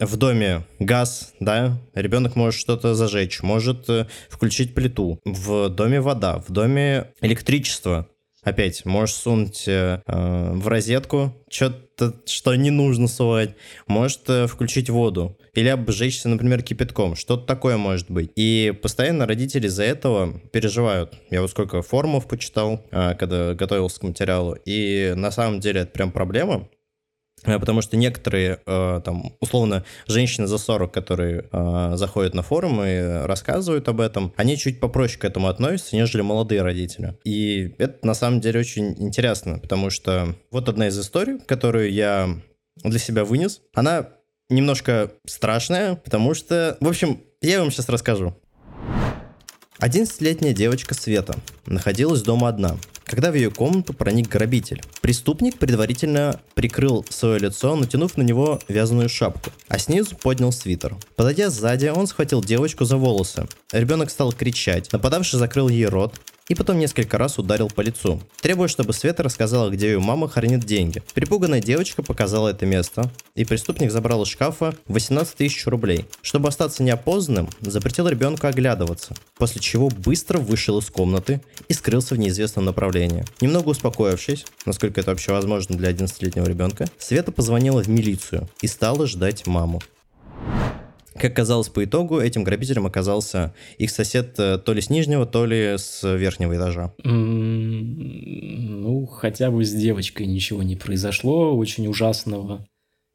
в 0.00 0.16
доме 0.16 0.64
газ, 0.78 1.34
да, 1.40 1.78
ребенок 1.94 2.36
может 2.36 2.60
что-то 2.60 2.94
зажечь, 2.94 3.42
может 3.42 3.88
э, 3.90 4.06
включить 4.28 4.74
плиту. 4.74 5.20
В 5.24 5.68
доме 5.68 6.00
вода, 6.00 6.38
в 6.38 6.50
доме 6.52 7.12
электричество. 7.20 8.08
Опять, 8.44 8.84
можешь 8.84 9.16
сунуть 9.16 9.64
э, 9.66 10.00
в 10.06 10.68
розетку 10.68 11.34
что-то, 11.50 12.14
что 12.24 12.54
не 12.54 12.70
нужно 12.70 13.08
сувать. 13.08 13.50
Может 13.88 14.28
э, 14.28 14.46
включить 14.46 14.88
воду. 14.88 15.36
Или 15.54 15.68
обжечься, 15.68 16.28
например, 16.28 16.62
кипятком. 16.62 17.16
Что-то 17.16 17.46
такое 17.46 17.76
может 17.76 18.10
быть. 18.10 18.30
И 18.36 18.72
постоянно 18.80 19.26
родители 19.26 19.66
из-за 19.66 19.82
этого 19.82 20.40
переживают. 20.52 21.14
Я 21.30 21.42
вот 21.42 21.50
сколько 21.50 21.82
форумов 21.82 22.28
почитал, 22.28 22.86
э, 22.92 23.16
когда 23.16 23.54
готовился 23.54 24.00
к 24.00 24.04
материалу. 24.04 24.56
И 24.64 25.14
на 25.16 25.32
самом 25.32 25.58
деле 25.58 25.80
это 25.80 25.90
прям 25.90 26.12
проблема. 26.12 26.68
Э, 27.44 27.58
потому 27.58 27.82
что 27.82 27.96
некоторые, 27.96 28.60
э, 28.66 29.00
там, 29.04 29.36
условно, 29.40 29.84
женщины 30.06 30.46
за 30.46 30.58
40, 30.58 30.92
которые 30.92 31.48
э, 31.50 31.92
заходят 31.94 32.34
на 32.34 32.42
форумы 32.42 32.88
и 32.88 33.26
рассказывают 33.26 33.88
об 33.88 34.00
этом, 34.00 34.32
они 34.36 34.56
чуть 34.56 34.80
попроще 34.80 35.18
к 35.18 35.24
этому 35.24 35.48
относятся, 35.48 35.96
нежели 35.96 36.22
молодые 36.22 36.62
родители. 36.62 37.16
И 37.24 37.74
это, 37.78 38.06
на 38.06 38.14
самом 38.14 38.40
деле, 38.40 38.60
очень 38.60 38.94
интересно, 38.98 39.58
потому 39.58 39.90
что 39.90 40.34
вот 40.50 40.68
одна 40.68 40.88
из 40.88 40.98
историй, 40.98 41.38
которую 41.38 41.92
я 41.92 42.28
для 42.76 42.98
себя 42.98 43.24
вынес, 43.24 43.60
она 43.74 44.10
немножко 44.48 45.12
страшная, 45.26 45.96
потому 45.96 46.34
что, 46.34 46.76
в 46.80 46.88
общем, 46.88 47.20
я 47.40 47.60
вам 47.60 47.70
сейчас 47.70 47.88
расскажу. 47.88 48.34
11-летняя 49.80 50.52
девочка 50.52 50.94
Света 50.94 51.36
находилась 51.66 52.22
дома 52.22 52.48
одна 52.48 52.76
когда 53.08 53.30
в 53.30 53.34
ее 53.34 53.50
комнату 53.50 53.92
проник 53.94 54.28
грабитель. 54.28 54.82
Преступник 55.00 55.58
предварительно 55.58 56.40
прикрыл 56.54 57.04
свое 57.08 57.38
лицо, 57.38 57.74
натянув 57.74 58.16
на 58.16 58.22
него 58.22 58.60
вязаную 58.68 59.08
шапку, 59.08 59.50
а 59.68 59.78
снизу 59.78 60.14
поднял 60.16 60.52
свитер. 60.52 60.96
Подойдя 61.16 61.50
сзади, 61.50 61.86
он 61.88 62.06
схватил 62.06 62.42
девочку 62.44 62.84
за 62.84 62.96
волосы. 62.96 63.48
Ребенок 63.72 64.10
стал 64.10 64.32
кричать, 64.32 64.92
нападавший 64.92 65.38
закрыл 65.38 65.68
ей 65.68 65.86
рот, 65.86 66.20
и 66.48 66.54
потом 66.54 66.78
несколько 66.78 67.18
раз 67.18 67.38
ударил 67.38 67.68
по 67.68 67.80
лицу, 67.80 68.20
требуя, 68.40 68.68
чтобы 68.68 68.92
Света 68.92 69.22
рассказала, 69.22 69.70
где 69.70 69.88
ее 69.88 70.00
мама 70.00 70.28
хранит 70.28 70.64
деньги. 70.64 71.02
Перепуганная 71.14 71.60
девочка 71.60 72.02
показала 72.02 72.48
это 72.48 72.66
место, 72.66 73.10
и 73.34 73.44
преступник 73.44 73.90
забрал 73.90 74.22
из 74.22 74.28
шкафа 74.28 74.74
18 74.86 75.34
тысяч 75.34 75.66
рублей. 75.66 76.06
Чтобы 76.22 76.48
остаться 76.48 76.82
неопознанным, 76.82 77.48
запретил 77.60 78.08
ребенку 78.08 78.46
оглядываться, 78.46 79.14
после 79.36 79.60
чего 79.60 79.88
быстро 79.88 80.38
вышел 80.38 80.78
из 80.78 80.86
комнаты 80.86 81.40
и 81.68 81.74
скрылся 81.74 82.14
в 82.14 82.18
неизвестном 82.18 82.64
направлении. 82.64 83.24
Немного 83.40 83.68
успокоившись, 83.68 84.46
насколько 84.64 85.00
это 85.00 85.10
вообще 85.10 85.32
возможно 85.32 85.76
для 85.76 85.90
11-летнего 85.90 86.46
ребенка, 86.46 86.86
Света 86.98 87.32
позвонила 87.32 87.82
в 87.82 87.88
милицию 87.88 88.48
и 88.62 88.66
стала 88.66 89.06
ждать 89.06 89.46
маму. 89.46 89.80
Как 91.18 91.34
казалось 91.34 91.68
по 91.68 91.84
итогу, 91.84 92.20
этим 92.20 92.44
грабителем 92.44 92.86
оказался 92.86 93.52
их 93.76 93.90
сосед 93.90 94.38
э, 94.38 94.58
то 94.58 94.72
ли 94.72 94.80
с 94.80 94.88
нижнего, 94.88 95.26
то 95.26 95.46
ли 95.46 95.76
с 95.76 96.16
верхнего 96.16 96.56
этажа. 96.56 96.94
Ну, 97.04 99.06
хотя 99.06 99.50
бы 99.50 99.64
с 99.64 99.72
девочкой 99.72 100.26
ничего 100.26 100.62
не 100.62 100.76
произошло 100.76 101.56
очень 101.56 101.88
ужасного 101.88 102.64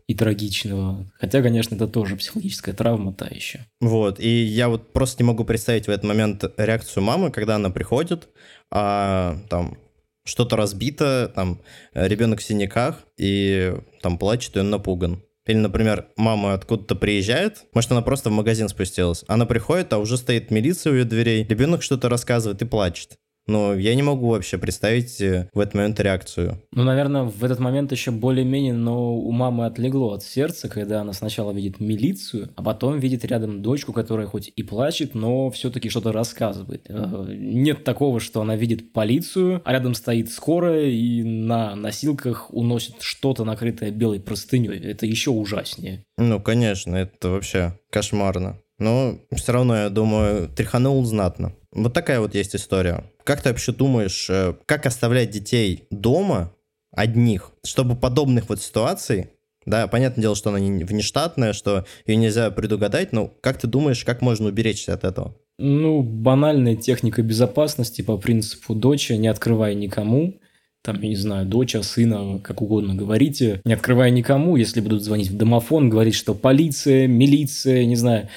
и 0.07 0.15
трагичного. 0.15 1.05
Хотя, 1.17 1.41
конечно, 1.41 1.75
это 1.75 1.87
тоже 1.87 2.17
психологическая 2.17 2.75
травма 2.75 3.13
та 3.13 3.27
еще. 3.27 3.65
Вот, 3.79 4.19
и 4.19 4.43
я 4.43 4.67
вот 4.67 4.91
просто 4.91 5.23
не 5.23 5.27
могу 5.27 5.45
представить 5.45 5.87
в 5.87 5.89
этот 5.89 6.03
момент 6.03 6.43
реакцию 6.57 7.03
мамы, 7.03 7.31
когда 7.31 7.55
она 7.55 7.69
приходит, 7.69 8.27
а 8.69 9.37
там 9.49 9.77
что-то 10.25 10.57
разбито, 10.57 11.31
там 11.33 11.61
ребенок 11.93 12.39
в 12.39 12.43
синяках, 12.43 13.05
и 13.17 13.73
там 14.01 14.17
плачет, 14.17 14.57
и 14.57 14.59
он 14.59 14.69
напуган. 14.69 15.23
Или, 15.45 15.57
например, 15.57 16.07
мама 16.15 16.53
откуда-то 16.53 16.95
приезжает, 16.95 17.63
может, 17.73 17.91
она 17.91 18.01
просто 18.01 18.29
в 18.29 18.33
магазин 18.33 18.69
спустилась. 18.69 19.25
Она 19.27 19.45
приходит, 19.45 19.91
а 19.91 19.97
уже 19.97 20.17
стоит 20.17 20.51
милиция 20.51 20.91
у 20.91 20.95
ее 20.95 21.03
дверей, 21.03 21.45
ребенок 21.45 21.83
что-то 21.83 22.07
рассказывает 22.07 22.61
и 22.61 22.65
плачет. 22.65 23.17
Но 23.47 23.73
я 23.73 23.93
не 23.95 24.03
могу 24.03 24.29
вообще 24.29 24.57
представить 24.57 25.19
э, 25.21 25.49
в 25.53 25.59
этот 25.59 25.73
момент 25.73 25.99
реакцию. 25.99 26.61
Ну, 26.71 26.83
наверное, 26.83 27.23
в 27.23 27.43
этот 27.43 27.59
момент 27.59 27.91
еще 27.91 28.11
более-менее, 28.11 28.73
но 28.73 29.15
у 29.15 29.31
мамы 29.31 29.65
отлегло 29.65 30.13
от 30.13 30.23
сердца, 30.23 30.69
когда 30.69 31.01
она 31.01 31.13
сначала 31.13 31.51
видит 31.51 31.79
милицию, 31.79 32.49
а 32.55 32.63
потом 32.63 32.99
видит 32.99 33.25
рядом 33.25 33.61
дочку, 33.61 33.91
которая 33.91 34.27
хоть 34.27 34.51
и 34.55 34.63
плачет, 34.63 35.13
но 35.13 35.49
все-таки 35.51 35.89
что-то 35.89 36.13
рассказывает. 36.13 36.85
Э, 36.87 37.25
нет 37.29 37.83
такого, 37.83 38.19
что 38.19 38.41
она 38.41 38.55
видит 38.55 38.93
полицию, 38.93 39.61
а 39.65 39.71
рядом 39.73 39.93
стоит 39.93 40.31
скорая 40.31 40.85
и 40.85 41.23
на 41.23 41.75
носилках 41.75 42.53
уносит 42.53 43.01
что-то, 43.01 43.43
накрытое 43.43 43.91
белой 43.91 44.19
простыней. 44.19 44.79
Это 44.79 45.05
еще 45.05 45.31
ужаснее. 45.31 46.05
Ну, 46.17 46.39
конечно, 46.39 46.95
это 46.95 47.29
вообще 47.29 47.77
кошмарно. 47.89 48.59
Но 48.83 49.17
все 49.31 49.53
равно, 49.53 49.77
я 49.77 49.89
думаю, 49.89 50.49
тряханул 50.49 51.03
знатно. 51.05 51.53
Вот 51.71 51.93
такая 51.93 52.19
вот 52.19 52.35
есть 52.35 52.53
история. 52.53 53.05
Как 53.23 53.41
ты 53.41 53.49
вообще 53.49 53.71
думаешь, 53.71 54.29
э, 54.29 54.55
как 54.65 54.85
оставлять 54.85 55.31
детей 55.31 55.87
дома 55.89 56.51
одних, 56.91 57.51
чтобы 57.63 57.95
подобных 57.95 58.49
вот 58.49 58.61
ситуаций, 58.61 59.29
да, 59.65 59.87
понятное 59.87 60.23
дело, 60.23 60.35
что 60.35 60.49
она 60.49 60.59
не 60.59 60.83
внештатная, 60.83 61.53
что 61.53 61.85
ее 62.05 62.17
нельзя 62.17 62.51
предугадать, 62.51 63.13
но 63.13 63.31
как 63.39 63.57
ты 63.57 63.67
думаешь, 63.67 64.03
как 64.03 64.21
можно 64.21 64.49
уберечься 64.49 64.93
от 64.93 65.05
этого? 65.05 65.33
Ну, 65.57 66.01
банальная 66.01 66.75
техника 66.75 67.21
безопасности 67.21 68.01
по 68.01 68.17
принципу 68.17 68.75
доча, 68.75 69.15
не 69.15 69.29
открывай 69.29 69.75
никому, 69.75 70.41
там, 70.81 70.99
я 71.01 71.07
не 71.07 71.15
знаю, 71.15 71.45
доча, 71.45 71.81
сына, 71.83 72.39
как 72.39 72.61
угодно 72.61 72.95
говорите, 72.95 73.61
не 73.63 73.73
открывая 73.73 74.09
никому, 74.09 74.57
если 74.57 74.81
будут 74.81 75.03
звонить 75.03 75.29
в 75.29 75.37
домофон, 75.37 75.89
говорить, 75.89 76.15
что 76.15 76.35
полиция, 76.35 77.07
милиция, 77.07 77.85
не 77.85 77.95
знаю, 77.95 78.27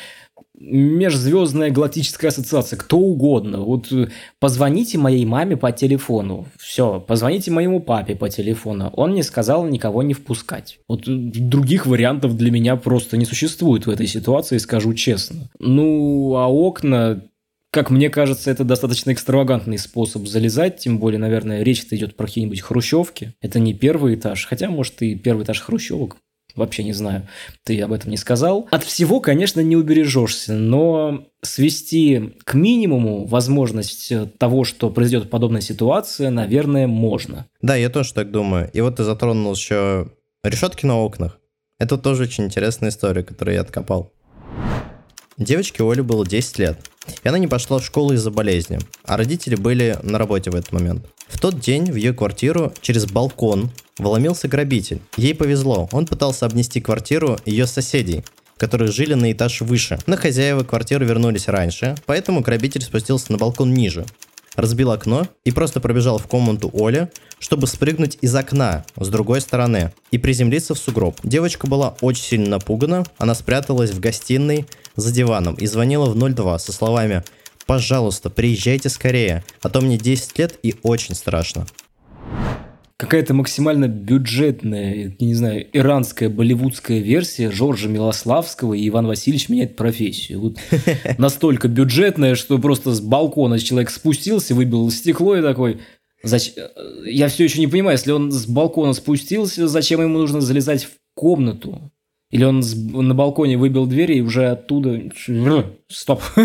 межзвездная 0.59 1.71
галактическая 1.71 2.31
ассоциация, 2.31 2.77
кто 2.77 2.99
угодно. 2.99 3.61
Вот 3.61 3.93
э, 3.93 4.09
позвоните 4.41 4.99
моей 4.99 5.25
маме 5.25 5.57
по 5.57 5.73
телефону. 5.73 6.47
Все, 6.59 7.01
позвоните 7.01 7.51
моему 7.51 7.81
папе 7.81 8.15
по 8.17 8.29
телефону. 8.29 8.91
Он 8.95 9.13
мне 9.13 9.23
сказал 9.23 9.67
никого 9.67 10.03
не 10.03 10.15
впускать. 10.15 10.79
Вот 10.89 11.07
э, 11.09 11.13
других 11.13 11.87
вариантов 11.87 12.37
для 12.37 12.51
меня 12.51 12.77
просто 12.77 13.17
не 13.17 13.25
существует 13.25 13.87
в 13.87 13.91
этой 13.91 14.07
ситуации, 14.07 14.59
скажу 14.59 14.95
честно. 14.95 15.51
Ну, 15.59 16.37
а 16.37 16.49
окна, 16.49 17.23
как 17.71 17.91
мне 17.91 18.09
кажется, 18.09 18.51
это 18.51 18.65
достаточно 18.65 19.13
экстравагантный 19.13 19.79
способ 19.79 20.27
залезать, 20.27 20.79
тем 20.79 20.99
более, 20.99 21.19
наверное, 21.19 21.63
речь-то 21.63 21.95
идет 21.97 22.17
про 22.17 22.27
какие-нибудь 22.27 22.63
хрущевки. 22.63 23.35
Это 23.43 23.59
не 23.59 23.75
первый 23.75 24.15
этаж, 24.15 24.47
хотя, 24.47 24.71
может, 24.71 25.03
и 25.03 25.15
первый 25.15 25.45
этаж 25.45 25.61
хрущевок 25.61 26.17
вообще 26.57 26.85
не 26.85 26.93
знаю, 26.93 27.29
ты 27.65 27.81
об 27.81 27.93
этом 27.93 28.11
не 28.11 28.17
сказал. 28.17 28.67
От 28.71 28.83
всего, 28.83 29.21
конечно, 29.21 29.61
не 29.61 29.77
убережешься, 29.77 30.55
но 30.55 31.27
свести 31.43 32.35
к 32.45 32.55
минимуму 32.55 33.27
возможность 33.27 34.13
того, 34.39 34.65
что 34.65 34.91
произойдет 34.91 35.31
подобная 35.31 35.61
ситуация, 35.61 36.31
наверное, 36.31 36.87
можно. 36.87 37.47
Да, 37.63 37.77
я 37.77 37.89
тоже 37.89 38.13
так 38.15 38.31
думаю. 38.31 38.71
И 38.73 38.81
вот 38.81 38.97
ты 38.97 39.05
затронул 39.05 39.53
еще 39.53 40.11
решетки 40.43 40.87
на 40.87 40.99
окнах. 40.99 41.39
Это 41.79 41.99
тоже 41.99 42.25
очень 42.25 42.45
интересная 42.45 42.91
история, 42.91 43.23
которую 43.23 43.55
я 43.55 43.61
откопал. 43.61 44.13
Девочке 45.37 45.83
Оле 45.83 46.03
было 46.03 46.27
10 46.27 46.59
лет, 46.59 46.79
и 47.23 47.29
она 47.29 47.39
не 47.39 47.47
пошла 47.47 47.79
в 47.79 47.85
школу 47.85 48.15
из-за 48.15 48.31
болезни, 48.31 48.79
а 49.05 49.19
родители 49.19 49.55
были 49.55 49.99
на 50.03 50.17
работе 50.17 50.51
в 50.51 50.55
этот 50.55 50.73
момент. 50.73 51.05
В 51.29 51.39
тот 51.39 51.61
день 51.61 51.93
в 51.93 51.97
ее 51.97 52.15
квартиру 52.15 52.73
через 52.81 53.05
балкон 53.05 53.71
вломился 53.99 54.49
грабитель. 54.49 55.01
Ей 55.17 55.35
повезло, 55.35 55.89
он 55.93 56.07
пытался 56.07 56.47
обнести 56.47 56.81
квартиру 56.81 57.39
ее 57.45 57.67
соседей, 57.67 58.25
которые 58.57 58.91
жили 58.91 59.15
на 59.15 59.33
этаж 59.33 59.61
выше. 59.61 59.99
Но 60.07 60.17
хозяева 60.17 60.65
квартиры 60.65 61.05
вернулись 61.05 61.49
раньше, 61.49 61.95
поэтому 62.07 62.41
грабитель 62.41 62.83
спустился 62.83 63.33
на 63.33 63.39
балкон 63.39 63.75
ниже, 63.75 64.07
разбил 64.55 64.93
окно 64.93 65.27
и 65.45 65.51
просто 65.51 65.81
пробежал 65.81 66.19
в 66.19 66.27
комнату 66.27 66.71
Оли, 66.73 67.09
чтобы 67.39 67.67
спрыгнуть 67.67 68.19
из 68.23 68.35
окна 68.35 68.85
с 68.99 69.09
другой 69.09 69.41
стороны 69.41 69.93
и 70.11 70.19
приземлиться 70.19 70.75
в 70.75 70.79
сугроб. 70.79 71.19
Девочка 71.23 71.67
была 71.67 71.97
очень 72.01 72.25
сильно 72.25 72.51
напугана, 72.51 73.05
она 73.19 73.35
спряталась 73.35 73.91
в 73.91 74.01
гостиной 74.01 74.67
за 74.97 75.13
диваном 75.13 75.55
и 75.55 75.67
звонила 75.67 76.07
в 76.07 76.17
02 76.17 76.59
со 76.59 76.73
словами 76.73 77.23
«Пожалуйста, 77.67 78.31
приезжайте 78.31 78.89
скорее, 78.89 79.45
а 79.61 79.69
то 79.69 79.81
мне 79.81 79.99
10 79.99 80.39
лет 80.39 80.59
и 80.63 80.75
очень 80.83 81.15
страшно». 81.15 81.67
Какая-то 82.97 83.35
максимально 83.35 83.89
бюджетная, 83.89 85.15
я 85.19 85.27
не 85.27 85.35
знаю, 85.35 85.67
иранская 85.73 86.29
болливудская 86.29 86.99
версия 87.01 87.51
Жоржа 87.51 87.89
Милославского 87.89 88.75
и 88.75 88.89
Иван 88.89 89.07
Васильевич 89.07 89.49
меняет 89.49 89.77
профессию. 89.77 90.41
Вот 90.41 90.59
настолько 91.19 91.69
бюджетная, 91.69 92.35
что 92.35 92.59
просто 92.59 92.93
с 92.93 93.01
балкона 93.01 93.59
человек 93.59 93.91
спустился, 93.91 94.55
выбил 94.55 94.91
стекло 94.91 95.37
и 95.37 95.43
такой, 95.43 95.81
Зач... 96.23 96.53
Я 97.05 97.29
все 97.29 97.45
еще 97.45 97.61
не 97.61 97.67
понимаю, 97.67 97.97
если 97.97 98.13
он 98.13 98.33
с 98.33 98.47
балкона 98.47 98.93
спустился, 98.95 99.69
зачем 99.69 100.01
ему 100.01 100.19
нужно 100.19 100.41
залезать 100.41 100.85
в 100.85 100.91
комнату? 101.15 101.93
Или 102.31 102.45
он 102.45 102.61
на 102.61 103.15
балконе 103.15 103.57
выбил 103.57 103.87
дверь 103.87 104.13
и 104.13 104.23
уже 104.23 104.49
оттуда... 104.49 105.01
Стоп, 105.89 106.23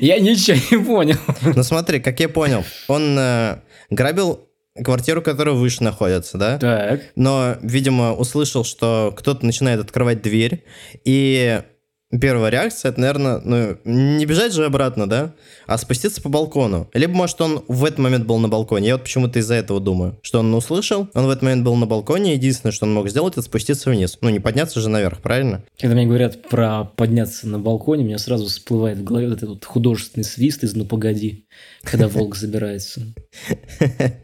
я 0.00 0.20
ничего 0.20 0.56
не 0.70 0.84
понял. 0.84 1.16
Ну 1.42 1.62
смотри, 1.64 2.00
как 2.00 2.20
я 2.20 2.28
понял, 2.28 2.64
он 2.86 3.16
э, 3.18 3.56
грабил 3.90 4.43
квартиру, 4.82 5.22
которая 5.22 5.54
выше 5.54 5.82
находится, 5.82 6.38
да? 6.38 6.58
Так. 6.58 7.00
Но, 7.16 7.56
видимо, 7.62 8.14
услышал, 8.14 8.64
что 8.64 9.12
кто-то 9.16 9.44
начинает 9.44 9.80
открывать 9.80 10.22
дверь, 10.22 10.64
и 11.04 11.62
Первая 12.20 12.50
реакция, 12.50 12.90
это, 12.90 13.00
наверное, 13.00 13.40
ну, 13.44 13.76
не 13.84 14.24
бежать 14.24 14.52
же 14.52 14.64
обратно, 14.64 15.08
да, 15.08 15.34
а 15.66 15.78
спуститься 15.78 16.22
по 16.22 16.28
балкону. 16.28 16.88
Либо, 16.92 17.12
может, 17.12 17.40
он 17.40 17.64
в 17.66 17.84
этот 17.84 17.98
момент 17.98 18.24
был 18.24 18.38
на 18.38 18.48
балконе. 18.48 18.88
Я 18.88 18.94
вот 18.94 19.04
почему-то 19.04 19.40
из-за 19.40 19.54
этого 19.54 19.80
думаю, 19.80 20.18
что 20.22 20.40
он 20.40 20.54
услышал, 20.54 21.08
он 21.14 21.26
в 21.26 21.30
этот 21.30 21.42
момент 21.42 21.64
был 21.64 21.74
на 21.74 21.86
балконе, 21.86 22.34
единственное, 22.34 22.72
что 22.72 22.86
он 22.86 22.94
мог 22.94 23.08
сделать, 23.08 23.34
это 23.34 23.42
спуститься 23.42 23.90
вниз. 23.90 24.18
Ну, 24.20 24.28
не 24.28 24.38
подняться 24.38 24.80
же 24.80 24.88
наверх, 24.90 25.22
правильно? 25.22 25.64
Когда 25.80 25.96
мне 25.96 26.06
говорят 26.06 26.42
про 26.48 26.84
подняться 26.84 27.48
на 27.48 27.58
балконе, 27.58 28.04
у 28.04 28.06
меня 28.06 28.18
сразу 28.18 28.46
всплывает 28.46 28.98
в 28.98 29.04
голове 29.04 29.28
вот 29.28 29.42
этот 29.42 29.64
художественный 29.64 30.24
свист 30.24 30.62
из 30.62 30.74
«Ну, 30.76 30.84
погоди», 30.84 31.46
когда 31.82 32.06
волк 32.06 32.36
забирается. 32.36 33.02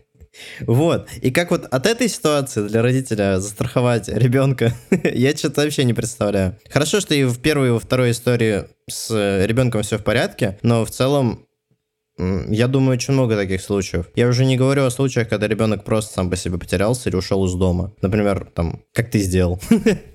Вот. 0.61 1.09
И 1.21 1.31
как 1.31 1.51
вот 1.51 1.65
от 1.65 1.87
этой 1.87 2.09
ситуации 2.09 2.67
для 2.67 2.83
родителя 2.83 3.41
застраховать 3.41 4.09
ребенка, 4.09 4.73
я 5.05 5.37
что-то 5.37 5.63
вообще 5.63 5.85
не 5.85 5.95
представляю. 5.95 6.57
Хорошо, 6.69 7.01
что 7.01 7.15
и 7.15 7.25
в 7.25 7.39
первой, 7.41 7.69
и 7.69 7.73
во 7.73 7.81
второй 7.81 8.13
истории 8.13 8.65
с 8.89 9.11
ребенком 9.45 9.83
все 9.83 9.99
в 9.99 10.05
порядке, 10.05 10.59
но 10.63 10.85
в 10.85 10.91
целом 10.91 11.47
я 12.49 12.69
думаю, 12.69 12.93
очень 12.93 13.15
много 13.15 13.37
таких 13.37 13.61
случаев. 13.61 14.07
Я 14.15 14.29
уже 14.29 14.45
не 14.45 14.57
говорю 14.57 14.85
о 14.85 14.91
случаях, 14.91 15.29
когда 15.29 15.49
ребенок 15.49 15.85
просто 15.85 16.15
сам 16.15 16.31
по 16.31 16.37
себе 16.37 16.59
потерялся 16.59 17.09
или 17.09 17.17
ушел 17.17 17.45
из 17.47 17.55
дома. 17.55 17.93
Например, 18.03 18.47
там, 18.55 18.81
как 18.93 19.11
ты 19.11 19.19
сделал. 19.19 19.61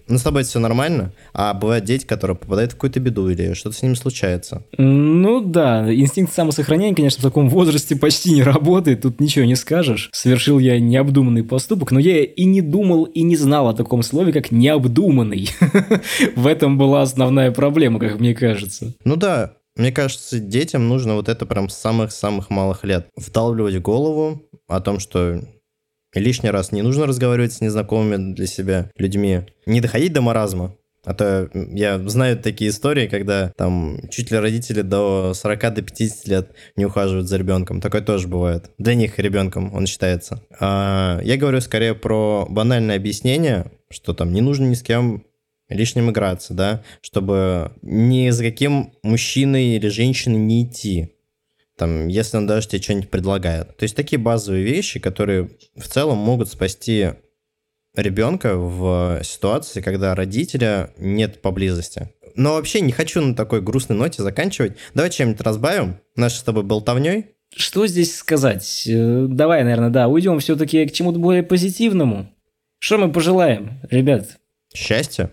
Ну, 0.08 0.20
с 0.20 0.22
тобой 0.22 0.44
все 0.44 0.60
нормально, 0.60 1.14
а 1.34 1.54
бывают 1.56 1.84
дети, 1.84 2.06
которые 2.06 2.38
попадают 2.38 2.72
в 2.72 2.76
какую-то 2.76 3.00
беду 3.00 3.28
или 3.28 3.54
что-то 3.54 3.76
с 3.76 3.82
ними 3.82 3.96
случается. 3.96 4.64
Ну 4.78 5.42
да, 5.42 5.92
инстинкт 5.92 6.32
самосохранения, 6.32 6.94
конечно, 6.94 7.22
в 7.22 7.24
таком 7.24 7.50
возрасте 7.50 7.96
почти 7.96 8.32
не 8.32 8.44
работает, 8.44 9.02
тут 9.02 9.20
ничего 9.20 9.46
не 9.46 9.56
скажешь. 9.56 10.10
Совершил 10.14 10.60
я 10.60 10.80
необдуманный 10.80 11.44
поступок, 11.44 11.92
но 11.92 12.00
я 12.00 12.24
и 12.24 12.46
не 12.46 12.62
думал, 12.62 13.06
и 13.06 13.24
не 13.24 13.36
знал 13.36 13.68
о 13.68 13.74
таком 13.74 14.04
слове, 14.04 14.32
как 14.32 14.52
необдуманный. 14.52 15.50
В 16.36 16.46
этом 16.46 16.78
была 16.78 17.02
основная 17.02 17.52
проблема, 17.52 18.00
как 18.00 18.20
мне 18.20 18.36
кажется. 18.36 18.94
Ну 19.06 19.16
да, 19.16 19.54
мне 19.76 19.92
кажется, 19.92 20.40
детям 20.40 20.88
нужно 20.88 21.16
вот 21.16 21.30
это 21.30 21.46
прям 21.46 21.70
с 21.70 21.76
самых-самых 21.76 22.50
малых 22.50 22.84
лет. 22.84 23.08
Вдалбливать 23.16 23.76
в 23.76 23.82
голову 23.82 24.42
о 24.68 24.80
том, 24.80 25.00
что 25.00 25.42
лишний 26.14 26.50
раз 26.50 26.72
не 26.72 26.82
нужно 26.82 27.06
разговаривать 27.06 27.54
с 27.54 27.62
незнакомыми 27.62 28.34
для 28.34 28.48
себя 28.48 28.90
людьми. 28.98 29.42
Не 29.66 29.82
доходить 29.82 30.14
до 30.14 30.22
маразма. 30.22 30.76
А 31.04 31.14
то 31.14 31.50
я 31.54 32.00
знаю 32.10 32.38
такие 32.38 32.72
истории, 32.72 33.08
когда 33.08 33.52
там 33.56 34.00
чуть 34.10 34.32
ли 34.32 34.40
родители 34.40 34.82
до 34.82 35.34
40 35.36 35.74
до 35.76 35.82
50 35.84 36.28
лет 36.28 36.52
не 36.76 36.86
ухаживают 36.86 37.28
за 37.28 37.38
ребенком. 37.38 37.80
Такое 37.80 38.02
тоже 38.02 38.28
бывает. 38.28 38.72
Для 38.80 38.96
них 38.96 39.20
ребенком 39.20 39.74
он 39.74 39.86
считается. 39.86 40.42
А 40.60 41.20
я 41.24 41.38
говорю 41.38 41.62
скорее 41.62 41.94
про 41.94 42.48
банальное 42.50 42.96
объяснение, 42.96 43.72
что 43.92 44.14
там 44.14 44.34
не 44.34 44.42
нужно 44.42 44.66
ни 44.66 44.74
с 44.74 44.82
кем 44.82 45.25
лишним 45.70 46.12
играться, 46.12 46.54
да, 46.54 46.84
чтобы 47.02 47.72
ни 47.82 48.30
за 48.30 48.44
каким 48.44 48.94
мужчиной 49.04 49.76
или 49.76 49.88
женщиной 49.88 50.38
не 50.38 50.64
идти, 50.64 51.16
там, 51.78 52.08
если 52.08 52.38
он 52.38 52.48
даже 52.48 52.68
тебе 52.68 52.82
что-нибудь 52.82 53.10
предлагает. 53.10 53.76
То 53.78 53.84
есть 53.84 53.96
такие 53.96 54.18
базовые 54.20 54.64
вещи, 54.64 55.00
которые 55.00 55.50
в 55.76 55.88
целом 55.88 56.18
могут 56.18 56.50
спасти 56.50 57.10
ребенка 57.96 58.56
в 58.56 59.22
ситуации, 59.24 59.82
когда 59.82 60.16
родителя 60.16 60.94
нет 60.98 61.42
поблизости. 61.42 62.10
Но 62.36 62.54
вообще 62.54 62.82
не 62.82 62.92
хочу 62.92 63.22
на 63.22 63.36
такой 63.36 63.62
грустной 63.62 63.98
ноте 63.98 64.22
заканчивать. 64.22 64.78
Давай 64.94 65.10
чем-нибудь 65.10 65.42
разбавим 65.42 66.00
нашей 66.16 66.38
с 66.38 66.44
тобой 66.44 66.64
болтовней. 66.64 67.28
Что 67.56 67.88
здесь 67.88 68.16
сказать? 68.16 68.86
Э, 68.88 69.28
давай, 69.30 69.64
наверное, 69.64 69.90
да, 69.90 70.10
уйдем 70.10 70.40
все-таки 70.40 70.86
к 70.86 70.92
чему-то 70.92 71.20
более 71.20 71.44
позитивному. 71.44 72.30
Что 72.80 72.98
мы 72.98 73.12
пожелаем, 73.12 73.80
ребят? 73.90 74.38
Счастья. 74.74 75.32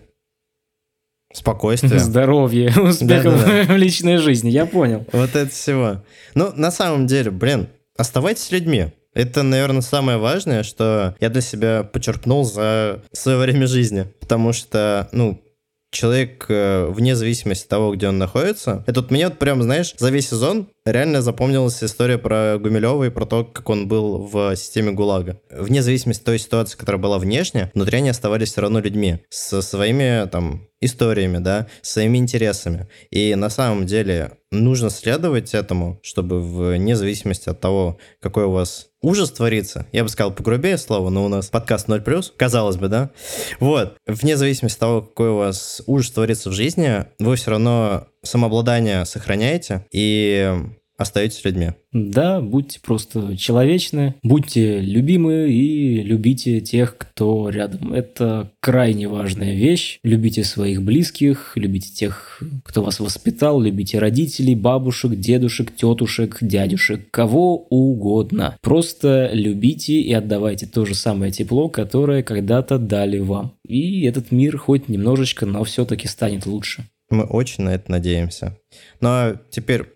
Спокойствие. 1.33 1.99
Здоровье, 1.99 2.73
успехов 2.79 3.43
в 3.67 3.75
личной 3.75 4.17
жизни, 4.17 4.49
я 4.49 4.65
понял. 4.65 5.05
Вот 5.11 5.35
это 5.35 5.49
всего. 5.49 6.03
Ну, 6.35 6.53
на 6.55 6.71
самом 6.71 7.07
деле, 7.07 7.31
блин, 7.31 7.67
оставайтесь 7.97 8.51
людьми. 8.51 8.93
Это, 9.13 9.43
наверное, 9.43 9.81
самое 9.81 10.17
важное, 10.17 10.63
что 10.63 11.15
я 11.19 11.29
для 11.29 11.41
себя 11.41 11.83
почерпнул 11.83 12.45
за 12.45 13.03
свое 13.11 13.37
время 13.37 13.67
жизни. 13.67 14.07
Потому 14.19 14.53
что, 14.53 15.07
ну, 15.11 15.43
человек, 15.91 16.45
э, 16.49 16.87
вне 16.89 17.15
зависимости 17.15 17.63
от 17.63 17.69
того, 17.69 17.95
где 17.95 18.07
он 18.07 18.17
находится. 18.17 18.83
Это 18.87 19.01
вот 19.01 19.11
мне 19.11 19.27
вот 19.27 19.37
прям, 19.39 19.61
знаешь, 19.61 19.93
за 19.97 20.09
весь 20.09 20.29
сезон 20.29 20.67
реально 20.85 21.21
запомнилась 21.21 21.83
история 21.83 22.17
про 22.17 22.57
Гумилева 22.59 23.05
и 23.05 23.09
про 23.09 23.25
то, 23.25 23.43
как 23.43 23.69
он 23.69 23.87
был 23.87 24.17
в 24.27 24.55
системе 24.55 24.91
ГУЛАГа. 24.91 25.39
Вне 25.51 25.81
зависимости 25.81 26.21
от 26.21 26.25
той 26.25 26.39
ситуации, 26.39 26.77
которая 26.77 27.01
была 27.01 27.19
внешне, 27.19 27.71
внутри 27.73 27.99
они 27.99 28.09
оставались 28.09 28.51
все 28.51 28.61
равно 28.61 28.79
людьми 28.79 29.19
со 29.29 29.61
своими 29.61 30.27
там 30.27 30.67
историями, 30.81 31.37
да, 31.37 31.67
своими 31.81 32.17
интересами. 32.17 32.87
И 33.09 33.35
на 33.35 33.49
самом 33.49 33.85
деле 33.85 34.33
нужно 34.51 34.89
следовать 34.89 35.53
этому, 35.53 35.99
чтобы 36.03 36.41
вне 36.41 36.95
зависимости 36.95 37.49
от 37.49 37.59
того, 37.59 37.97
какой 38.21 38.45
у 38.45 38.51
вас 38.51 38.89
ужас 39.01 39.31
творится, 39.31 39.85
я 39.91 40.03
бы 40.03 40.09
сказал 40.09 40.33
погрубее 40.33 40.77
слово, 40.77 41.09
но 41.09 41.25
у 41.25 41.27
нас 41.27 41.47
подкаст 41.47 41.87
0+, 41.89 42.31
казалось 42.37 42.77
бы, 42.77 42.87
да? 42.87 43.11
Вот, 43.59 43.97
вне 44.07 44.37
зависимости 44.37 44.77
от 44.77 44.79
того, 44.79 45.01
какой 45.01 45.29
у 45.29 45.37
вас 45.37 45.81
ужас 45.85 46.11
творится 46.11 46.49
в 46.49 46.53
жизни, 46.53 47.05
вы 47.19 47.35
все 47.35 47.51
равно 47.51 48.07
самообладание 48.23 49.05
сохраняете 49.05 49.85
и 49.91 50.53
остаетесь 50.97 51.43
людьми. 51.43 51.71
Да, 51.91 52.41
будьте 52.41 52.79
просто 52.79 53.37
человечны, 53.37 54.15
будьте 54.23 54.79
любимы 54.79 55.51
и 55.51 56.01
любите 56.01 56.59
тех, 56.61 56.97
кто 56.97 57.49
рядом. 57.49 57.93
Это 57.93 58.51
крайне 58.59 59.07
важная 59.07 59.53
вещь. 59.53 59.99
Любите 60.03 60.43
своих 60.43 60.81
близких, 60.81 61.53
любите 61.55 61.89
тех, 61.93 62.41
кто 62.63 62.81
вас 62.81 62.99
воспитал, 62.99 63.61
любите 63.61 63.99
родителей, 63.99 64.55
бабушек, 64.55 65.15
дедушек, 65.15 65.75
тетушек, 65.75 66.37
дядюшек, 66.41 67.11
кого 67.11 67.57
угодно. 67.69 68.57
Просто 68.61 69.29
любите 69.33 69.99
и 69.99 70.13
отдавайте 70.13 70.65
то 70.65 70.85
же 70.85 70.95
самое 70.95 71.31
тепло, 71.31 71.69
которое 71.69 72.23
когда-то 72.23 72.79
дали 72.79 73.19
вам. 73.19 73.53
И 73.67 74.03
этот 74.05 74.31
мир 74.31 74.57
хоть 74.57 74.89
немножечко, 74.89 75.45
но 75.45 75.63
все-таки 75.63 76.07
станет 76.07 76.45
лучше. 76.45 76.85
Мы 77.13 77.25
очень 77.25 77.63
на 77.63 77.75
это 77.75 77.91
надеемся. 77.91 78.57
Ну 78.99 79.09
а 79.09 79.41
теперь 79.49 79.93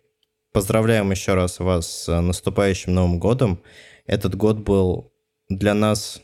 Поздравляем 0.58 1.12
еще 1.12 1.36
раз 1.36 1.60
вас 1.60 1.86
с 1.86 2.22
наступающим 2.22 2.92
Новым 2.92 3.20
годом. 3.20 3.62
Этот 4.08 4.34
год 4.34 4.58
был 4.58 5.14
для 5.50 5.76
нас 5.76 6.20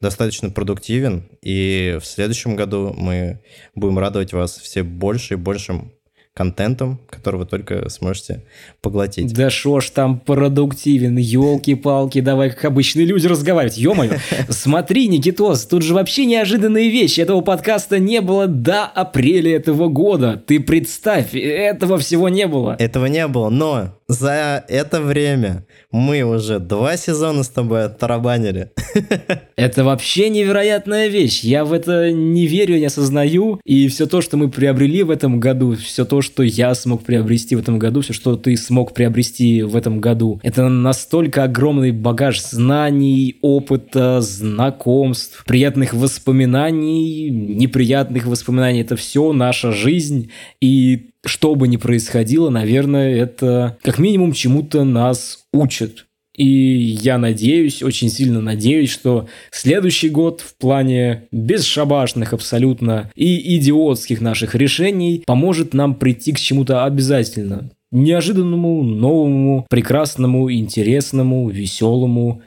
достаточно 0.00 0.48
продуктивен, 0.48 1.28
и 1.42 1.98
в 2.00 2.06
следующем 2.06 2.56
году 2.56 2.94
мы 2.96 3.42
будем 3.74 3.98
радовать 3.98 4.32
вас 4.32 4.56
все 4.56 4.82
больше 4.82 5.34
и 5.34 5.36
большим 5.36 5.92
контентом, 6.34 6.98
который 7.10 7.36
вы 7.36 7.46
только 7.46 7.88
сможете 7.90 8.42
поглотить. 8.80 9.34
Да 9.34 9.50
шо 9.50 9.80
ж 9.80 9.90
там 9.90 10.18
продуктивен, 10.18 11.16
елки-палки, 11.18 12.20
давай 12.20 12.50
как 12.50 12.64
обычные 12.64 13.04
люди 13.04 13.26
разговаривать, 13.26 13.76
ё-моё. 13.76 14.12
Смотри, 14.48 15.08
Никитос, 15.08 15.66
тут 15.66 15.82
же 15.82 15.94
вообще 15.94 16.24
неожиданные 16.24 16.88
вещи, 16.88 17.20
этого 17.20 17.42
подкаста 17.42 17.98
не 17.98 18.20
было 18.22 18.46
до 18.46 18.84
апреля 18.84 19.56
этого 19.56 19.88
года. 19.88 20.42
Ты 20.46 20.60
представь, 20.60 21.34
этого 21.34 21.98
всего 21.98 22.30
не 22.30 22.46
было. 22.46 22.76
Этого 22.78 23.06
не 23.06 23.26
было, 23.28 23.50
но 23.50 23.98
за 24.12 24.64
это 24.68 25.00
время 25.00 25.64
мы 25.90 26.22
уже 26.22 26.58
два 26.58 26.96
сезона 26.96 27.42
с 27.42 27.48
тобой 27.48 27.84
оттарабанили. 27.84 28.70
Это 29.56 29.84
вообще 29.84 30.28
невероятная 30.30 31.08
вещь. 31.08 31.40
Я 31.42 31.64
в 31.64 31.72
это 31.72 32.10
не 32.10 32.46
верю, 32.46 32.78
не 32.78 32.86
осознаю. 32.86 33.60
И 33.64 33.88
все 33.88 34.06
то, 34.06 34.20
что 34.20 34.36
мы 34.36 34.50
приобрели 34.50 35.02
в 35.02 35.10
этом 35.10 35.38
году, 35.40 35.76
все 35.76 36.04
то, 36.04 36.22
что 36.22 36.42
я 36.42 36.74
смог 36.74 37.04
приобрести 37.04 37.54
в 37.56 37.60
этом 37.60 37.78
году, 37.78 38.00
все, 38.00 38.12
что 38.12 38.36
ты 38.36 38.56
смог 38.56 38.94
приобрести 38.94 39.62
в 39.62 39.76
этом 39.76 40.00
году, 40.00 40.40
это 40.42 40.68
настолько 40.68 41.44
огромный 41.44 41.92
багаж 41.92 42.40
знаний, 42.40 43.36
опыта, 43.42 44.20
знакомств, 44.20 45.44
приятных 45.46 45.94
воспоминаний, 45.94 47.30
неприятных 47.30 48.26
воспоминаний. 48.26 48.80
Это 48.80 48.96
все 48.96 49.32
наша 49.32 49.72
жизнь. 49.72 50.30
И 50.60 51.11
что 51.24 51.54
бы 51.54 51.68
ни 51.68 51.76
происходило, 51.76 52.50
наверное, 52.50 53.14
это 53.14 53.78
как 53.82 53.98
минимум 53.98 54.32
чему-то 54.32 54.84
нас 54.84 55.44
учит. 55.52 56.06
И 56.34 56.46
я 56.46 57.18
надеюсь, 57.18 57.82
очень 57.82 58.08
сильно 58.08 58.40
надеюсь, 58.40 58.90
что 58.90 59.28
следующий 59.50 60.08
год 60.08 60.40
в 60.40 60.56
плане 60.56 61.24
бесшабашных 61.30 62.32
абсолютно 62.32 63.10
и 63.14 63.58
идиотских 63.58 64.20
наших 64.20 64.54
решений 64.54 65.22
поможет 65.26 65.74
нам 65.74 65.94
прийти 65.94 66.32
к 66.32 66.40
чему-то 66.40 66.84
обязательно. 66.84 67.70
Неожиданному, 67.90 68.82
новому, 68.82 69.66
прекрасному, 69.68 70.50
интересному, 70.50 71.50
веселому 71.50 72.40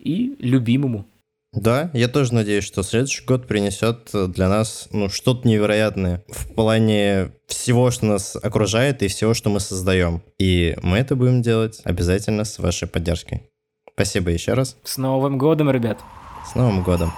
и 0.00 0.34
любимому. 0.40 1.06
Да, 1.52 1.90
я 1.92 2.08
тоже 2.08 2.32
надеюсь, 2.32 2.64
что 2.64 2.82
следующий 2.82 3.24
год 3.24 3.46
принесет 3.46 4.08
для 4.12 4.48
нас 4.48 4.88
ну, 4.90 5.10
что-то 5.10 5.46
невероятное 5.46 6.24
в 6.28 6.54
плане 6.54 7.32
всего, 7.46 7.90
что 7.90 8.06
нас 8.06 8.36
окружает 8.36 9.02
и 9.02 9.08
всего, 9.08 9.34
что 9.34 9.50
мы 9.50 9.60
создаем. 9.60 10.22
И 10.38 10.76
мы 10.82 10.98
это 10.98 11.14
будем 11.14 11.42
делать 11.42 11.80
обязательно 11.84 12.44
с 12.44 12.58
вашей 12.58 12.88
поддержкой. 12.88 13.42
Спасибо 13.94 14.30
еще 14.30 14.54
раз. 14.54 14.78
С 14.82 14.96
Новым 14.96 15.36
годом, 15.36 15.70
ребят! 15.70 15.98
С 16.50 16.54
Новым 16.54 16.82
годом! 16.82 17.12